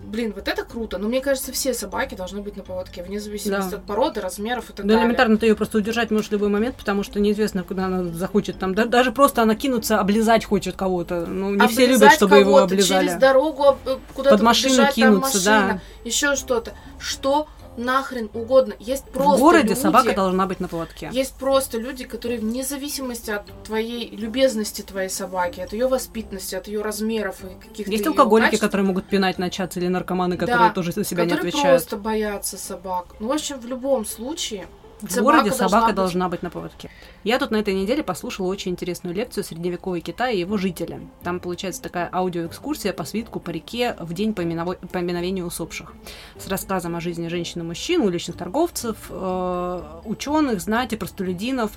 блин, 0.00 0.32
вот 0.36 0.46
это 0.46 0.62
круто. 0.64 0.98
Но 0.98 1.08
мне 1.08 1.20
кажется, 1.20 1.50
все 1.50 1.74
собаки 1.74 2.14
должны 2.14 2.40
быть 2.40 2.56
на 2.56 2.62
поводке, 2.62 3.02
вне 3.02 3.18
зависимости 3.18 3.70
Да. 3.72 3.78
от 3.78 3.84
породы, 3.84 4.20
размеров 4.20 4.70
и 4.70 4.72
так 4.74 4.86
Да, 4.86 4.90
далее. 4.94 5.02
элементарно 5.06 5.38
ты 5.38 5.46
ее 5.46 5.56
просто 5.56 5.78
удержать 5.78 6.12
можешь 6.12 6.28
в 6.28 6.32
любой 6.32 6.48
момент, 6.48 6.76
потому 6.76 7.02
что 7.02 7.18
неизвестно, 7.18 7.64
куда 7.64 7.86
она 7.86 8.04
захочет 8.12 8.60
там. 8.60 8.76
Да- 8.76 8.84
даже 8.86 9.10
просто 9.10 9.42
она 9.42 9.56
кинуться, 9.56 9.98
облизать 9.98 10.44
хочет 10.44 10.76
кого-то. 10.76 11.26
Ну, 11.26 11.50
не 11.56 11.66
все 11.66 11.80
любят, 11.86 11.96
Облизать 11.96 12.12
чтобы 12.12 12.36
его 12.38 12.58
облизали. 12.58 13.06
Через 13.08 13.18
дорогу 13.20 13.76
э, 13.86 13.96
куда-то 14.14 14.36
Под 14.36 14.44
машину 14.44 14.74
побежать, 14.76 14.94
кинуться, 14.94 15.44
да. 15.44 15.60
машина, 15.62 15.80
еще 16.04 16.36
что-то. 16.36 16.72
Что 17.00 17.48
нахрен 17.76 18.30
угодно. 18.34 18.74
Есть 18.78 19.04
В 19.04 19.10
просто 19.10 19.40
городе 19.40 19.68
люди, 19.68 19.78
собака 19.78 20.14
должна 20.14 20.46
быть 20.46 20.60
на 20.60 20.68
поводке. 20.68 21.08
Есть 21.12 21.34
просто 21.34 21.78
люди, 21.78 22.04
которые 22.04 22.38
вне 22.40 22.64
зависимости 22.64 23.30
от 23.30 23.44
твоей 23.64 24.10
любезности 24.14 24.82
твоей 24.82 25.08
собаки, 25.08 25.60
от 25.60 25.72
ее 25.72 25.88
воспитанности, 25.88 26.54
от 26.54 26.66
ее 26.66 26.82
размеров 26.82 27.42
и 27.44 27.54
каких-то 27.68 27.90
Есть 27.90 28.06
алкоголики, 28.06 28.46
качеств, 28.46 28.64
которые 28.64 28.86
могут 28.86 29.06
пинать, 29.06 29.38
начаться, 29.38 29.80
или 29.80 29.88
наркоманы, 29.88 30.36
которые 30.36 30.68
Да, 30.68 30.74
тоже 30.74 30.92
за 30.92 31.04
себя 31.04 31.24
не 31.24 31.30
которые 31.30 31.50
отвечают. 31.50 31.80
просто 31.82 31.96
боятся 31.96 32.58
собак. 32.58 33.06
Ну, 33.20 33.28
в 33.28 33.32
общем, 33.32 33.58
в 33.58 33.66
любом 33.66 34.04
случае, 34.04 34.66
В 35.02 35.10
собака 35.10 35.38
городе 35.38 35.56
собака 35.56 35.86
быть- 35.86 35.94
должна 35.96 36.28
быть 36.28 36.42
на 36.42 36.50
поводке. 36.50 36.90
Я 37.24 37.38
тут 37.38 37.50
на 37.50 37.56
этой 37.56 37.74
неделе 37.74 38.02
послушала 38.02 38.46
очень 38.46 38.72
интересную 38.72 39.14
лекцию 39.14 39.44
«Средневековый 39.44 40.00
Китай 40.00 40.36
и 40.36 40.40
его 40.40 40.56
жители». 40.56 41.00
Там 41.22 41.40
получается 41.40 41.82
такая 41.82 42.08
аудиоэкскурсия 42.12 42.92
по 42.92 43.04
свитку 43.04 43.40
по 43.40 43.50
реке 43.50 43.96
в 43.98 44.12
день 44.14 44.30
поминово- 44.32 44.78
поминовения 44.88 45.44
усопших. 45.44 45.92
С 46.38 46.48
рассказом 46.48 46.96
о 46.96 47.00
жизни 47.00 47.28
женщин 47.28 47.62
и 47.62 47.64
мужчин, 47.64 48.02
уличных 48.02 48.36
торговцев, 48.36 48.96
э, 49.10 49.82
ученых, 50.04 50.60
знати, 50.60 50.94
простолюдинов 50.94 51.72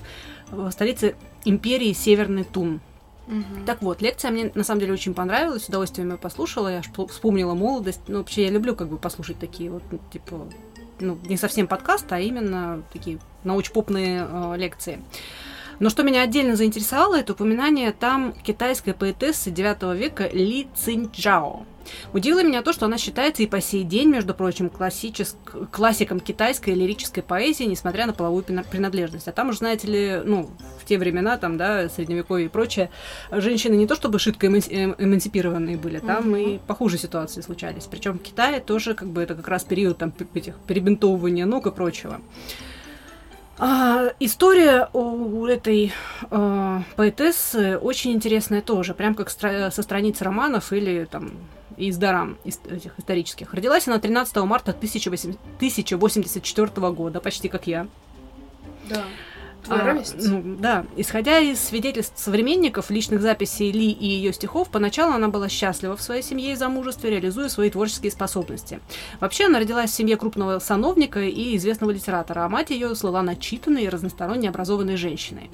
в 0.50 0.70
столице 0.70 1.16
империи 1.44 1.92
Северный 1.92 2.44
Тун. 2.44 2.80
Мгм. 3.26 3.64
Так 3.66 3.82
вот, 3.82 4.02
лекция 4.02 4.30
мне 4.30 4.52
на 4.54 4.62
самом 4.62 4.78
деле 4.80 4.92
очень 4.92 5.12
понравилась, 5.12 5.64
с 5.64 5.68
удовольствием 5.68 6.10
ее 6.12 6.16
послушала, 6.16 6.68
я 6.68 6.82
вспомнила 7.08 7.54
молодость. 7.54 8.02
Ну, 8.06 8.18
вообще, 8.18 8.44
я 8.44 8.50
люблю 8.50 8.76
как 8.76 8.88
бы 8.88 8.98
послушать 8.98 9.40
такие 9.40 9.68
вот, 9.68 9.82
ну, 9.90 9.98
типа, 10.12 10.46
ну, 11.00 11.18
не 11.26 11.36
совсем 11.36 11.66
подкаст, 11.66 12.10
а 12.12 12.20
именно 12.20 12.82
такие 12.92 13.18
научпопные 13.44 14.26
э, 14.28 14.54
лекции. 14.56 15.02
Но 15.78 15.90
что 15.90 16.02
меня 16.02 16.22
отдельно 16.22 16.56
заинтересовало, 16.56 17.16
это 17.18 17.32
упоминание 17.32 17.92
там 17.92 18.32
китайской 18.42 18.92
поэтессы 18.92 19.50
9 19.50 19.98
века 19.98 20.28
Ли 20.28 20.68
Цинчжао. 20.74 21.64
Удивило 22.12 22.42
меня 22.42 22.62
то, 22.62 22.72
что 22.72 22.86
она 22.86 22.98
считается 22.98 23.42
и 23.42 23.46
по 23.46 23.60
сей 23.60 23.84
день, 23.84 24.08
между 24.08 24.34
прочим, 24.34 24.70
классичес... 24.70 25.36
классиком 25.70 26.20
китайской 26.20 26.70
лирической 26.70 27.22
поэзии, 27.22 27.64
несмотря 27.64 28.06
на 28.06 28.12
половую 28.12 28.44
принадлежность. 28.44 29.28
А 29.28 29.32
там 29.32 29.50
уже, 29.50 29.58
знаете 29.58 29.86
ли, 29.86 30.22
ну, 30.24 30.50
в 30.80 30.84
те 30.84 30.98
времена, 30.98 31.36
там, 31.36 31.56
да, 31.56 31.88
средневековье 31.88 32.46
и 32.46 32.48
прочее, 32.48 32.90
женщины 33.30 33.74
не 33.74 33.86
то 33.86 33.94
чтобы 33.94 34.18
шитко 34.18 34.46
эмансипированные 34.46 35.76
были, 35.76 35.98
там 35.98 36.34
mm-hmm. 36.34 36.54
и 36.56 36.58
похуже 36.58 36.98
ситуации 36.98 37.40
случались. 37.40 37.84
Причем 37.84 38.18
в 38.18 38.22
Китае 38.22 38.60
тоже, 38.60 38.94
как 38.94 39.08
бы, 39.08 39.22
это 39.22 39.34
как 39.34 39.48
раз 39.48 39.64
период 39.64 39.98
там 39.98 40.12
этих 40.34 40.56
перебинтовывания 40.66 41.46
ног 41.46 41.66
и 41.66 41.70
прочего. 41.70 42.20
А, 43.58 44.12
история 44.20 44.90
у 44.92 45.46
этой 45.46 45.90
а, 46.30 46.82
поэтессы 46.96 47.78
очень 47.78 48.12
интересная 48.12 48.60
тоже, 48.60 48.92
прям 48.92 49.14
как 49.14 49.28
стра- 49.28 49.70
со 49.70 49.82
страниц 49.82 50.20
романов 50.20 50.70
или 50.72 51.06
там 51.10 51.30
из 51.78 51.96
дарам 51.96 52.36
этих 52.44 52.98
исторических. 52.98 53.54
Родилась 53.54 53.88
она 53.88 53.98
13 53.98 54.36
марта 54.44 54.72
1084 54.72 56.92
года, 56.92 57.20
почти 57.20 57.48
как 57.48 57.66
я. 57.66 57.86
Да. 58.88 59.02
А, 59.68 60.02
ну, 60.18 60.56
да, 60.58 60.84
исходя 60.96 61.38
из 61.38 61.60
свидетельств 61.60 62.18
современников, 62.18 62.90
личных 62.90 63.20
записей 63.20 63.72
Ли 63.72 63.90
и 63.90 64.06
ее 64.06 64.32
стихов, 64.32 64.68
поначалу 64.70 65.12
она 65.12 65.28
была 65.28 65.48
счастлива 65.48 65.96
в 65.96 66.02
своей 66.02 66.22
семье 66.22 66.52
и 66.52 66.56
замужестве, 66.56 67.10
реализуя 67.10 67.48
свои 67.48 67.70
творческие 67.70 68.12
способности. 68.12 68.80
Вообще, 69.20 69.46
она 69.46 69.58
родилась 69.58 69.90
в 69.90 69.94
семье 69.94 70.16
крупного 70.16 70.58
сановника 70.58 71.20
и 71.20 71.56
известного 71.56 71.90
литератора, 71.90 72.44
а 72.44 72.48
мать 72.48 72.70
ее 72.70 72.94
слыла 72.94 73.22
начитанной 73.22 73.84
и 73.84 73.88
разносторонне 73.88 74.48
образованной 74.48 74.96
женщиной. 74.96 75.50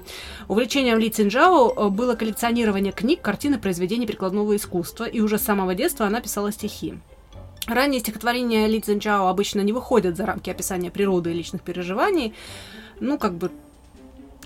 Увлечением 0.49 0.99
Ли 0.99 1.11
Цинджао 1.11 1.73
э, 1.75 1.89
было 1.89 2.15
коллекционирование 2.15 2.93
книг, 2.93 3.23
картин 3.23 3.55
и 3.55 3.59
произведений 3.59 4.07
прикладного 4.07 4.57
искусства, 4.57 5.05
и 5.05 5.21
уже 5.21 5.39
с 5.39 5.43
самого 5.43 5.75
детства 5.75 6.07
она 6.07 6.21
писала 6.21 6.53
стихи. 6.53 6.95
Ранние 7.67 8.01
стихотворения 8.01 8.67
Ли 8.67 8.81
Цзинчао 8.81 9.29
обычно 9.29 9.61
не 9.61 9.73
выходят 9.73 10.17
за 10.17 10.27
рамки 10.27 10.51
описания 10.51 10.91
природы 10.91 11.31
и 11.31 11.35
личных 11.35 11.63
переживаний, 11.63 12.35
ну, 12.99 13.19
как 13.19 13.35
бы 13.35 13.51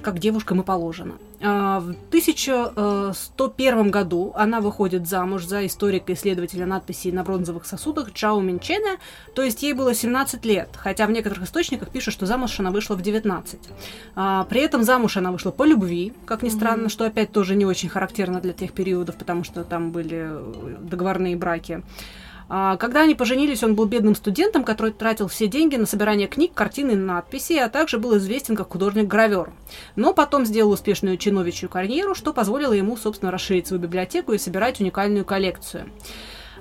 как 0.07 0.21
девушкам 0.21 0.61
и 0.61 0.65
положено. 0.65 1.15
А, 1.43 1.81
в 1.81 1.91
1101 2.11 3.91
году 3.91 4.33
она 4.37 4.61
выходит 4.61 5.09
замуж 5.09 5.45
за 5.45 5.67
историка-исследователя 5.67 6.65
надписей 6.65 7.11
на 7.11 7.25
бронзовых 7.25 7.67
сосудах 7.67 8.13
Чао 8.13 8.41
Минчена, 8.41 8.99
то 9.35 9.43
есть 9.43 9.65
ей 9.65 9.73
было 9.73 9.95
17 9.95 10.45
лет, 10.45 10.69
хотя 10.77 11.09
в 11.09 11.11
некоторых 11.11 11.47
источниках 11.47 11.89
пишут, 11.89 12.15
что 12.15 12.25
замуж 12.25 12.61
она 12.61 12.71
вышла 12.71 12.95
в 12.95 13.03
19. 13.03 13.59
А, 14.15 14.45
при 14.45 14.61
этом 14.61 14.85
замуж 14.85 15.17
она 15.17 15.33
вышла 15.33 15.51
по 15.51 15.65
любви, 15.65 16.13
как 16.25 16.45
ни 16.45 16.51
странно, 16.51 16.89
что 16.89 17.05
опять 17.05 17.33
тоже 17.33 17.57
не 17.57 17.67
очень 17.67 17.89
характерно 17.89 18.41
для 18.41 18.53
тех 18.53 18.73
периодов, 18.73 19.17
потому 19.17 19.43
что 19.43 19.65
там 19.65 19.91
были 19.91 20.31
договорные 20.79 21.35
браки. 21.37 21.83
А, 22.49 22.77
когда 22.77 23.03
они 23.03 23.15
поженились, 23.15 23.65
он 23.65 23.75
был 23.75 23.87
бедным 23.87 24.15
студентом, 24.15 24.63
который 24.65 24.93
тратил 24.93 25.27
все 25.27 25.49
деньги 25.49 25.77
на 25.77 25.87
собирание 25.87 26.29
книг, 26.29 26.53
картин 26.55 26.91
и 26.91 26.95
надписей, 26.95 27.63
а 27.63 27.69
также 27.69 27.99
был 27.99 28.17
известен 28.19 28.55
как 28.55 28.73
художник-гравер. 28.73 29.53
Но 29.97 30.15
потом 30.15 30.47
сделал 30.47 30.71
успешную 30.71 31.17
чиновичью 31.17 31.69
карьеру, 31.69 32.15
что 32.15 32.33
позволило 32.33 32.73
ему, 32.73 32.97
собственно, 32.97 33.33
расширить 33.33 33.67
свою 33.67 33.83
библиотеку 33.83 34.33
и 34.33 34.39
собирать 34.39 34.81
уникальную 34.81 35.25
коллекцию. 35.25 35.91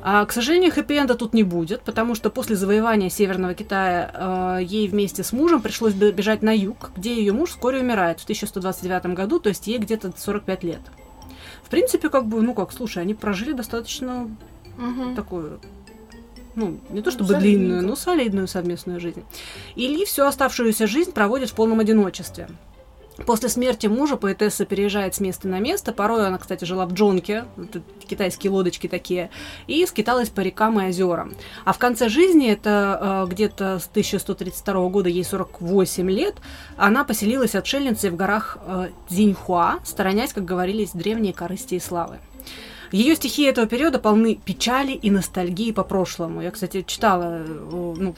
А, 0.02 0.26
к 0.26 0.32
сожалению, 0.32 0.72
хэппи-энда 0.72 1.16
тут 1.16 1.34
не 1.34 1.44
будет, 1.44 1.82
потому 1.82 2.16
что 2.16 2.30
после 2.30 2.56
завоевания 2.56 3.10
Северного 3.10 3.54
Китая 3.54 4.12
э, 4.60 4.64
ей 4.64 4.88
вместе 4.88 5.24
с 5.24 5.34
мужем 5.34 5.62
пришлось 5.62 5.94
бежать 5.94 6.42
на 6.42 6.56
юг, 6.56 6.92
где 6.96 7.16
ее 7.16 7.32
муж 7.34 7.52
вскоре 7.52 7.80
умирает 7.80 8.20
в 8.20 8.24
1129 8.24 9.16
году, 9.16 9.40
то 9.40 9.50
есть 9.50 9.66
ей 9.68 9.78
где-то 9.80 10.14
45 10.16 10.64
лет. 10.64 10.82
В 11.64 11.70
принципе, 11.70 12.10
как 12.10 12.28
бы, 12.28 12.42
ну 12.42 12.54
как, 12.54 12.72
слушай, 12.72 13.02
они 13.02 13.16
прожили 13.16 13.54
достаточно 13.54 14.30
угу. 14.78 15.16
такую 15.16 15.60
ну, 16.56 16.80
не 16.90 17.02
то 17.02 17.12
чтобы 17.12 17.34
ну, 17.34 17.40
длинную, 17.40 17.86
но 17.86 17.96
солидную 17.96 18.48
совместную 18.48 19.00
жизнь. 19.00 19.24
Или 19.76 20.06
всю 20.06 20.24
оставшуюся 20.24 20.88
жизнь 20.88 21.12
проводит 21.12 21.50
в 21.50 21.56
полном 21.56 21.80
одиночестве. 21.80 22.48
После 23.26 23.48
смерти 23.48 23.88
мужа 23.88 24.18
поэтесса 24.18 24.66
переезжает 24.66 25.16
с 25.16 25.22
места 25.22 25.48
на 25.48 25.60
место. 25.60 25.94
Порой 25.94 26.28
она, 26.28 26.38
кстати, 26.38 26.66
жила 26.66 26.86
в 26.86 26.94
джонке, 26.94 27.46
китайские 28.08 28.52
лодочки 28.52 28.88
такие, 28.88 29.30
и 29.68 29.86
скиталась 29.86 30.30
по 30.30 30.42
рекам 30.42 30.82
и 30.82 30.90
озерам. 30.90 31.34
А 31.64 31.72
в 31.72 31.78
конце 31.78 32.10
жизни, 32.10 32.50
это 32.50 33.26
э, 33.26 33.32
где-то 33.32 33.80
с 33.80 33.88
1132 33.88 34.90
года, 34.90 35.08
ей 35.08 35.24
48 35.24 36.12
лет, 36.12 36.36
она 36.76 37.06
поселилась 37.06 37.56
отшельницей 37.56 38.10
в 38.10 38.18
горах 38.18 38.58
э, 38.68 38.90
Дзиньхуа, 39.10 39.80
сторонясь, 39.86 40.34
как 40.34 40.44
говорились, 40.44 40.92
древние 40.92 41.34
корысти 41.34 41.76
и 41.76 41.80
славы. 41.80 42.20
Ее 42.92 43.16
стихи 43.16 43.44
этого 43.44 43.68
периода 43.68 44.00
полны 44.00 44.36
печали 44.36 44.92
и 44.92 45.12
ностальгии 45.12 45.72
по 45.72 45.84
прошлому. 45.84 46.42
Я, 46.42 46.52
кстати, 46.52 46.84
читала 46.86 47.44
ну, 47.46 48.16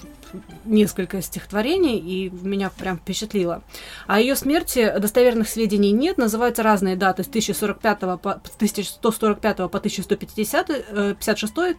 несколько 0.66 1.22
стихотворений, 1.22 1.98
и 1.98 2.30
меня 2.30 2.70
прям 2.70 2.98
впечатлило. 2.98 3.64
О 4.08 4.20
ее 4.20 4.36
смерти 4.36 4.94
достоверных 5.00 5.50
сведений 5.50 5.92
нет, 5.92 6.18
называются 6.18 6.64
разные 6.64 6.96
даты 6.96 7.24
с 7.24 7.28
1045 7.28 8.00
по 8.00 8.32
1145 8.32 9.58
по 9.58 9.66
1156, 9.66 10.56
э, 10.70 11.16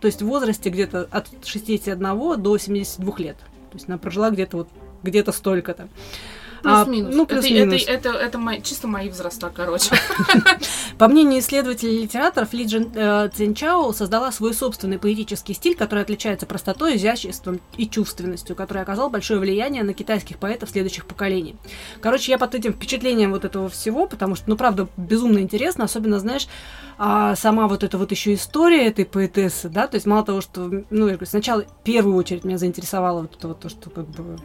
то 0.01 0.07
есть 0.07 0.22
в 0.22 0.26
возрасте 0.26 0.70
где-то 0.70 1.09
от 1.11 1.28
61 1.45 2.43
до 2.43 2.59
72 2.59 3.14
лет. 3.18 3.36
То 3.70 3.74
есть 3.74 3.89
она 3.89 3.99
прожила 3.99 4.30
где-то 4.30 4.59
вот 4.59 4.68
где-то 5.03 5.32
столько-то. 5.32 5.89
Плюс-минус. 6.63 7.15
А, 7.15 7.17
ну, 7.17 7.27
плюс-минус. 7.27 7.83
Это, 7.83 7.93
это, 7.93 8.09
это, 8.09 8.19
это 8.19 8.39
мои, 8.39 8.61
чисто 8.63 8.89
мои 8.89 9.09
возраста, 9.09 9.51
короче. 9.55 9.95
По 10.99 11.09
мнению 11.09 11.41
исследователей 11.41 11.99
и 11.99 12.03
литераторов, 12.03 12.53
Ли 12.53 12.65
Джин 12.65 12.91
э, 12.95 13.29
Цзинчао 13.35 13.93
создала 13.93 14.33
свой 14.33 14.55
собственный 14.55 14.99
поэтический 14.99 15.55
стиль, 15.55 15.77
который 15.77 16.03
отличается 16.03 16.47
простотой, 16.47 16.97
изяществом 16.97 17.61
и 17.77 17.89
чувственностью, 17.89 18.57
который 18.57 18.83
оказал 18.83 19.11
большое 19.11 19.41
влияние 19.41 19.83
на 19.83 19.95
китайских 19.95 20.39
поэтов 20.39 20.71
следующих 20.71 21.07
поколений. 21.07 21.57
Короче, 22.01 22.33
я 22.33 22.39
под 22.39 22.55
этим 22.55 22.73
впечатлением 22.73 23.33
вот 23.33 23.45
этого 23.45 23.69
всего, 23.69 24.07
потому 24.07 24.35
что, 24.35 24.49
ну, 24.49 24.57
правда, 24.57 24.89
безумно 24.97 25.39
интересно, 25.39 25.85
особенно, 25.85 26.19
знаешь, 26.19 26.49
а 26.99 27.37
сама 27.37 27.69
вот 27.69 27.85
эта 27.85 27.97
вот 27.99 28.11
еще 28.11 28.35
история 28.35 28.87
этой 28.87 29.05
поэтессы, 29.05 29.69
да, 29.69 29.87
то 29.87 29.95
есть 29.95 30.07
мало 30.07 30.25
того, 30.25 30.41
что, 30.41 30.69
ну, 30.91 31.07
я 31.07 31.15
говорю, 31.15 31.27
сначала 31.27 31.63
в 31.63 31.85
первую 31.85 32.17
очередь 32.17 32.45
меня 32.45 32.59
заинтересовало 32.59 33.23
вот 33.23 33.37
это 33.37 33.49
вот 33.49 33.61
то, 33.61 33.69
что 33.69 33.91
как 33.91 34.09
бы 34.09 34.39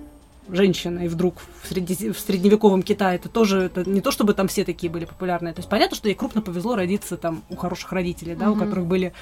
женщина, 0.49 0.99
и 0.99 1.07
вдруг 1.07 1.35
в, 1.61 1.67
среди, 1.67 2.11
в 2.11 2.19
средневековом 2.19 2.83
Китае 2.83 3.15
это 3.15 3.29
тоже 3.29 3.63
это 3.63 3.89
не 3.89 4.01
то, 4.01 4.11
чтобы 4.11 4.33
там 4.33 4.47
все 4.47 4.63
такие 4.63 4.91
были 4.91 5.05
популярные. 5.05 5.53
То 5.53 5.59
есть 5.59 5.69
понятно, 5.69 5.95
что 5.95 6.07
ей 6.07 6.15
крупно 6.15 6.41
повезло 6.41 6.75
родиться 6.75 7.17
там 7.17 7.43
у 7.49 7.55
хороших 7.55 7.91
родителей, 7.91 8.35
да, 8.35 8.45
mm-hmm. 8.45 8.51
у 8.51 8.55
которых 8.55 8.85
были 8.85 9.13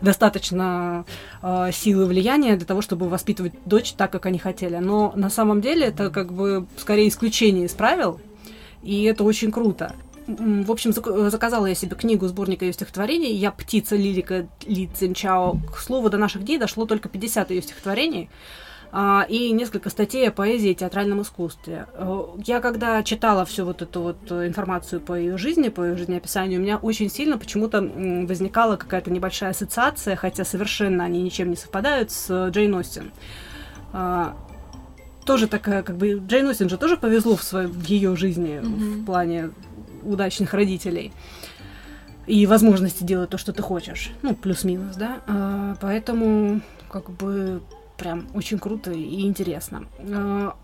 достаточно 0.00 1.04
э, 1.42 1.70
силы 1.72 2.06
влияния 2.06 2.56
для 2.56 2.66
того, 2.66 2.80
чтобы 2.82 3.08
воспитывать 3.08 3.52
дочь 3.64 3.92
так, 3.92 4.10
как 4.10 4.26
они 4.26 4.38
хотели. 4.38 4.76
Но 4.76 5.12
на 5.16 5.30
самом 5.30 5.60
деле 5.60 5.86
это 5.86 6.10
как 6.10 6.32
бы 6.32 6.66
скорее 6.76 7.08
исключение 7.08 7.66
из 7.66 7.72
правил, 7.72 8.20
и 8.82 9.04
это 9.04 9.24
очень 9.24 9.50
круто. 9.50 9.94
В 10.26 10.70
общем, 10.70 10.92
заказала 10.92 11.66
я 11.66 11.74
себе 11.74 11.96
книгу 11.96 12.26
сборника 12.28 12.64
ее 12.64 12.72
стихотворений. 12.72 13.34
Я 13.34 13.50
птица 13.50 13.96
Лилика 13.96 14.46
Ли 14.64 14.86
Цинчао. 14.86 15.58
К 15.74 15.78
слову, 15.78 16.08
до 16.08 16.18
наших 16.18 16.44
дней 16.44 16.58
дошло 16.58 16.86
только 16.86 17.08
50 17.08 17.50
ее 17.50 17.62
стихотворений. 17.62 18.30
А, 18.92 19.24
и 19.28 19.52
несколько 19.52 19.88
статей 19.88 20.28
о 20.28 20.32
поэзии 20.32 20.70
и 20.70 20.74
театральном 20.74 21.22
искусстве. 21.22 21.86
Э, 21.94 22.24
я 22.44 22.60
когда 22.60 23.02
читала 23.04 23.44
всю 23.44 23.64
вот 23.64 23.82
эту 23.82 24.02
вот 24.02 24.32
информацию 24.32 25.00
по 25.00 25.14
ее 25.14 25.38
жизни, 25.38 25.68
по 25.68 25.84
ее 25.84 25.96
жизнеописанию, 25.96 26.58
у 26.58 26.62
меня 26.62 26.76
очень 26.76 27.08
сильно 27.08 27.38
почему-то 27.38 27.80
возникала 27.82 28.76
какая-то 28.76 29.12
небольшая 29.12 29.50
ассоциация, 29.50 30.16
хотя 30.16 30.44
совершенно 30.44 31.04
они 31.04 31.22
ничем 31.22 31.50
не 31.50 31.56
совпадают, 31.56 32.10
с 32.10 32.48
Джейн 32.50 32.74
Остин. 32.74 33.12
А, 33.92 34.36
тоже 35.24 35.46
такая, 35.46 35.84
как 35.84 35.96
бы, 35.96 36.20
Джейн 36.26 36.48
Остин 36.48 36.68
же 36.68 36.76
тоже 36.76 36.96
повезло 36.96 37.36
в, 37.36 37.44
своей, 37.44 37.68
в 37.68 37.84
ее 37.84 38.16
жизни 38.16 38.60
mm-hmm. 38.60 39.02
в 39.02 39.04
плане 39.04 39.50
удачных 40.02 40.52
родителей 40.52 41.12
и 42.26 42.46
возможности 42.46 43.04
делать 43.04 43.30
то, 43.30 43.38
что 43.38 43.52
ты 43.52 43.62
хочешь. 43.62 44.10
Ну, 44.22 44.34
плюс-минус, 44.34 44.96
да. 44.96 45.20
А, 45.28 45.76
поэтому, 45.80 46.60
как 46.90 47.10
бы, 47.10 47.60
прям 48.00 48.26
очень 48.34 48.58
круто 48.58 48.90
и 48.92 49.20
интересно. 49.22 49.84
А, 49.98 50.56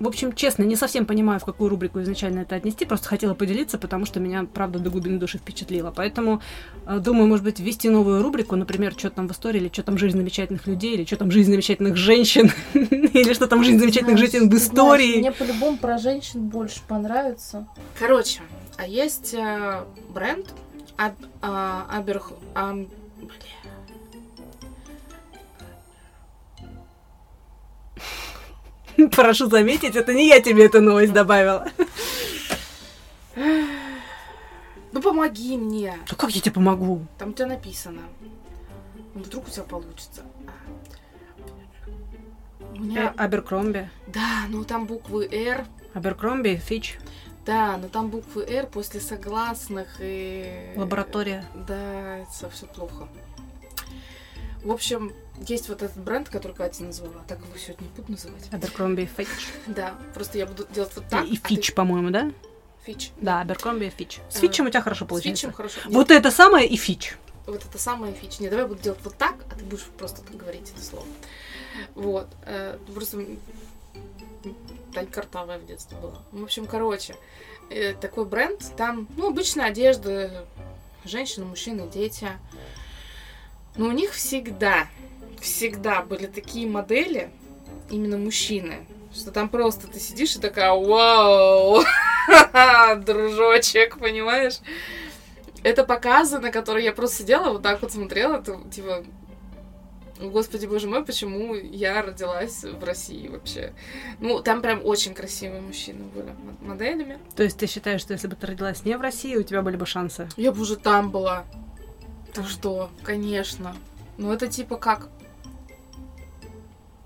в 0.00 0.08
общем, 0.08 0.32
честно, 0.32 0.64
не 0.64 0.74
совсем 0.74 1.06
понимаю, 1.06 1.38
в 1.38 1.44
какую 1.44 1.70
рубрику 1.70 2.02
изначально 2.02 2.40
это 2.40 2.56
отнести, 2.56 2.84
просто 2.84 3.08
хотела 3.08 3.34
поделиться, 3.34 3.78
потому 3.78 4.06
что 4.06 4.18
меня, 4.18 4.44
правда, 4.52 4.80
до 4.80 4.90
глубины 4.90 5.20
души 5.20 5.38
впечатлило. 5.38 5.92
Поэтому 5.94 6.42
а, 6.84 6.98
думаю, 6.98 7.28
может 7.28 7.44
быть, 7.44 7.60
ввести 7.60 7.88
новую 7.88 8.22
рубрику, 8.22 8.56
например, 8.56 8.92
что 8.98 9.08
там 9.10 9.28
в 9.28 9.32
истории, 9.32 9.60
или 9.60 9.70
что 9.72 9.84
там 9.84 9.96
жизнь 9.96 10.16
замечательных 10.16 10.66
людей, 10.66 10.94
или 10.94 11.04
что 11.04 11.16
там 11.16 11.30
жизнь 11.30 11.50
замечательных 11.50 11.96
женщин, 11.96 12.50
или 12.74 13.32
что 13.32 13.46
там 13.46 13.62
жизнь 13.62 13.78
замечательных 13.78 14.18
женщин 14.18 14.50
в 14.50 14.54
истории. 14.54 15.18
Мне 15.18 15.30
по-любому 15.30 15.78
про 15.78 15.98
женщин 15.98 16.48
больше 16.48 16.80
понравится. 16.88 17.68
Короче, 17.96 18.40
а 18.76 18.86
есть 18.86 19.32
э, 19.34 19.84
бренд 20.12 20.52
Аберх... 20.96 22.32
Прошу 29.12 29.48
заметить, 29.48 29.96
это 29.96 30.12
не 30.14 30.28
я 30.28 30.40
тебе 30.40 30.66
эту 30.66 30.80
новость 30.80 31.12
добавила. 31.12 31.66
Ну 33.36 35.02
помоги 35.02 35.56
мне. 35.56 35.96
Ну 36.10 36.16
как 36.16 36.30
я 36.30 36.40
тебе 36.40 36.52
помогу? 36.52 37.04
Там 37.18 37.30
у 37.30 37.32
тебя 37.32 37.46
написано. 37.46 38.02
Ну, 39.14 39.22
вдруг 39.22 39.48
у 39.48 39.50
тебя 39.50 39.64
получится. 39.64 40.22
У 42.72 42.76
Э, 42.76 42.78
меня... 42.78 43.14
Аберкромби. 43.16 43.88
Да, 44.08 44.44
ну 44.48 44.64
там 44.64 44.86
буквы 44.86 45.26
R. 45.30 45.64
Аберкромби, 45.94 46.56
Фич, 46.64 46.98
Да, 47.46 47.76
но 47.76 47.88
там 47.88 48.08
буквы 48.08 48.44
R 48.44 48.66
после 48.66 49.00
согласных 49.00 49.86
и... 50.00 50.72
лаборатория. 50.76 51.44
Да, 51.68 52.18
это 52.18 52.50
все 52.50 52.66
плохо. 52.66 53.08
В 54.64 54.70
общем, 54.72 55.12
есть 55.46 55.68
вот 55.68 55.82
этот 55.82 55.98
бренд, 56.02 56.28
который 56.28 56.52
Катя 56.56 56.84
назвала. 56.84 57.22
Так 57.28 57.38
его 57.38 57.56
сегодня 57.56 57.84
не 57.84 57.90
буду 57.90 58.12
называть. 58.12 58.48
Аберкромби, 58.50 59.08
Фич. 59.16 59.28
Да, 59.66 59.94
просто 60.14 60.38
я 60.38 60.46
буду 60.46 60.66
делать 60.70 60.92
вот 60.96 61.06
так. 61.08 61.24
И 61.26 61.36
а 61.36 61.40
ты- 61.40 61.54
Фич, 61.56 61.74
по-моему, 61.74 62.10
да? 62.10 62.32
Фич. 62.84 63.12
Да, 63.20 63.40
Аберкромби, 63.42 63.92
Фич. 63.96 64.20
С 64.30 64.36
Э, 64.36 64.40
Фичем 64.40 64.66
у 64.66 64.70
тебя 64.70 64.80
хорошо 64.80 65.04
С 65.04 65.08
получается. 65.08 65.42
Фичем 65.42 65.52
хорошо. 65.54 65.80
Вот 65.86 66.10
это 66.10 66.30
самое 66.30 66.66
и 66.66 66.76
Фич. 66.76 67.16
Вот 67.46 67.62
это 67.62 67.76
самое 67.78 68.14
фич. 68.14 68.38
Не, 68.40 68.48
давай 68.48 68.64
я 68.64 68.68
буду 68.68 68.80
делать 68.80 69.00
вот 69.04 69.16
так, 69.18 69.34
а 69.50 69.54
ты 69.54 69.66
будешь 69.66 69.84
просто 69.98 70.22
так 70.22 70.34
говорить 70.34 70.70
это 70.74 70.82
слово. 70.82 71.04
Вот. 71.94 72.26
э, 72.46 72.78
Просто 72.94 73.22
Тань 74.94 75.06
картавая 75.08 75.58
в 75.58 75.66
детстве 75.66 75.98
была. 75.98 76.22
В 76.32 76.42
общем, 76.42 76.66
короче, 76.66 77.16
э, 77.68 77.92
такой 77.94 78.24
бренд, 78.24 78.62
там, 78.78 79.08
ну, 79.16 79.28
обычная 79.28 79.66
одежда, 79.66 80.46
женщины, 81.04 81.44
мужчины, 81.44 81.86
дети. 81.92 82.28
Но 83.76 83.86
у 83.86 83.92
них 83.92 84.12
всегда, 84.12 84.86
всегда 85.40 86.02
были 86.02 86.26
такие 86.26 86.66
модели, 86.66 87.30
именно 87.90 88.16
мужчины, 88.16 88.86
что 89.12 89.30
там 89.30 89.48
просто 89.48 89.86
ты 89.86 90.00
сидишь 90.00 90.36
и 90.36 90.40
такая, 90.40 90.72
вау, 90.72 91.82
дружочек, 93.04 93.98
понимаешь? 93.98 94.58
Это 95.62 95.84
показы, 95.84 96.38
на 96.38 96.50
которые 96.50 96.84
я 96.84 96.92
просто 96.92 97.22
сидела, 97.22 97.50
вот 97.50 97.62
так 97.62 97.80
вот 97.82 97.92
смотрела, 97.92 98.38
это, 98.38 98.60
типа, 98.70 99.04
Господи, 100.20 100.66
боже 100.66 100.86
мой, 100.86 101.04
почему 101.04 101.54
я 101.54 102.00
родилась 102.00 102.62
в 102.62 102.84
России 102.84 103.26
вообще? 103.28 103.72
Ну, 104.20 104.40
там 104.40 104.62
прям 104.62 104.80
очень 104.84 105.12
красивые 105.12 105.60
мужчины 105.60 106.04
были 106.04 106.32
моделями. 106.60 107.18
То 107.34 107.42
есть 107.42 107.58
ты 107.58 107.66
считаешь, 107.66 108.00
что 108.00 108.12
если 108.12 108.28
бы 108.28 108.36
ты 108.36 108.46
родилась 108.46 108.84
не 108.84 108.96
в 108.96 109.00
России, 109.00 109.34
у 109.34 109.42
тебя 109.42 109.60
были 109.62 109.76
бы 109.76 109.86
шансы? 109.86 110.28
Я 110.36 110.52
бы 110.52 110.60
уже 110.60 110.76
там 110.76 111.10
была. 111.10 111.44
Ты 112.34 112.42
что? 112.44 112.90
Конечно. 113.02 113.74
Ну, 114.18 114.32
это 114.32 114.48
типа 114.48 114.76
как? 114.76 115.08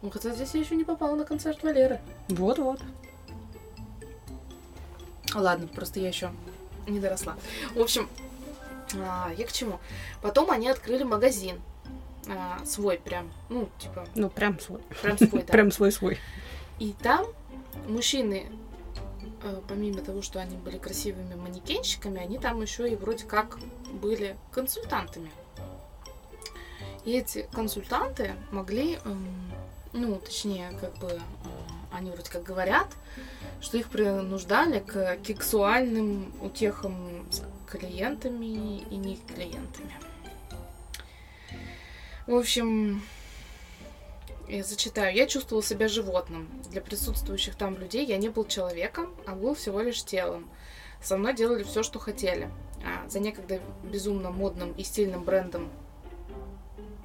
Ну, 0.03 0.11
хотя 0.11 0.31
здесь 0.31 0.55
я 0.55 0.61
еще 0.61 0.75
не 0.77 0.85
попала 0.85 1.15
на 1.17 1.25
концерт 1.25 1.63
Валеры. 1.63 2.01
Вот-вот. 2.29 2.81
Ладно, 5.35 5.67
просто 5.69 6.01
я 6.01 6.09
еще 6.09 6.31
не 6.87 7.01
доросла. 7.01 7.37
В 7.75 7.81
общем, 7.81 8.09
а, 8.97 9.31
я 9.37 9.47
к 9.47 9.53
чему? 9.53 9.79
Потом 10.23 10.51
они 10.51 10.69
открыли 10.69 11.03
магазин. 11.05 11.61
а, 12.31 12.59
свой 12.65 12.99
прям. 12.99 13.31
Ну, 13.49 13.69
типа, 13.79 14.07
Ну, 14.15 14.29
прям 14.31 14.59
свой. 14.61 14.81
прям 15.03 15.17
свой, 15.19 15.43
да. 15.43 15.47
Прям 15.53 15.71
свой-свой. 15.73 16.19
И 16.79 16.93
там 16.93 17.25
мужчины, 17.89 18.51
помимо 19.69 20.01
того, 20.01 20.23
что 20.23 20.41
они 20.41 20.57
были 20.57 20.79
красивыми 20.79 21.35
манекенщиками, 21.35 22.21
они 22.21 22.39
там 22.39 22.61
еще 22.63 22.91
и 22.91 22.97
вроде 22.97 23.25
как 23.25 23.59
были 23.93 24.37
консультантами. 24.51 25.31
И 27.05 27.13
эти 27.13 27.49
консультанты 27.53 28.35
могли, 28.51 28.99
эм, 29.05 29.53
ну, 29.93 30.17
точнее, 30.17 30.73
как 30.81 30.97
бы, 30.99 31.09
э, 31.09 31.21
они 31.91 32.11
вроде 32.11 32.31
как 32.31 32.43
говорят, 32.43 32.89
что 33.61 33.79
их 33.79 33.89
принуждали 33.89 34.81
к 34.81 35.17
кексуальным 35.19 36.33
утехам 36.43 37.27
с 37.31 37.43
клиентами 37.67 38.81
и 38.81 38.97
не 38.97 39.17
клиентами. 39.17 39.95
В 42.27 42.35
общем, 42.35 43.03
я 44.49 44.65
зачитаю. 44.65 45.15
Я 45.15 45.27
чувствовал 45.27 45.63
себя 45.63 45.89
животным. 45.89 46.49
Для 46.71 46.81
присутствующих 46.81 47.55
там 47.55 47.79
людей 47.79 48.07
я 48.07 48.17
не 48.17 48.29
был 48.29 48.47
человеком, 48.47 49.15
а 49.27 49.35
был 49.35 49.55
всего 49.55 49.81
лишь 49.81 50.03
телом. 50.05 50.49
Со 51.03 51.17
мной 51.17 51.35
делали 51.35 51.63
все, 51.63 51.83
что 51.83 51.99
хотели. 51.99 52.51
А 52.85 53.09
за 53.09 53.21
некогда 53.21 53.61
безумно 53.83 54.31
модным 54.31 54.73
и 54.73 54.83
стильным 54.83 55.25
брендом 55.25 55.71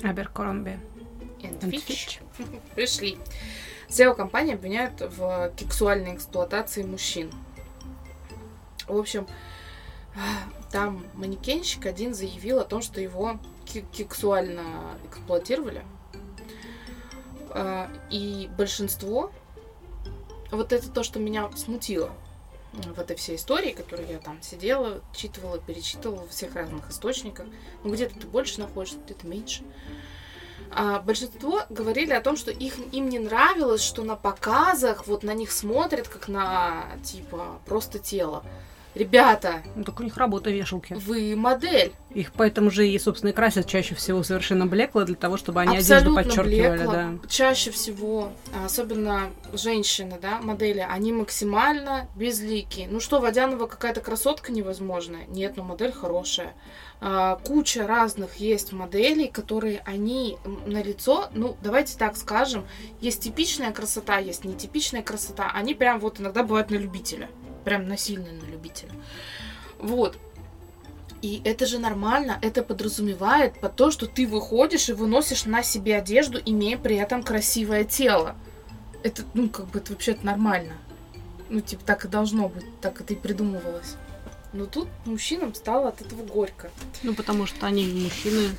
Аберкромби. 0.03 0.79
And 1.41 1.59
and 1.59 1.71
Fitch 1.71 2.19
Fitch. 2.37 2.61
пришли. 2.75 3.17
SEO-компании 3.89 4.53
обвиняют 4.53 5.01
в 5.01 5.51
сексуальной 5.57 6.15
эксплуатации 6.15 6.83
мужчин. 6.83 7.31
В 8.87 8.97
общем, 8.97 9.27
там 10.71 11.05
манекенщик 11.13 11.85
один 11.85 12.13
заявил 12.13 12.59
о 12.59 12.65
том, 12.65 12.81
что 12.81 12.99
его 12.99 13.39
сексуально 13.93 14.97
эксплуатировали. 15.05 15.83
А, 17.54 17.89
И 18.10 18.49
большинство... 18.58 19.32
Вот 20.51 20.72
это 20.72 20.88
то, 20.91 21.01
что 21.01 21.20
меня 21.20 21.49
смутило 21.56 22.12
в 22.74 22.99
этой 22.99 23.16
всей 23.16 23.38
истории, 23.38 23.72
которую 23.72 24.08
я 24.08 24.20
там 24.20 24.41
сидела, 24.41 25.01
читывала, 25.12 25.58
перечитывала 25.60 26.28
в 26.28 26.30
всех 26.30 26.56
разных 26.56 26.89
источниках. 26.89 27.47
Ну, 27.84 27.91
где-то 27.91 28.20
ты 28.20 28.28
больше 28.28 28.60
находишься, 28.60 28.97
где-то 29.04 29.26
меньше. 29.28 29.64
А, 30.72 30.99
большинство 30.99 31.62
говорили 31.70 32.14
о 32.14 32.22
том, 32.22 32.36
что 32.36 32.51
их, 32.51 32.78
им 32.93 33.10
не 33.10 33.20
нравилось, 33.20 33.84
что 33.84 34.04
на 34.04 34.16
показах 34.16 35.08
вот 35.08 35.24
на 35.24 35.34
них 35.34 35.51
смотрят 35.51 36.08
как 36.08 36.28
на, 36.28 36.86
типа, 37.04 37.60
просто 37.66 37.99
тело. 37.99 38.43
Ребята, 38.95 39.63
Ну, 39.75 39.83
так 39.83 39.99
у 39.99 40.03
них 40.03 40.17
работа 40.17 40.51
вешалки. 40.51 40.93
вы 40.93 41.35
модель. 41.35 41.91
Их 42.13 42.31
поэтому 42.33 42.69
же 42.69 42.87
и, 42.87 42.99
собственно, 42.99 43.31
и 43.31 43.33
красят 43.33 43.65
чаще 43.67 43.95
всего 43.95 44.21
совершенно 44.21 44.67
блекло, 44.67 45.03
для 45.03 45.15
того, 45.15 45.35
чтобы 45.37 45.61
они 45.61 45.77
одежду 45.77 45.95
Абсолютно 45.95 46.23
подчеркивали, 46.23 46.77
блекло. 46.77 46.91
да. 46.91 47.09
Чаще 47.27 47.71
всего, 47.71 48.31
а, 48.53 48.65
особенно 48.65 49.31
женщины, 49.51 50.19
да, 50.21 50.39
модели, 50.41 50.85
они 50.87 51.11
максимально 51.11 52.07
безликие. 52.15 52.87
Ну 52.87 52.99
что, 52.99 53.19
Водянова 53.19 53.65
какая-то 53.65 54.01
красотка 54.01 54.51
невозможная? 54.51 55.25
Нет, 55.27 55.57
но 55.57 55.63
модель 55.63 55.91
хорошая. 55.91 56.53
А, 57.01 57.37
Куча 57.43 57.87
разных 57.87 58.35
есть 58.35 58.71
моделей, 58.73 59.27
которые 59.27 59.81
они 59.85 60.37
на 60.67 60.83
лицо, 60.83 61.29
ну, 61.33 61.57
давайте 61.63 61.97
так 61.97 62.15
скажем, 62.15 62.63
есть 63.01 63.21
типичная 63.23 63.71
красота, 63.71 64.19
есть 64.19 64.45
нетипичная 64.45 65.01
красота. 65.01 65.51
Они 65.53 65.73
прям 65.73 65.99
вот 65.99 66.19
иногда 66.21 66.43
бывают 66.43 66.69
на 66.69 66.75
любителя. 66.75 67.27
Прям 67.64 67.88
насильно 67.88 68.32
на 68.32 68.45
любителя. 68.45 68.91
Вот. 69.80 70.18
И 71.22 71.41
это 71.45 71.66
же 71.66 71.80
нормально, 71.80 72.38
это 72.41 72.64
подразумевает 72.64 73.57
под 73.59 73.76
то, 73.78 73.91
что 73.91 74.07
ты 74.07 74.28
выходишь 74.28 74.89
и 74.89 74.93
выносишь 74.93 75.45
на 75.45 75.64
себе 75.64 75.95
одежду, 75.95 76.38
имея 76.45 76.78
при 76.78 76.97
этом 76.97 77.24
красивое 77.24 77.86
тело. 77.86 78.36
Это, 79.03 79.24
ну, 79.34 79.49
как 79.49 79.68
бы, 79.68 79.80
это 79.80 79.93
вообще 79.93 80.18
нормально. 80.22 80.74
Ну, 81.49 81.61
типа, 81.61 81.84
так 81.86 82.03
и 82.03 82.09
должно 82.09 82.49
быть, 82.49 82.66
так 82.82 82.99
это 82.99 83.14
и 83.14 83.18
придумывалось. 83.18 83.95
Но 84.51 84.66
тут 84.66 84.88
мужчинам 85.05 85.53
стало 85.55 85.89
от 85.89 86.01
этого 86.01 86.24
горько. 86.24 86.70
Ну, 87.03 87.14
потому 87.14 87.45
что 87.45 87.66
они 87.66 87.88
мужчины. 87.88 88.49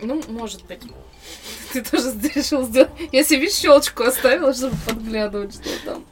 Ну, 0.00 0.22
может 0.28 0.64
быть. 0.64 0.80
Ты 1.72 1.82
тоже 1.82 2.12
решил 2.34 2.64
сделать. 2.66 2.90
Я 3.12 3.24
себе 3.24 3.50
щелочку 3.50 4.04
оставила, 4.04 4.54
чтобы 4.54 4.76
подглядывать, 4.86 5.54
что 5.54 5.84
там. 5.84 6.04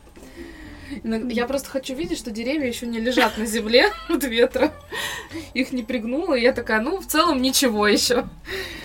Я 1.02 1.46
просто 1.46 1.70
хочу 1.70 1.94
видеть, 1.94 2.18
что 2.18 2.30
деревья 2.30 2.66
еще 2.66 2.86
не 2.86 3.00
лежат 3.00 3.38
на 3.38 3.46
земле 3.46 3.90
от 4.08 4.24
ветра. 4.24 4.72
Их 5.54 5.72
не 5.72 5.82
пригнуло, 5.82 6.34
и 6.34 6.42
я 6.42 6.52
такая, 6.52 6.80
ну, 6.80 7.00
в 7.00 7.06
целом 7.06 7.40
ничего 7.42 7.86
еще. 7.86 8.26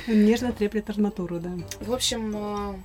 Нежно 0.08 0.52
треплет 0.52 0.89
арматуру, 0.89 1.39
да. 1.39 1.52
В 1.80 1.93
общем, 1.93 2.34
э, 2.36 2.76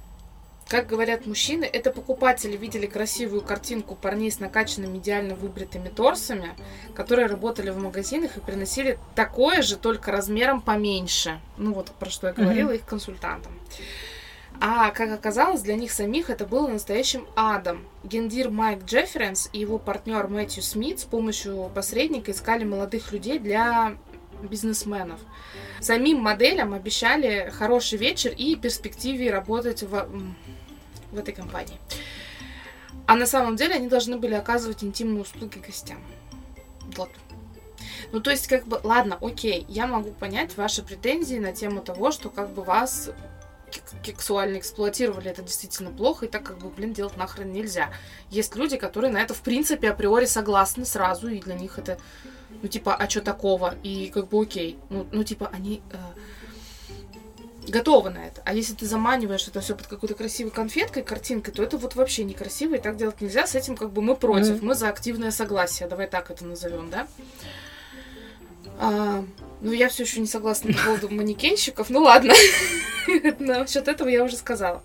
как 0.68 0.86
говорят 0.86 1.26
мужчины, 1.26 1.64
это 1.64 1.90
покупатели 1.90 2.56
видели 2.56 2.86
красивую 2.86 3.42
картинку 3.42 3.94
парней 3.94 4.30
с 4.30 4.40
накачанными 4.40 4.98
идеально 4.98 5.34
выбритыми 5.34 5.88
торсами, 5.88 6.54
которые 6.94 7.26
работали 7.26 7.70
в 7.70 7.78
магазинах 7.78 8.36
и 8.36 8.40
приносили 8.40 8.98
такое 9.14 9.62
же, 9.62 9.76
только 9.76 10.10
размером 10.10 10.62
поменьше. 10.62 11.38
Ну 11.58 11.74
вот 11.74 11.90
про 11.92 12.08
что 12.08 12.28
я 12.28 12.32
говорила 12.32 12.70
их 12.70 12.84
консультантам. 12.86 13.52
А, 14.60 14.90
как 14.90 15.12
оказалось, 15.12 15.62
для 15.62 15.74
них 15.74 15.92
самих 15.92 16.30
это 16.30 16.46
было 16.46 16.68
настоящим 16.68 17.26
адом. 17.36 17.84
Гендир 18.02 18.50
Майк 18.50 18.84
Джефференс 18.84 19.50
и 19.52 19.58
его 19.58 19.78
партнер 19.78 20.28
Мэтью 20.28 20.62
Смит 20.62 21.00
с 21.00 21.04
помощью 21.04 21.70
посредника 21.74 22.30
искали 22.30 22.64
молодых 22.64 23.12
людей 23.12 23.38
для 23.38 23.96
бизнесменов. 24.42 25.20
Самим 25.80 26.18
моделям 26.18 26.72
обещали 26.72 27.52
хороший 27.52 27.98
вечер 27.98 28.32
и 28.36 28.56
перспективе 28.56 29.30
работать 29.30 29.82
в, 29.82 30.08
в 31.10 31.18
этой 31.18 31.34
компании. 31.34 31.78
А 33.06 33.16
на 33.16 33.26
самом 33.26 33.56
деле 33.56 33.74
они 33.74 33.88
должны 33.88 34.16
были 34.16 34.34
оказывать 34.34 34.82
интимные 34.82 35.22
услуги 35.22 35.58
гостям. 35.58 35.98
Вот. 36.96 37.10
Ну, 38.12 38.20
то 38.20 38.30
есть, 38.30 38.46
как 38.46 38.66
бы, 38.66 38.80
ладно, 38.82 39.18
окей, 39.20 39.66
я 39.68 39.86
могу 39.86 40.10
понять 40.12 40.56
ваши 40.56 40.82
претензии 40.82 41.36
на 41.36 41.52
тему 41.52 41.82
того, 41.82 42.12
что 42.12 42.30
как 42.30 42.50
бы 42.50 42.62
вас 42.62 43.10
сексуально 44.04 44.58
эксплуатировали, 44.58 45.30
это 45.30 45.42
действительно 45.42 45.90
плохо, 45.90 46.26
и 46.26 46.28
так 46.28 46.42
как 46.42 46.58
бы, 46.58 46.68
блин, 46.68 46.92
делать 46.92 47.16
нахрен 47.16 47.52
нельзя. 47.52 47.90
Есть 48.30 48.56
люди, 48.56 48.76
которые 48.76 49.12
на 49.12 49.18
это, 49.18 49.34
в 49.34 49.40
принципе, 49.40 49.90
априори 49.90 50.26
согласны 50.26 50.84
сразу, 50.84 51.28
и 51.28 51.40
для 51.40 51.54
них 51.54 51.78
это, 51.78 51.98
ну, 52.62 52.68
типа, 52.68 52.94
а 52.94 53.08
что 53.08 53.20
такого? 53.20 53.74
И 53.82 54.10
как 54.12 54.28
бы 54.28 54.42
окей. 54.42 54.78
Ну, 54.90 55.06
ну 55.12 55.24
типа, 55.24 55.50
они 55.52 55.82
э, 55.90 57.70
готовы 57.70 58.10
на 58.10 58.26
это. 58.26 58.42
А 58.44 58.54
если 58.54 58.74
ты 58.74 58.86
заманиваешь 58.86 59.48
это 59.48 59.60
все 59.60 59.74
под 59.74 59.86
какой-то 59.86 60.14
красивой 60.14 60.50
конфеткой, 60.50 61.02
картинкой, 61.02 61.54
то 61.54 61.62
это 61.62 61.78
вот 61.78 61.94
вообще 61.94 62.24
некрасиво, 62.24 62.74
и 62.74 62.80
так 62.80 62.96
делать 62.96 63.20
нельзя. 63.20 63.46
С 63.46 63.54
этим 63.54 63.76
как 63.76 63.92
бы 63.92 64.02
мы 64.02 64.16
против, 64.16 64.56
mm-hmm. 64.56 64.64
мы 64.64 64.74
за 64.74 64.88
активное 64.88 65.30
согласие, 65.30 65.88
давай 65.88 66.06
так 66.06 66.30
это 66.30 66.44
назовем, 66.44 66.90
да? 66.90 67.06
А, 68.78 69.24
ну, 69.60 69.72
я 69.72 69.88
все 69.88 70.02
еще 70.02 70.20
не 70.20 70.26
согласна 70.26 70.72
по 70.72 70.78
поводу 70.80 71.08
манекенщиков. 71.08 71.90
Ну 71.90 72.00
ладно. 72.02 72.34
Насчет 73.38 73.88
этого 73.88 74.08
я 74.08 74.24
уже 74.24 74.36
сказала. 74.36 74.82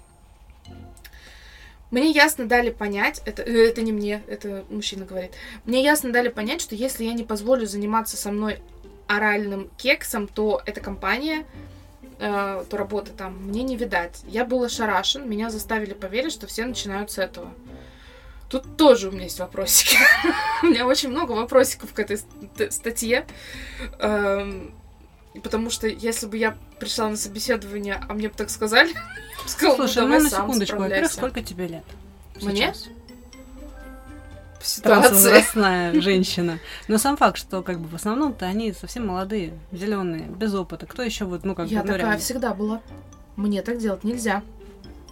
Мне 1.91 2.11
ясно 2.11 2.45
дали 2.45 2.69
понять, 2.69 3.21
это, 3.25 3.41
э, 3.41 3.67
это 3.67 3.81
не 3.81 3.91
мне, 3.91 4.21
это 4.27 4.63
мужчина 4.69 5.05
говорит, 5.05 5.31
мне 5.65 5.83
ясно 5.83 6.11
дали 6.11 6.29
понять, 6.29 6.61
что 6.61 6.75
если 6.75 7.03
я 7.03 7.13
не 7.13 7.23
позволю 7.23 7.65
заниматься 7.65 8.15
со 8.15 8.31
мной 8.31 8.59
оральным 9.07 9.71
кексом, 9.75 10.27
то 10.27 10.61
эта 10.67 10.81
компания, 10.81 11.45
э, 12.19 12.63
то 12.69 12.77
работа 12.77 13.11
там, 13.11 13.37
мне 13.47 13.63
не 13.63 13.75
видать. 13.75 14.21
Я 14.27 14.45
был 14.45 14.63
ошарашен, 14.63 15.27
меня 15.27 15.49
заставили 15.49 15.93
поверить, 15.93 16.31
что 16.31 16.45
все 16.45 16.63
начинают 16.65 17.09
с 17.09 17.17
этого. 17.17 17.51
Тут 18.49 18.77
тоже 18.77 19.09
у 19.09 19.11
меня 19.11 19.23
есть 19.23 19.39
вопросики. 19.39 19.97
у 20.63 20.65
меня 20.65 20.87
очень 20.87 21.09
много 21.09 21.33
вопросиков 21.33 21.93
к 21.93 21.99
этой 21.99 22.19
статье. 22.71 23.27
Эм, 23.99 24.73
потому 25.43 25.69
что 25.69 25.87
если 25.87 26.25
бы 26.25 26.35
я 26.35 26.57
пришла 26.79 27.09
на 27.09 27.15
собеседование, 27.15 28.01
а 28.09 28.13
мне 28.15 28.27
бы 28.29 28.35
так 28.35 28.49
сказали, 28.49 28.91
сказала, 29.45 29.75
Слушай, 29.75 30.01
ну, 30.01 30.17
ну 30.17 30.23
на 30.23 30.29
секундочку, 30.31 30.77
во-первых, 30.77 31.11
сколько 31.11 31.43
тебе 31.43 31.67
лет? 31.67 31.83
Мне? 32.41 32.73
возрастная 34.83 36.01
женщина. 36.01 36.59
Но 36.87 36.97
сам 36.97 37.17
факт, 37.17 37.37
что 37.37 37.61
как 37.61 37.79
бы 37.79 37.87
в 37.87 37.95
основном-то 37.95 38.45
они 38.45 38.73
совсем 38.73 39.07
молодые, 39.07 39.53
зеленые, 39.71 40.23
без 40.27 40.53
опыта. 40.53 40.85
Кто 40.85 41.03
еще 41.03 41.25
вот, 41.25 41.45
ну 41.45 41.55
как 41.55 41.67
Я 41.67 41.81
бы, 41.81 41.87
такая 41.87 42.17
всегда 42.17 42.53
была. 42.53 42.81
Мне 43.35 43.61
так 43.61 43.77
делать 43.77 44.03
нельзя. 44.03 44.43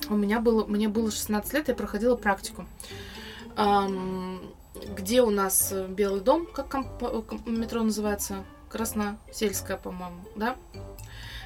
У 0.09 0.15
меня 0.15 0.39
было, 0.39 0.65
мне 0.65 0.89
было 0.89 1.11
16 1.11 1.53
лет, 1.53 1.67
я 1.67 1.75
проходила 1.75 2.15
практику 2.15 2.65
где 4.95 5.21
у 5.21 5.29
нас 5.29 5.71
э, 5.71 5.87
Белый 5.87 6.21
дом, 6.21 6.45
как 6.45 6.75
э, 6.75 7.21
метро 7.45 7.81
называется? 7.83 8.43
Красносельская, 8.69 9.77
по-моему, 9.77 10.17
да? 10.35 10.55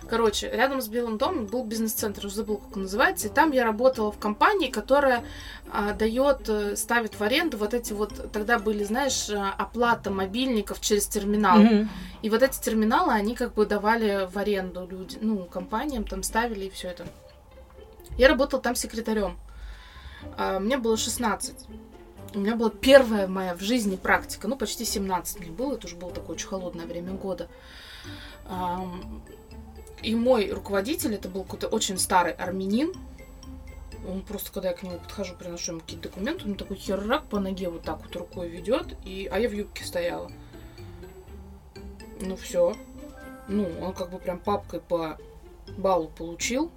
Короче, 0.09 0.49
рядом 0.49 0.82
с 0.82 0.88
Белым 0.88 1.20
домом 1.20 1.45
был 1.45 1.64
бизнес-центр, 1.64 2.26
уже 2.26 2.36
забыл, 2.36 2.57
как 2.57 2.76
он 2.76 2.84
называется, 2.84 3.28
и 3.28 3.30
там 3.30 3.51
я 3.51 3.64
работала 3.64 4.12
в 4.12 4.18
компании, 4.18 4.72
которая 4.72 5.24
а, 5.72 5.93
дает, 5.93 6.49
э, 6.49 6.76
ставит 6.76 7.20
в 7.20 7.22
аренду 7.22 7.57
вот 7.57 7.76
эти 7.76 7.93
вот, 7.93 8.32
тогда 8.32 8.57
были, 8.57 8.84
знаешь, 8.84 9.30
оплата 9.30 10.09
мобильников 10.09 10.82
через 10.82 11.07
терминал. 11.07 11.59
Mm-hmm. 11.59 11.88
И 12.24 12.30
вот 12.32 12.41
эти 12.41 12.59
терминалы, 12.59 13.14
они 13.14 13.36
как 13.36 13.53
бы 13.53 13.66
давали 13.66 14.28
в 14.30 14.38
аренду 14.38 14.88
люди, 14.89 15.18
ну, 15.22 15.45
компаниям 15.45 16.03
там 16.03 16.24
ставили 16.24 16.66
и 16.66 16.70
все 16.72 16.89
это. 16.89 17.05
Я 18.18 18.28
работала 18.28 18.62
там 18.62 18.76
секретарем. 18.76 19.38
А, 20.38 20.59
мне 20.59 20.78
было 20.78 20.97
16 20.97 21.68
у 22.34 22.40
меня 22.40 22.56
была 22.56 22.70
первая 22.70 23.28
моя 23.28 23.56
в 23.56 23.62
жизни 23.62 23.96
практика, 23.96 24.48
ну, 24.48 24.56
почти 24.56 24.86
17 24.86 25.40
мне 25.40 25.52
было, 25.52 25.74
это 25.74 25.88
уже 25.88 25.96
было 25.96 26.12
такое 26.12 26.36
очень 26.36 26.48
холодное 26.48 26.86
время 26.86 27.14
года. 27.14 27.48
И 30.02 30.16
мой 30.16 30.52
руководитель, 30.52 31.14
это 31.14 31.30
был 31.30 31.44
какой-то 31.44 31.68
очень 31.68 31.98
старый 31.98 32.34
армянин, 32.34 32.94
он 34.08 34.22
просто, 34.22 34.52
когда 34.52 34.70
я 34.70 34.76
к 34.76 34.84
нему 34.84 34.98
подхожу, 34.98 35.36
приношу 35.36 35.74
ему 35.74 35.82
какие-то 35.82 36.10
документы, 36.10 36.46
он 36.46 36.56
такой 36.56 36.78
херак 36.78 37.26
по 37.26 37.40
ноге 37.40 37.70
вот 37.70 37.84
так 37.84 38.02
вот 38.02 38.16
рукой 38.16 38.50
ведет, 38.50 38.96
и... 39.06 39.30
а 39.32 39.38
я 39.38 39.48
в 39.48 39.54
юбке 39.54 39.84
стояла. 39.84 40.32
Ну 42.20 42.36
все. 42.36 42.76
Ну, 43.48 43.70
он 43.82 43.94
как 43.94 44.10
бы 44.10 44.18
прям 44.18 44.40
папкой 44.40 44.80
по 44.80 45.18
баллу 45.78 46.08
получил. 46.08 46.72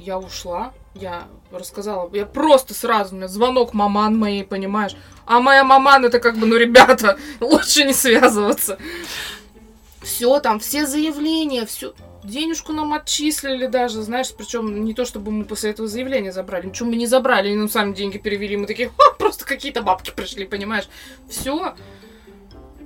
Я 0.00 0.18
ушла, 0.18 0.72
я 0.94 1.28
рассказала, 1.52 2.10
я 2.14 2.24
просто 2.24 2.72
сразу, 2.72 3.14
у 3.14 3.18
меня 3.18 3.28
звонок 3.28 3.74
маман 3.74 4.18
моей, 4.18 4.44
понимаешь? 4.44 4.96
А 5.26 5.40
моя 5.40 5.62
маман 5.62 6.06
это 6.06 6.20
как 6.20 6.38
бы, 6.38 6.46
ну, 6.46 6.56
ребята, 6.56 7.18
лучше 7.40 7.84
не 7.84 7.92
связываться. 7.92 8.78
Все 10.02 10.40
там, 10.40 10.58
все 10.58 10.86
заявления, 10.86 11.66
все, 11.66 11.92
денежку 12.24 12.72
нам 12.72 12.94
отчислили 12.94 13.66
даже, 13.66 14.02
знаешь, 14.02 14.32
причем 14.34 14.82
не 14.84 14.94
то, 14.94 15.04
чтобы 15.04 15.30
мы 15.30 15.44
после 15.44 15.70
этого 15.70 15.86
заявления 15.86 16.32
забрали, 16.32 16.68
ничего 16.68 16.88
мы 16.88 16.96
не 16.96 17.06
забрали, 17.06 17.48
они 17.48 17.56
нам 17.56 17.68
сами 17.68 17.92
деньги 17.92 18.16
перевели, 18.16 18.56
мы 18.56 18.66
такие, 18.66 18.90
просто 19.18 19.44
какие-то 19.44 19.82
бабки 19.82 20.12
пришли, 20.16 20.46
понимаешь? 20.46 20.88
Все, 21.28 21.74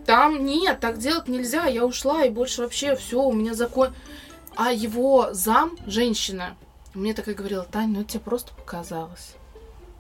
там 0.05 0.45
нет, 0.45 0.81
так 0.81 0.99
делать 0.99 1.29
нельзя, 1.29 1.67
я 1.67 1.87
ушла, 1.87 2.25
и 2.25 2.31
больше 2.31 2.63
вообще 2.63 2.97
все, 2.97 3.23
у 3.23 3.33
меня 3.33 3.55
закон... 3.55 3.95
А 4.57 4.73
его 4.73 5.31
зам, 5.33 5.77
женщина, 5.85 6.57
мне 6.95 7.15
такая 7.15 7.35
говорила, 7.35 7.65
Тань, 7.65 7.91
ну 7.91 8.05
тебе 8.05 8.21
просто 8.21 8.53
показалось. 8.55 9.35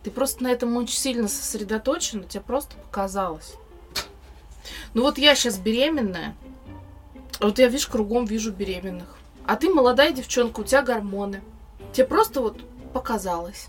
Ты 0.03 0.11
просто 0.11 0.45
на 0.45 0.49
этом 0.49 0.77
очень 0.77 0.97
сильно 0.97 1.29
сосредоточена, 1.29 2.25
тебе 2.25 2.43
просто 2.43 2.77
показалось. 2.77 3.55
Ну 4.95 5.03
вот 5.03 5.19
я 5.19 5.35
сейчас 5.35 5.59
беременная, 5.59 6.37
вот 7.41 7.59
я, 7.59 7.67
видишь, 7.67 7.87
кругом 7.87 8.25
вижу 8.25 8.53
беременных. 8.53 9.19
А 9.47 9.57
ты 9.57 9.69
молодая 9.69 10.13
девчонка, 10.13 10.61
у 10.61 10.65
тебя 10.65 10.83
гормоны. 10.83 11.43
Тебе 11.93 12.07
просто 12.07 12.41
вот 12.41 12.61
показалось. 12.93 13.69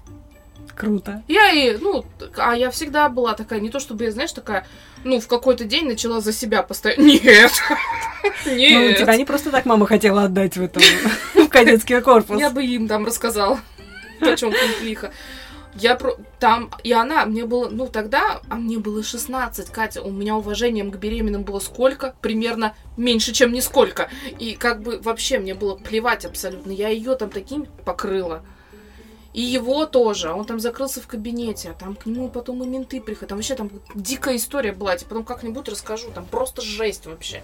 Круто. 0.76 1.24
Я 1.28 1.52
и, 1.52 1.78
ну, 1.78 2.06
а 2.38 2.56
я 2.56 2.70
всегда 2.70 3.08
была 3.08 3.34
такая, 3.34 3.62
не 3.62 3.70
то 3.70 3.80
чтобы 3.80 4.04
я, 4.04 4.12
знаешь, 4.12 4.34
такая, 4.34 4.68
ну, 5.06 5.20
в 5.22 5.28
какой-то 5.28 5.64
день 5.64 5.88
начала 5.88 6.20
за 6.20 6.34
себя 6.34 6.64
постоять. 6.64 6.98
Нет. 6.98 7.24
Нет. 8.46 9.00
Ну, 9.00 9.04
тебя 9.04 9.16
не 9.16 9.24
просто 9.24 9.52
так 9.52 9.66
мама 9.66 9.86
хотела 9.86 10.24
отдать 10.24 10.58
в 10.58 10.64
этом, 10.64 10.84
в 11.34 11.48
кадетский 11.48 12.02
корпус. 12.02 12.40
Я 12.40 12.50
бы 12.50 12.66
им 12.66 12.88
там 12.88 13.06
рассказала, 13.06 13.60
о 14.20 14.36
чем 14.36 14.54
лихо. 14.82 15.14
Я 15.76 15.96
про... 15.96 16.16
Там... 16.40 16.72
И 16.84 16.94
она, 16.94 17.26
мне 17.26 17.46
было... 17.46 17.68
Ну, 17.70 17.88
тогда... 17.88 18.40
А 18.50 18.56
мне 18.56 18.80
было 18.80 19.04
16, 19.04 19.70
Катя. 19.72 20.02
У 20.02 20.10
меня 20.10 20.36
уважением 20.38 20.90
к 20.90 20.96
беременным 20.96 21.44
было 21.44 21.60
сколько? 21.60 22.16
Примерно 22.22 22.76
меньше, 22.96 23.34
чем 23.34 23.52
нисколько. 23.52 24.10
И 24.40 24.56
как 24.56 24.82
бы 24.82 25.00
вообще 25.02 25.38
мне 25.38 25.54
было 25.54 25.76
плевать 25.76 26.24
абсолютно. 26.24 26.72
Я 26.72 26.88
ее 26.88 27.16
там 27.16 27.30
таким 27.30 27.66
покрыла. 27.84 28.42
И 29.36 29.42
его 29.42 29.86
тоже. 29.86 30.32
Он 30.32 30.46
там 30.46 30.62
закрылся 30.62 31.02
в 31.02 31.08
кабинете, 31.08 31.72
а 31.72 31.74
там 31.74 31.98
к 31.98 32.06
нему 32.06 32.30
потом 32.30 32.64
и 32.64 32.68
менты 32.68 33.02
приходят. 33.02 33.28
Там 33.28 33.38
вообще 33.38 33.56
там 33.56 33.70
дикая 33.94 34.38
история 34.38 34.72
была. 34.72 34.94
Я 34.94 35.00
потом 35.00 35.26
как-нибудь 35.26 35.68
расскажу. 35.68 36.10
Там 36.12 36.24
просто 36.26 36.62
жесть 36.62 37.06
вообще. 37.06 37.44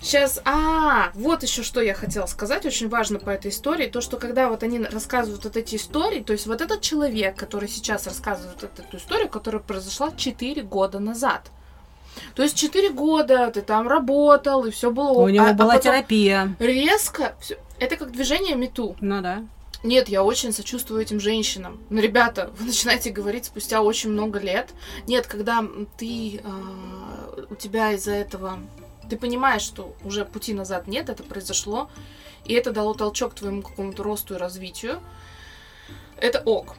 Сейчас, 0.00 0.40
а, 0.44 1.10
вот 1.14 1.42
еще 1.42 1.64
что 1.64 1.80
я 1.80 1.94
хотела 1.94 2.26
сказать, 2.26 2.64
очень 2.66 2.88
важно 2.88 3.18
по 3.18 3.30
этой 3.30 3.50
истории, 3.50 3.88
то, 3.88 4.00
что 4.00 4.16
когда 4.16 4.48
вот 4.48 4.62
они 4.62 4.78
рассказывают 4.78 5.42
вот 5.42 5.56
эти 5.56 5.74
истории, 5.74 6.20
то 6.20 6.32
есть 6.32 6.46
вот 6.46 6.60
этот 6.60 6.82
человек, 6.82 7.34
который 7.34 7.68
сейчас 7.68 8.06
рассказывает 8.06 8.62
вот 8.62 8.78
эту 8.78 8.96
историю, 8.96 9.28
которая 9.28 9.60
произошла 9.60 10.12
4 10.16 10.62
года 10.62 11.00
назад. 11.00 11.50
То 12.36 12.44
есть 12.44 12.56
4 12.56 12.90
года 12.90 13.50
ты 13.50 13.62
там 13.62 13.88
работал, 13.88 14.66
и 14.66 14.70
все 14.70 14.92
было... 14.92 15.18
У 15.18 15.28
него 15.28 15.46
а, 15.46 15.52
была 15.52 15.74
а 15.74 15.78
терапия. 15.80 16.54
Резко, 16.60 17.34
все, 17.40 17.56
это 17.80 17.96
как 17.96 18.12
движение 18.12 18.54
мету. 18.54 18.94
Ну 19.00 19.20
да. 19.20 19.42
Нет, 19.84 20.08
я 20.08 20.24
очень 20.24 20.50
сочувствую 20.54 21.02
этим 21.02 21.20
женщинам. 21.20 21.78
Но, 21.90 22.00
ребята, 22.00 22.50
вы 22.58 22.64
начинаете 22.64 23.10
говорить 23.10 23.44
спустя 23.44 23.82
очень 23.82 24.10
много 24.10 24.40
лет. 24.40 24.70
Нет, 25.06 25.26
когда 25.26 25.62
ты, 25.98 26.40
э, 26.42 27.44
у 27.50 27.54
тебя 27.54 27.92
из-за 27.92 28.12
этого, 28.12 28.58
ты 29.10 29.18
понимаешь, 29.18 29.60
что 29.60 29.94
уже 30.02 30.24
пути 30.24 30.54
назад 30.54 30.88
нет, 30.88 31.10
это 31.10 31.22
произошло, 31.22 31.90
и 32.46 32.54
это 32.54 32.72
дало 32.72 32.94
толчок 32.94 33.34
твоему 33.34 33.60
какому-то 33.60 34.02
росту 34.02 34.34
и 34.34 34.38
развитию, 34.38 35.00
это 36.16 36.40
ок. 36.40 36.76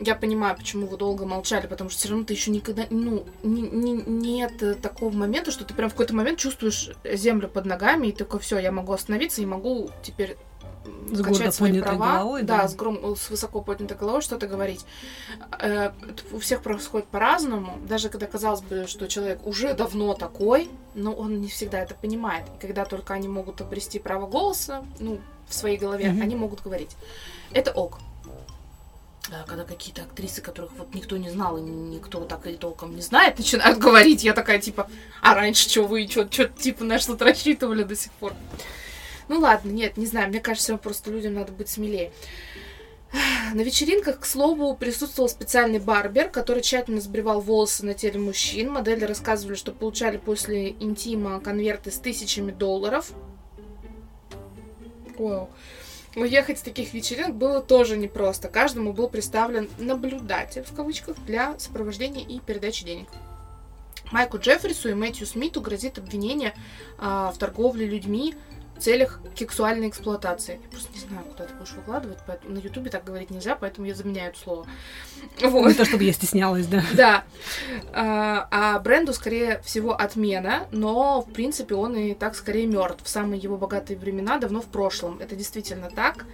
Я 0.00 0.14
понимаю, 0.14 0.56
почему 0.56 0.86
вы 0.86 0.96
долго 0.96 1.26
молчали, 1.26 1.66
потому 1.66 1.90
что 1.90 1.98
все 1.98 2.08
равно 2.08 2.24
ты 2.24 2.32
еще 2.32 2.50
никогда, 2.50 2.86
ну, 2.88 3.26
не, 3.42 3.62
не, 3.62 3.92
нет 3.92 4.80
такого 4.80 5.12
момента, 5.14 5.50
что 5.50 5.64
ты 5.64 5.74
прям 5.74 5.90
в 5.90 5.92
какой-то 5.92 6.14
момент 6.14 6.38
чувствуешь 6.38 6.90
землю 7.04 7.48
под 7.48 7.66
ногами, 7.66 8.06
и 8.06 8.12
такой, 8.12 8.40
все, 8.40 8.58
я 8.58 8.72
могу 8.72 8.92
остановиться 8.92 9.42
и 9.42 9.46
могу 9.46 9.90
теперь 10.02 10.38
с 11.12 11.22
качать 11.22 11.54
свои 11.54 11.80
права, 11.80 12.18
головой, 12.18 12.42
да, 12.42 12.62
да 12.62 12.68
с, 12.68 12.74
гром, 12.74 13.16
с 13.16 13.30
высоко 13.30 13.60
поднятой 13.60 13.96
головой 13.96 14.20
что-то 14.22 14.46
говорить. 14.46 14.84
Э, 15.60 15.90
у 16.32 16.38
всех 16.38 16.62
происходит 16.62 17.06
по-разному. 17.08 17.78
Даже 17.88 18.08
когда 18.08 18.26
казалось 18.26 18.60
бы, 18.60 18.86
что 18.86 19.08
человек 19.08 19.46
уже 19.46 19.74
давно 19.74 20.14
такой, 20.14 20.70
но 20.94 21.12
он 21.12 21.40
не 21.40 21.48
всегда 21.48 21.80
это 21.80 21.94
понимает. 21.94 22.44
И 22.56 22.60
когда 22.60 22.84
только 22.84 23.14
они 23.14 23.28
могут 23.28 23.60
обрести 23.60 23.98
право 23.98 24.26
голоса, 24.26 24.84
ну, 24.98 25.20
в 25.48 25.54
своей 25.54 25.78
голове, 25.78 26.06
mm-hmm. 26.06 26.22
они 26.22 26.36
могут 26.36 26.62
говорить. 26.62 26.96
Это 27.52 27.72
ок. 27.72 27.98
Да, 29.30 29.44
когда 29.46 29.64
какие-то 29.64 30.02
актрисы, 30.02 30.40
которых 30.40 30.72
вот 30.78 30.94
никто 30.94 31.18
не 31.18 31.28
знал, 31.28 31.58
и 31.58 31.60
никто 31.60 32.24
так 32.24 32.46
и 32.46 32.54
толком 32.54 32.96
не 32.96 33.02
знает, 33.02 33.36
начинают 33.36 33.78
говорить, 33.78 34.24
я 34.24 34.32
такая, 34.32 34.58
типа, 34.58 34.88
а 35.20 35.34
раньше 35.34 35.68
что 35.68 35.82
вы, 35.82 36.08
что, 36.08 36.24
типа, 36.24 36.84
на 36.84 36.98
что-то 36.98 37.26
рассчитывали 37.26 37.82
до 37.82 37.94
сих 37.94 38.10
пор. 38.12 38.32
Ну 39.28 39.40
ладно, 39.40 39.70
нет, 39.70 39.96
не 39.96 40.06
знаю, 40.06 40.28
мне 40.28 40.40
кажется, 40.40 40.76
просто 40.76 41.10
людям 41.10 41.34
надо 41.34 41.52
быть 41.52 41.68
смелее. 41.68 42.12
На 43.54 43.60
вечеринках, 43.60 44.20
к 44.20 44.24
слову, 44.24 44.74
присутствовал 44.74 45.28
специальный 45.28 45.78
барбер, 45.78 46.28
который 46.28 46.62
тщательно 46.62 47.00
сбривал 47.00 47.40
волосы 47.40 47.84
на 47.84 47.94
теле 47.94 48.18
мужчин. 48.18 48.70
Модели 48.70 49.04
рассказывали, 49.04 49.54
что 49.54 49.72
получали 49.72 50.16
после 50.16 50.70
интима 50.70 51.40
конверты 51.40 51.90
с 51.90 51.96
тысячами 51.96 52.52
долларов. 52.52 53.12
Вау. 55.18 55.50
Уехать 56.16 56.58
с 56.58 56.62
таких 56.62 56.94
вечеринок 56.94 57.34
было 57.34 57.60
тоже 57.60 57.96
непросто. 57.96 58.48
Каждому 58.48 58.92
был 58.92 59.08
представлен 59.08 59.68
наблюдатель, 59.78 60.64
в 60.64 60.74
кавычках, 60.74 61.16
для 61.26 61.58
сопровождения 61.58 62.24
и 62.24 62.40
передачи 62.40 62.84
денег. 62.84 63.08
Майку 64.10 64.38
Джеффрису 64.38 64.88
и 64.88 64.94
Мэтью 64.94 65.26
Смиту 65.26 65.60
грозит 65.60 65.98
обвинение 65.98 66.54
а, 66.98 67.30
в 67.30 67.38
торговле 67.38 67.86
людьми 67.86 68.34
целях 68.78 69.20
сексуальной 69.36 69.88
эксплуатации. 69.88 70.60
Я 70.62 70.68
просто 70.70 70.92
не 70.92 71.00
знаю, 71.00 71.24
куда 71.24 71.44
ты 71.44 71.54
будешь 71.54 71.72
выкладывать, 71.72 72.18
поэтому 72.26 72.54
на 72.54 72.58
Ютубе 72.58 72.90
так 72.90 73.04
говорить 73.04 73.30
нельзя, 73.30 73.56
поэтому 73.56 73.86
я 73.86 73.94
заменяю 73.94 74.30
это 74.30 74.38
слово. 74.38 74.66
Вот. 75.42 75.68
Не 75.68 75.74
то, 75.74 75.84
чтобы 75.84 76.04
я 76.04 76.12
стеснялась, 76.12 76.66
да. 76.66 76.82
Да. 76.94 77.24
А, 77.92 78.48
а 78.50 78.78
бренду, 78.80 79.12
скорее 79.12 79.60
всего, 79.64 79.94
отмена, 79.94 80.66
но, 80.72 81.22
в 81.22 81.32
принципе, 81.32 81.74
он 81.74 81.96
и 81.96 82.14
так 82.14 82.34
скорее 82.34 82.66
мертв. 82.66 83.04
В 83.04 83.08
самые 83.08 83.40
его 83.40 83.56
богатые 83.56 83.98
времена 83.98 84.38
давно 84.38 84.60
в 84.60 84.66
прошлом. 84.66 85.18
Это 85.20 85.36
действительно 85.36 85.90
так. 85.90 86.24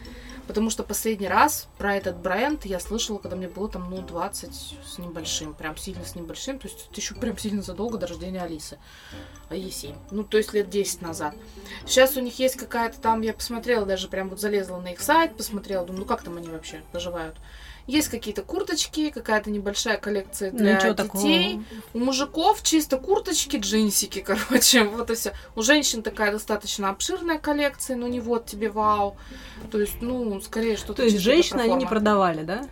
Потому 0.47 0.71
что 0.71 0.83
последний 0.83 1.29
раз 1.29 1.69
про 1.79 1.97
этот 1.97 2.17
бренд 2.17 2.67
я 2.67 2.79
слышала, 2.79 3.19
когда 3.19 3.37
мне 3.37 3.49
было 3.49 3.69
там, 3.69 3.89
ну, 3.91 4.03
20 4.03 4.55
с 4.55 4.99
небольшим, 4.99 5.55
прям 5.55 5.77
сильно 5.77 6.05
с 6.05 6.15
небольшим, 6.15 6.59
то 6.59 6.69
есть 6.69 6.89
это 6.91 7.01
еще 7.01 7.15
прям 7.15 7.39
сильно 7.39 7.63
задолго 7.63 7.97
до 7.97 8.07
рождения 8.07 8.43
Алисы. 8.43 8.79
А 9.49 9.55
ей 9.55 9.71
7. 9.71 9.95
Ну, 10.11 10.25
то 10.25 10.37
есть 10.37 10.53
лет 10.53 10.69
10 10.69 11.03
назад. 11.03 11.35
Сейчас 11.87 12.17
у 12.17 12.21
них 12.21 12.39
есть 12.39 12.57
какая-то 12.57 13.01
там, 13.01 13.23
я 13.23 13.33
посмотрела, 13.33 13.87
даже 13.87 14.09
прям 14.09 14.29
вот 14.29 14.41
залезла 14.41 14.79
на 14.79 14.93
их 14.93 15.01
сайт, 15.01 15.37
посмотрела, 15.37 15.87
думаю, 15.87 16.01
ну 16.01 16.07
как 16.07 16.23
там 16.23 16.37
они 16.37 16.49
вообще 16.49 16.83
поживают. 16.93 17.37
Есть 17.87 18.09
какие-то 18.09 18.43
курточки, 18.43 19.11
какая-то 19.11 19.51
небольшая 19.51 19.99
коллекция 19.99 20.51
Ну, 20.53 20.59
для 20.59 20.77
ничего 20.77 20.93
детей. 20.93 21.05
такого. 21.05 21.65
У 21.93 21.99
мужиков 21.99 22.63
чисто 22.63 22.97
курточки, 22.97 23.57
джинсики, 23.59 24.21
короче, 24.27 24.85
вот 24.85 25.11
и 25.11 25.15
все. 25.15 25.33
У 25.55 25.63
женщин 25.63 26.03
такая 26.03 26.33
достаточно 26.33 26.89
обширная 26.91 27.39
коллекция, 27.39 27.97
но 27.97 28.09
не 28.09 28.21
вот 28.21 28.47
тебе 28.47 28.71
вау. 28.71 29.17
То 29.71 29.81
есть, 29.81 30.01
ну, 30.01 30.41
скорее 30.41 30.77
что-то 30.77 30.95
То 30.95 31.05
есть 31.05 31.19
женщины 31.19 31.61
они 31.61 31.75
не 31.75 31.87
продавали, 31.87 32.43
да? 32.43 32.67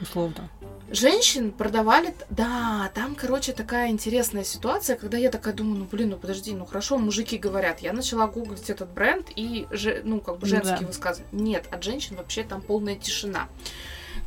Условно. 0.00 0.48
Женщин 0.92 1.52
продавали, 1.52 2.12
да, 2.30 2.90
там, 2.96 3.14
короче, 3.14 3.52
такая 3.52 3.90
интересная 3.90 4.42
ситуация, 4.42 4.96
когда 4.96 5.16
я 5.16 5.30
такая 5.30 5.54
думаю, 5.54 5.78
ну, 5.78 5.84
блин, 5.84 6.10
ну, 6.10 6.16
подожди, 6.16 6.52
ну, 6.52 6.66
хорошо, 6.66 6.98
мужики 6.98 7.38
говорят. 7.38 7.78
Я 7.78 7.92
начала 7.92 8.26
гуглить 8.26 8.68
этот 8.70 8.90
бренд 8.90 9.28
и, 9.36 9.68
ну, 10.02 10.20
как 10.20 10.38
бы 10.38 10.40
Ну 10.42 10.46
женские 10.48 10.80
да. 10.80 10.86
высказывания. 10.88 11.28
Нет, 11.40 11.66
от 11.70 11.84
женщин 11.84 12.16
вообще 12.16 12.42
там 12.42 12.60
полная 12.60 12.96
тишина. 12.96 13.48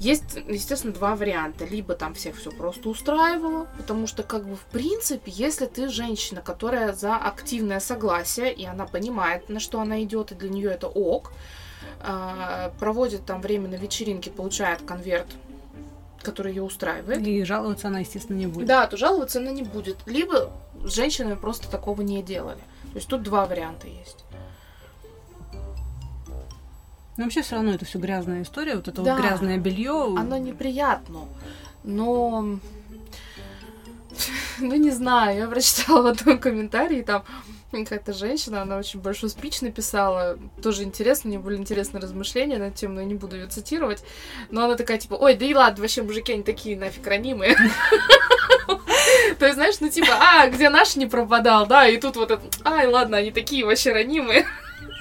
Есть, 0.03 0.35
естественно, 0.49 0.93
два 0.93 1.15
варианта. 1.15 1.63
Либо 1.63 1.95
там 1.95 2.13
всех 2.13 2.35
все 2.35 2.51
просто 2.51 2.89
устраивало, 2.89 3.67
потому 3.77 4.05
что, 4.05 4.21
как 4.21 4.45
бы, 4.45 4.57
в 4.57 4.65
принципе, 4.65 5.31
если 5.31 5.65
ты 5.65 5.87
женщина, 5.87 6.41
которая 6.41 6.91
за 6.91 7.15
активное 7.15 7.79
согласие, 7.79 8.53
и 8.53 8.65
она 8.65 8.85
понимает, 8.85 9.47
на 9.47 9.61
что 9.61 9.79
она 9.79 10.03
идет, 10.03 10.33
и 10.33 10.35
для 10.35 10.49
нее 10.49 10.71
это 10.71 10.87
ок, 10.87 11.31
а, 12.01 12.73
проводит 12.79 13.25
там 13.25 13.41
время 13.41 13.69
на 13.69 13.75
вечеринке, 13.75 14.29
получает 14.29 14.81
конверт, 14.81 15.27
который 16.21 16.51
ее 16.53 16.63
устраивает, 16.63 17.25
И 17.25 17.45
жаловаться 17.45 17.87
она, 17.87 17.99
естественно, 17.99 18.35
не 18.37 18.47
будет. 18.47 18.67
да, 18.67 18.87
то 18.87 18.97
жаловаться 18.97 19.39
она 19.39 19.51
не 19.51 19.63
будет. 19.63 19.97
Либо 20.05 20.51
с 20.83 20.93
женщинами 20.93 21.35
просто 21.35 21.69
такого 21.71 22.01
не 22.01 22.21
делали. 22.21 22.59
То 22.91 22.95
есть 22.95 23.07
тут 23.07 23.23
два 23.23 23.45
варианта 23.45 23.87
есть. 23.87 24.22
Но 27.17 27.25
вообще 27.25 27.41
все 27.41 27.55
равно 27.55 27.73
это 27.73 27.85
все 27.85 27.99
грязная 27.99 28.41
история, 28.41 28.75
вот 28.75 28.87
это 28.87 29.01
Да. 29.01 29.15
вот 29.15 29.21
грязное 29.23 29.57
белье. 29.57 30.15
Оно 30.17 30.37
неприятно, 30.37 31.27
но... 31.83 32.59
Ну, 34.59 34.75
не 34.75 34.91
знаю, 34.91 35.37
я 35.37 35.47
прочитала 35.47 36.01
в 36.03 36.05
одном 36.07 36.37
комментарии, 36.37 37.01
там 37.01 37.23
какая-то 37.71 38.13
женщина, 38.13 38.61
она 38.61 38.77
очень 38.77 38.99
большой 38.99 39.29
спич 39.29 39.61
написала, 39.61 40.37
тоже 40.61 40.83
интересно, 40.83 41.29
мне 41.29 41.39
были 41.39 41.55
интересные 41.55 42.01
размышления 42.01 42.59
на 42.59 42.69
тему, 42.69 42.95
но 42.95 43.01
я 43.01 43.07
не 43.07 43.15
буду 43.15 43.35
ее 43.35 43.47
цитировать, 43.47 44.03
но 44.51 44.65
она 44.65 44.75
такая, 44.75 44.99
типа, 44.99 45.15
ой, 45.15 45.33
да 45.33 45.43
и 45.45 45.55
ладно, 45.55 45.81
вообще 45.81 46.03
мужики, 46.03 46.33
они 46.33 46.43
такие 46.43 46.77
нафиг 46.77 47.05
ранимые. 47.07 47.55
То 49.39 49.45
есть, 49.45 49.55
знаешь, 49.55 49.75
ну 49.79 49.89
типа, 49.89 50.13
а, 50.19 50.47
где 50.49 50.69
наш 50.69 50.95
не 50.95 51.07
пропадал, 51.07 51.65
да, 51.65 51.87
и 51.87 51.97
тут 51.97 52.15
вот 52.15 52.29
это, 52.29 52.43
ай, 52.63 52.87
ладно, 52.87 53.17
они 53.17 53.31
такие 53.31 53.65
вообще 53.65 53.91
ранимые. 53.91 54.45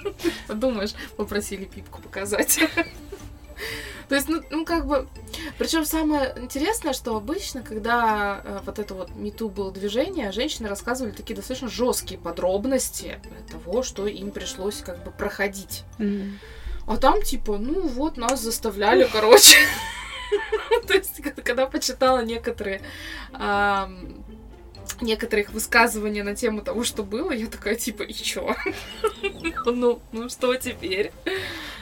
Подумаешь, 0.48 0.94
попросили 1.16 1.64
пипку 1.64 2.00
показать. 2.02 2.60
То 4.08 4.16
есть, 4.16 4.28
ну, 4.28 4.42
ну 4.50 4.64
как 4.64 4.86
бы... 4.86 5.08
Причем 5.58 5.84
самое 5.86 6.34
интересное, 6.36 6.92
что 6.92 7.16
обычно, 7.16 7.62
когда 7.62 8.42
э, 8.44 8.60
вот 8.66 8.78
это 8.78 8.94
вот 8.94 9.16
МИТУ 9.16 9.48
было 9.48 9.72
движение, 9.72 10.32
женщины 10.32 10.68
рассказывали 10.68 11.12
такие 11.12 11.34
достаточно 11.34 11.68
жесткие 11.68 12.20
подробности 12.20 13.20
того, 13.50 13.82
что 13.82 14.06
им 14.06 14.30
пришлось 14.30 14.82
как 14.82 15.02
бы 15.02 15.10
проходить. 15.10 15.84
М. 15.98 16.38
А 16.86 16.96
там 16.96 17.22
типа, 17.22 17.56
ну 17.58 17.86
вот, 17.86 18.16
нас 18.16 18.42
заставляли, 18.42 19.08
короче. 19.10 19.56
То 20.86 20.94
есть, 20.94 21.22
когда 21.42 21.66
почитала 21.66 22.24
некоторые 22.24 22.82
их 25.00 25.50
высказывания 25.50 26.22
на 26.22 26.34
тему 26.34 26.62
того, 26.62 26.84
что 26.84 27.02
было, 27.02 27.32
я 27.32 27.46
такая, 27.46 27.74
типа, 27.74 28.02
и 28.02 28.12
чё? 28.12 28.54
Ну, 29.64 30.00
ну 30.12 30.28
что 30.28 30.54
теперь? 30.56 31.12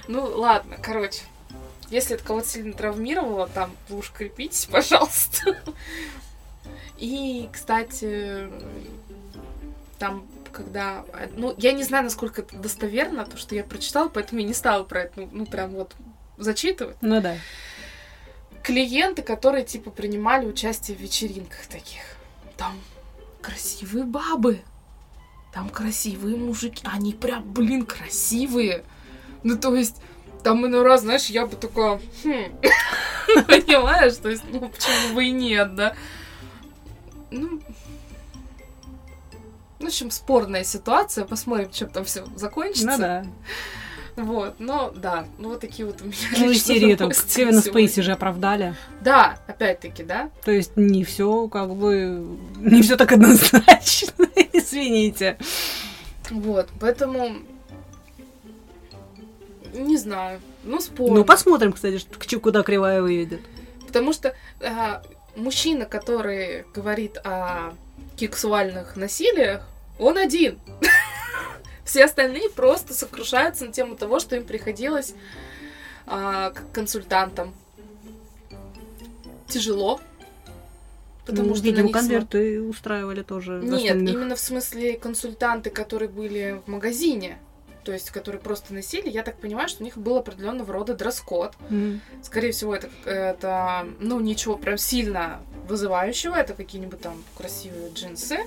Ну, 0.08 0.24
ладно, 0.24 0.76
короче. 0.80 1.22
Если 1.90 2.14
это 2.14 2.24
кого-то 2.24 2.48
сильно 2.48 2.72
травмировало, 2.72 3.48
там, 3.48 3.72
вы 3.88 3.98
уж 3.98 4.10
крепитесь, 4.10 4.66
пожалуйста. 4.70 5.60
И, 6.98 7.48
кстати, 7.52 8.48
там, 9.98 10.26
когда... 10.52 11.04
Ну, 11.36 11.54
я 11.58 11.72
не 11.72 11.82
знаю, 11.82 12.04
насколько 12.04 12.42
это 12.42 12.56
достоверно, 12.56 13.24
то, 13.24 13.36
что 13.36 13.54
я 13.54 13.64
прочитала, 13.64 14.08
поэтому 14.08 14.40
я 14.40 14.46
не 14.46 14.54
стала 14.54 14.84
про 14.84 15.02
это, 15.02 15.20
ну, 15.20 15.28
ну, 15.32 15.46
прям 15.46 15.72
вот 15.72 15.94
зачитывать. 16.36 16.96
Ну 17.00 17.20
да. 17.20 17.36
Клиенты, 18.62 19.22
которые, 19.22 19.64
типа, 19.64 19.90
принимали 19.90 20.46
участие 20.46 20.96
в 20.96 21.00
вечеринках 21.00 21.66
таких. 21.66 22.02
Там 22.60 22.78
красивые 23.40 24.04
бабы. 24.04 24.60
Там 25.50 25.70
красивые 25.70 26.36
мужики. 26.36 26.84
Они 26.84 27.14
прям, 27.14 27.50
блин, 27.50 27.86
красивые. 27.86 28.84
Ну, 29.42 29.56
то 29.56 29.74
есть, 29.74 29.96
там 30.44 30.66
иной 30.66 30.82
раз, 30.82 31.00
знаешь, 31.00 31.28
я 31.28 31.46
бы 31.46 31.56
такая, 31.56 31.98
хм, 32.22 32.60
понимаешь, 33.46 34.16
то 34.16 34.28
есть, 34.28 34.44
ну, 34.52 34.68
почему 34.68 35.14
бы 35.14 35.24
и 35.24 35.30
нет, 35.30 35.74
да? 35.74 35.96
Ну, 37.30 37.62
в 39.78 39.84
общем, 39.86 40.10
спорная 40.10 40.62
ситуация, 40.62 41.24
посмотрим, 41.24 41.70
чем 41.70 41.88
там 41.88 42.04
все 42.04 42.26
закончится. 42.36 42.86
Ну 42.90 42.98
да. 42.98 43.26
Вот, 44.16 44.54
но 44.58 44.92
да, 44.94 45.26
ну 45.38 45.50
вот 45.50 45.60
такие 45.60 45.86
вот 45.86 46.00
у 46.02 46.04
меня 46.04 46.16
Ну, 46.38 46.48
лично 46.48 46.74
серии 46.74 46.94
там 46.94 47.12
сегодня. 47.12 47.60
Спейси 47.60 48.00
же 48.00 48.12
оправдали. 48.12 48.74
Да, 49.00 49.38
опять-таки, 49.46 50.02
да. 50.02 50.30
То 50.44 50.50
есть 50.50 50.76
не 50.76 51.04
все 51.04 51.48
как 51.48 51.74
бы 51.74 52.26
не 52.58 52.82
все 52.82 52.96
так 52.96 53.12
однозначно. 53.12 54.26
Извините. 54.52 55.38
Вот, 56.30 56.68
поэтому 56.78 57.38
не 59.72 59.96
знаю, 59.96 60.40
ну 60.64 60.80
спорно. 60.80 61.16
Ну, 61.16 61.24
посмотрим, 61.24 61.72
кстати, 61.72 62.04
к 62.18 62.26
чему 62.26 62.40
куда 62.40 62.62
кривая 62.62 63.02
выведет. 63.02 63.40
Потому 63.86 64.12
что 64.12 64.34
а, 64.60 65.02
мужчина, 65.36 65.84
который 65.84 66.64
говорит 66.74 67.18
о 67.24 67.72
сексуальных 68.18 68.96
насилиях, 68.96 69.66
он 69.98 70.18
один. 70.18 70.58
Все 71.84 72.04
остальные 72.04 72.50
просто 72.50 72.94
сокрушаются 72.94 73.64
на 73.66 73.72
тему 73.72 73.96
того, 73.96 74.20
что 74.20 74.36
им 74.36 74.44
приходилось 74.44 75.14
а, 76.06 76.50
к 76.50 76.72
консультантам. 76.72 77.52
Тяжело. 79.48 80.00
Потому 81.26 81.48
Ну, 81.48 81.54
что 81.54 81.64
на 81.64 81.68
видимо, 81.68 81.86
них 81.88 81.96
смо- 81.96 82.00
конверты 82.00 82.62
устраивали 82.62 83.22
тоже. 83.22 83.60
Нет, 83.62 83.96
именно 83.96 84.34
в 84.36 84.40
смысле 84.40 84.94
консультанты, 84.96 85.70
которые 85.70 86.08
были 86.08 86.60
в 86.66 86.68
магазине, 86.70 87.38
то 87.84 87.92
есть 87.92 88.10
которые 88.10 88.40
просто 88.40 88.74
носили, 88.74 89.08
я 89.08 89.22
так 89.22 89.36
понимаю, 89.36 89.68
что 89.68 89.82
у 89.82 89.84
них 89.84 89.96
был 89.96 90.16
определенного 90.16 90.72
рода 90.72 90.94
дресс-код. 90.94 91.54
М. 91.70 92.00
Скорее 92.22 92.52
всего, 92.52 92.74
это, 92.74 92.88
это, 93.04 93.86
ну, 94.00 94.20
ничего 94.20 94.56
прям 94.56 94.78
сильно 94.78 95.40
вызывающего, 95.68 96.34
это 96.34 96.54
какие-нибудь 96.54 97.00
там 97.00 97.22
красивые 97.36 97.92
джинсы, 97.92 98.38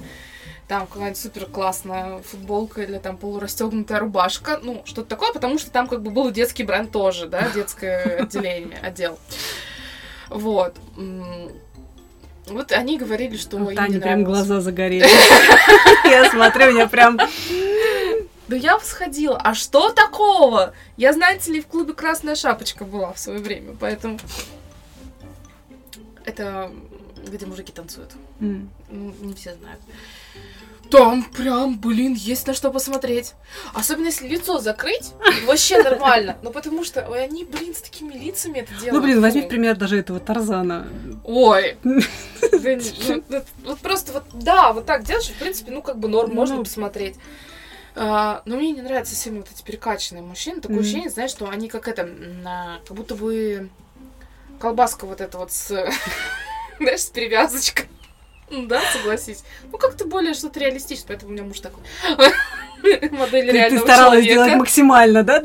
там 0.67 0.87
какая-нибудь 0.87 1.17
супер 1.17 1.45
классная 1.45 2.19
футболка 2.19 2.81
или 2.81 2.97
там 2.97 3.17
полурастегнутая 3.17 3.99
рубашка, 3.99 4.59
ну, 4.61 4.81
что-то 4.85 5.09
такое, 5.09 5.33
потому 5.33 5.57
что 5.57 5.71
там 5.71 5.87
как 5.87 6.01
бы 6.01 6.11
был 6.11 6.31
детский 6.31 6.63
бренд 6.63 6.91
тоже, 6.91 7.27
да, 7.27 7.49
детское 7.49 8.17
отделение, 8.21 8.77
отдел. 8.79 9.17
Вот. 10.29 10.75
Вот 12.47 12.71
они 12.73 12.97
говорили, 12.97 13.37
что 13.37 13.57
У 13.57 13.73
Тани 13.73 13.95
не 13.95 14.01
прям 14.01 14.23
глаза 14.23 14.59
загорели. 14.59 15.07
Я 16.03 16.29
смотрю, 16.29 16.67
у 16.67 16.71
меня 16.71 16.87
прям... 16.87 17.17
Да 18.47 18.55
я 18.55 18.79
сходила. 18.79 19.37
А 19.37 19.53
что 19.53 19.91
такого? 19.91 20.73
Я, 20.97 21.13
знаете 21.13 21.51
ли, 21.51 21.61
в 21.61 21.67
клубе 21.67 21.93
Красная 21.93 22.35
Шапочка 22.35 22.85
была 22.85 23.13
в 23.13 23.19
свое 23.19 23.39
время, 23.39 23.75
поэтому... 23.79 24.19
Это 26.25 26.71
где 27.27 27.45
мужики 27.45 27.71
танцуют. 27.71 28.11
Ну, 28.39 28.67
Не 28.89 29.33
все 29.33 29.55
знают. 29.55 29.79
Там 30.89 31.23
прям, 31.23 31.79
блин, 31.79 32.13
есть 32.13 32.45
на 32.45 32.53
что 32.53 32.69
посмотреть. 32.69 33.33
Особенно 33.73 34.07
если 34.07 34.27
лицо 34.27 34.59
закрыть, 34.59 35.13
вообще 35.47 35.81
нормально. 35.81 36.37
Ну 36.43 36.51
потому 36.51 36.83
что 36.83 37.07
ой, 37.09 37.23
они, 37.23 37.45
блин, 37.45 37.73
с 37.73 37.81
такими 37.81 38.13
лицами 38.13 38.59
это 38.59 38.73
делают. 38.75 38.93
Ну, 38.93 39.01
блин, 39.01 39.21
возьми 39.21 39.41
пример 39.41 39.75
даже 39.75 39.97
этого 39.97 40.19
Тарзана. 40.19 40.87
Ой. 41.23 41.77
Ну, 42.43 43.23
ну, 43.29 43.41
Вот 43.65 43.79
просто 43.79 44.13
вот, 44.13 44.25
да, 44.33 44.73
вот 44.73 44.85
так 44.85 45.03
делаешь, 45.03 45.29
в 45.29 45.39
принципе, 45.39 45.71
ну 45.71 45.81
как 45.81 45.97
бы 45.97 46.07
норм, 46.07 46.29
Ну, 46.29 46.35
можно 46.35 46.57
ну. 46.57 46.63
посмотреть. 46.63 47.15
А, 47.95 48.41
Но 48.45 48.55
мне 48.57 48.71
не 48.71 48.81
нравятся 48.81 49.15
всеми 49.15 49.37
вот 49.39 49.49
эти 49.51 49.61
перекачанные 49.63 50.23
мужчины. 50.23 50.61
Такое 50.61 50.77
Мгм. 50.77 50.81
ощущение, 50.83 51.09
знаешь, 51.09 51.31
что 51.31 51.49
они 51.49 51.69
как 51.69 51.87
это, 51.87 52.09
как 52.85 52.95
будто 52.95 53.15
бы 53.15 53.69
колбаска 54.59 55.05
вот 55.05 55.21
эта 55.21 55.37
вот 55.37 55.51
с, 55.51 55.67
знаешь, 56.79 57.01
с 57.01 57.09
перевязочкой. 57.09 57.87
Да, 58.51 58.81
согласись. 58.91 59.43
Ну, 59.71 59.77
как-то 59.79 60.05
более 60.05 60.33
что-то 60.35 60.59
реалистичное, 60.59 61.07
поэтому 61.07 61.31
у 61.31 61.33
меня 61.33 61.43
муж 61.43 61.59
такой. 61.59 61.81
Модель 63.11 63.51
Ты, 63.51 63.69
ты 63.69 63.79
старалась 63.79 64.23
сделать 64.23 64.37
человека. 64.37 64.57
максимально, 64.57 65.23
да? 65.23 65.41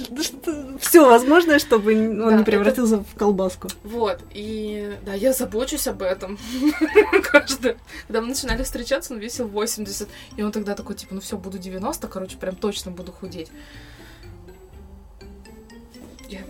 Все 0.80 1.09
возможное, 1.09 1.59
чтобы 1.59 1.93
он 1.95 2.18
Да, 2.18 2.26
не 2.30 2.34
это- 2.36 2.45
превратился 2.45 2.99
в 2.99 3.14
колбаску. 3.16 3.68
Вот, 3.84 4.20
и 4.34 4.97
да, 5.07 5.14
я 5.14 5.32
забочусь 5.32 5.86
об 5.86 6.03
этом. 6.03 6.39
Каждый. 7.32 7.76
Когда 8.07 8.20
мы 8.20 8.28
начинали 8.28 8.62
встречаться, 8.62 9.14
он 9.14 9.20
весил 9.20 9.47
80. 9.49 10.09
И 10.36 10.43
он 10.43 10.53
тогда 10.53 10.74
такой, 10.74 10.97
типа, 10.97 11.14
ну 11.14 11.20
все, 11.20 11.36
буду 11.39 11.59
90, 11.59 12.07
короче, 12.09 12.36
прям 12.36 12.57
точно 12.57 12.91
буду 12.91 13.12
худеть. 13.12 13.51
Я 16.28 16.41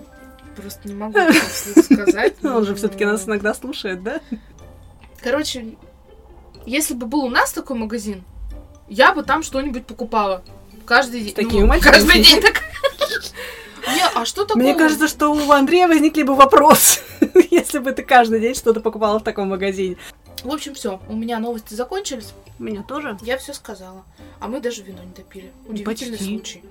просто 0.56 0.88
не 0.88 0.94
могу 0.94 1.18
это 1.18 1.82
сказать. 1.82 2.34
Он 2.44 2.64
же 2.64 2.74
все-таки 2.74 3.04
нас 3.04 3.26
иногда 3.26 3.54
слушает, 3.54 4.02
да? 4.02 4.20
Короче, 5.22 5.76
если 6.66 6.94
бы 6.94 7.06
был 7.06 7.24
у 7.24 7.30
нас 7.30 7.52
такой 7.52 7.76
магазин, 7.76 8.24
я 8.88 9.12
бы 9.14 9.22
там 9.22 9.42
что-нибудь 9.42 9.86
покупала. 9.86 10.42
Каждый 10.88 11.20
день. 11.20 11.34
такими 11.34 11.64
Ну? 11.64 11.80
Каждый 11.82 12.22
день 12.22 12.40
так. 12.40 12.62
Не, 13.94 14.02
а 14.14 14.24
что 14.24 14.46
такое? 14.46 14.62
Мне 14.62 14.74
кажется, 14.74 15.06
что 15.06 15.28
у 15.28 15.52
Андрея 15.52 15.86
возникли 15.86 16.22
бы 16.22 16.34
вопросы, 16.34 17.00
если 17.50 17.78
бы 17.78 17.92
ты 17.92 18.02
каждый 18.02 18.40
день 18.40 18.54
что-то 18.54 18.80
покупала 18.80 19.18
в 19.18 19.22
таком 19.22 19.50
магазине. 19.50 19.98
В 20.42 20.50
общем, 20.50 20.74
все. 20.74 20.98
У 21.08 21.14
меня 21.14 21.40
новости 21.40 21.74
закончились. 21.74 22.32
У 22.58 22.62
меня 22.62 22.82
тоже. 22.82 23.18
Я 23.20 23.36
все 23.36 23.52
сказала. 23.52 24.04
А 24.40 24.48
мы 24.48 24.60
даже 24.60 24.82
вино 24.82 25.02
не 25.02 25.12
допили. 25.12 25.52
Удивительный 25.66 26.12
Почти. 26.16 26.24
случай. 26.24 26.64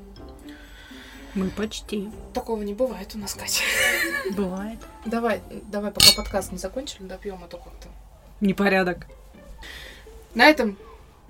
Мы 1.36 1.50
почти. 1.52 2.10
Такого 2.34 2.64
не 2.64 2.74
бывает 2.74 3.12
у 3.14 3.20
нас, 3.20 3.36
Катя. 3.36 3.62
Бывает. 4.32 4.80
Давай, 5.06 5.42
давай, 5.70 5.92
пока 5.92 6.08
подкаст 6.16 6.52
не 6.52 6.58
закончили, 6.58 7.04
допьем, 7.04 7.40
а 7.44 7.48
то 7.48 7.58
как-то. 7.58 7.90
Непорядок. 8.42 9.06
На 10.34 10.50
этом 10.50 10.76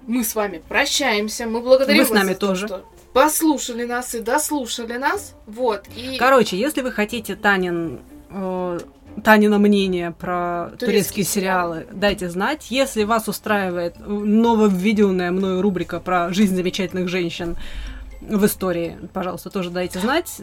мы 0.07 0.23
с 0.23 0.33
вами 0.33 0.61
прощаемся. 0.67 1.45
Мы 1.45 1.61
благодарим 1.61 1.99
Вы 1.99 2.05
с 2.05 2.09
вас 2.09 2.19
нами 2.19 2.33
то, 2.33 2.47
тоже. 2.47 2.67
что 2.67 2.85
послушали 3.13 3.85
нас 3.85 4.15
и 4.15 4.19
дослушали 4.19 4.97
нас. 4.97 5.35
Вот. 5.45 5.83
И 5.95 6.17
Короче, 6.17 6.57
если 6.57 6.81
вы 6.81 6.91
хотите 6.91 7.35
Танин, 7.35 7.99
э, 8.29 8.79
Танина 9.23 9.57
мнение 9.57 10.11
про 10.11 10.69
турецкие, 10.71 10.87
Турецкие 10.87 11.25
сериалы, 11.25 11.87
дайте 11.91 12.29
знать. 12.29 12.69
Если 12.69 13.03
вас 13.03 13.27
устраивает 13.27 13.95
нововведенная 13.99 15.31
мною 15.31 15.61
рубрика 15.61 15.99
про 15.99 16.31
жизнь 16.31 16.55
замечательных 16.55 17.09
женщин 17.09 17.57
в 18.21 18.45
истории, 18.45 18.97
пожалуйста, 19.13 19.49
тоже 19.49 19.71
дайте 19.71 19.99
знать. 19.99 20.39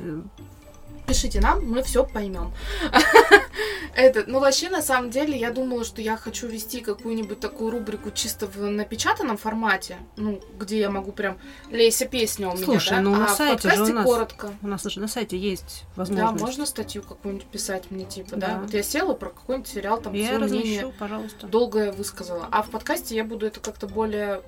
Пишите 1.07 1.41
нам, 1.41 1.65
мы 1.65 1.83
все 1.83 2.05
поймем. 2.05 2.53
Это, 3.95 4.25
ну 4.27 4.41
вообще, 4.41 4.69
на 4.71 4.83
самом 4.83 5.11
деле, 5.11 5.39
я 5.39 5.51
думала, 5.51 5.85
что 5.85 6.03
я 6.03 6.17
хочу 6.17 6.49
вести 6.49 6.81
какую-нибудь 6.81 7.39
такую 7.39 7.71
рубрику 7.71 8.11
чисто 8.11 8.47
в 8.47 8.59
напечатанном 8.59 9.37
формате, 9.37 9.99
ну, 10.17 10.41
где 10.59 10.81
я 10.81 10.91
могу 10.91 11.13
прям 11.13 11.39
Леся 11.71 12.07
песня 12.07 12.49
у 12.49 12.55
меня, 12.55 12.65
Слушай, 12.65 12.97
да? 12.97 13.01
ну, 13.01 13.15
на 13.15 13.27
а 13.27 13.29
сайте 13.29 13.71
же 13.71 13.83
у 13.85 13.87
нас 13.93 14.05
коротко. 14.05 14.53
У 14.63 14.67
нас 14.67 14.85
уже 14.85 14.99
на 15.01 15.07
сайте 15.09 15.39
есть 15.39 15.85
Да, 15.95 16.01
возможность. 16.03 16.41
можно 16.41 16.67
статью 16.67 17.03
какую-нибудь 17.03 17.47
писать 17.47 17.91
мне, 17.91 18.05
типа, 18.05 18.37
да? 18.37 18.47
Да. 18.49 18.59
Вот 18.63 18.75
я 18.75 18.83
села 18.83 19.15
про 19.15 19.31
какой-нибудь 19.31 19.69
сериал, 19.69 20.01
там, 20.01 20.13
Я 20.13 20.39
мнение 20.39 20.39
размещу, 20.81 20.93
пожалуйста. 20.99 21.47
долгое 21.47 21.93
высказала. 21.93 22.49
А 22.51 22.63
в 22.63 22.71
подкасте 22.71 23.15
я 23.15 23.25
буду 23.25 23.47
это 23.47 23.61
как-то 23.61 23.87
более 23.87 24.43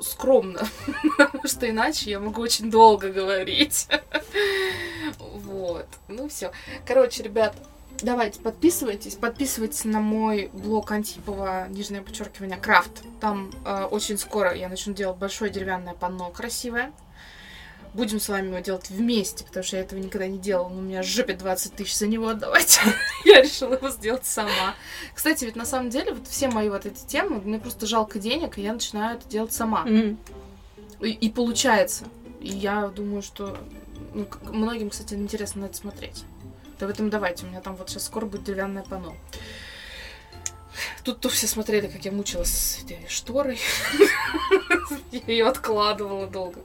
скромно, 0.00 0.60
потому 1.16 1.44
что 1.46 1.68
иначе 1.68 2.10
я 2.10 2.20
могу 2.20 2.42
очень 2.42 2.70
долго 2.70 3.10
говорить. 3.10 3.88
Вот. 5.18 5.86
Ну 6.08 6.28
все. 6.28 6.52
Короче, 6.86 7.22
ребят, 7.22 7.54
давайте 8.02 8.40
подписывайтесь. 8.40 9.14
Подписывайтесь 9.14 9.84
на 9.84 10.00
мой 10.00 10.50
блог 10.52 10.90
Антипова, 10.90 11.68
нижнее 11.68 12.02
подчеркивание, 12.02 12.58
крафт. 12.58 13.02
Там 13.20 13.50
э, 13.64 13.84
очень 13.84 14.18
скоро 14.18 14.54
я 14.54 14.68
начну 14.68 14.94
делать 14.94 15.18
большое 15.18 15.50
деревянное 15.50 15.94
панно 15.94 16.30
красивое. 16.30 16.92
Будем 17.94 18.20
с 18.20 18.28
вами 18.28 18.48
его 18.48 18.58
делать 18.58 18.90
вместе, 18.90 19.44
потому 19.44 19.64
что 19.64 19.76
я 19.76 19.82
этого 19.82 19.98
никогда 19.98 20.26
не 20.26 20.38
делала. 20.38 20.68
Но 20.68 20.78
у 20.78 20.82
меня 20.82 21.02
жопе 21.02 21.34
20 21.34 21.74
тысяч 21.74 21.96
за 21.96 22.06
него 22.06 22.28
отдавать. 22.28 22.80
я 23.24 23.42
решила 23.42 23.74
его 23.74 23.90
сделать 23.90 24.26
сама. 24.26 24.74
Кстати, 25.14 25.44
ведь 25.44 25.56
на 25.56 25.64
самом 25.64 25.90
деле 25.90 26.12
вот 26.12 26.26
все 26.28 26.48
мои 26.48 26.68
вот 26.68 26.86
эти 26.86 27.04
темы, 27.06 27.40
мне 27.40 27.58
просто 27.58 27.86
жалко 27.86 28.18
денег, 28.18 28.58
и 28.58 28.62
я 28.62 28.72
начинаю 28.72 29.16
это 29.16 29.28
делать 29.28 29.52
сама. 29.52 29.86
И, 31.00 31.10
и 31.10 31.30
получается. 31.30 32.04
И 32.40 32.48
я 32.48 32.88
думаю, 32.88 33.22
что 33.22 33.56
ну, 34.14 34.26
многим, 34.42 34.90
кстати, 34.90 35.14
интересно 35.14 35.62
на 35.62 35.66
это 35.66 35.76
смотреть. 35.76 36.24
Да 36.78 36.86
поэтому 36.86 37.10
давайте, 37.10 37.44
у 37.44 37.48
меня 37.48 37.60
там 37.60 37.74
вот 37.76 37.90
сейчас 37.90 38.04
скоро 38.04 38.26
будет 38.26 38.44
деревянное 38.44 38.84
панно. 38.84 39.14
Тут 41.04 41.20
то 41.20 41.28
все 41.28 41.46
смотрели, 41.46 41.88
как 41.88 42.04
я 42.04 42.12
мучилась 42.12 42.50
с 42.50 42.84
этой 42.84 43.04
шторой. 43.08 43.58
Я 45.10 45.20
ее 45.26 45.48
откладывала 45.48 46.26
долго. 46.26 46.60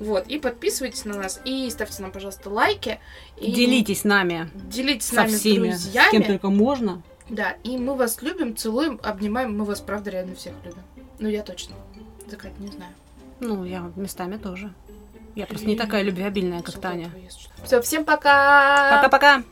Вот, 0.00 0.26
и 0.26 0.38
подписывайтесь 0.38 1.04
на 1.04 1.14
нас, 1.14 1.40
и 1.44 1.68
ставьте 1.70 2.02
нам, 2.02 2.12
пожалуйста, 2.12 2.50
лайки. 2.50 2.98
И 3.36 3.52
Делитесь 3.52 4.04
нами 4.04 4.50
Делитесь 4.54 5.06
с 5.06 5.10
со 5.10 5.16
нами 5.16 5.28
с 5.28 5.40
всеми, 5.40 5.70
с 5.70 5.82
друзьями. 5.82 6.10
кем 6.10 6.22
только 6.24 6.48
можно. 6.48 7.02
Да, 7.28 7.52
и 7.62 7.76
мы 7.78 7.94
вас 7.94 8.20
любим, 8.22 8.56
целуем, 8.56 9.00
обнимаем. 9.02 9.56
Мы 9.56 9.64
вас, 9.64 9.80
правда, 9.80 10.10
реально 10.10 10.34
всех 10.34 10.52
любим. 10.64 10.82
Ну, 11.18 11.28
я 11.28 11.42
точно. 11.42 11.74
Закат, 12.28 12.58
не 12.58 12.68
знаю. 12.68 12.92
Ну, 13.40 13.64
я 13.64 13.90
местами 13.96 14.36
тоже. 14.36 14.72
Я 15.34 15.46
просто 15.46 15.66
не 15.66 15.76
такая 15.76 16.02
любвеобильная, 16.02 16.62
как 16.62 16.78
Таня. 16.78 17.10
Все, 17.64 17.80
всем 17.80 18.04
пока! 18.04 18.96
Пока-пока! 18.96 19.42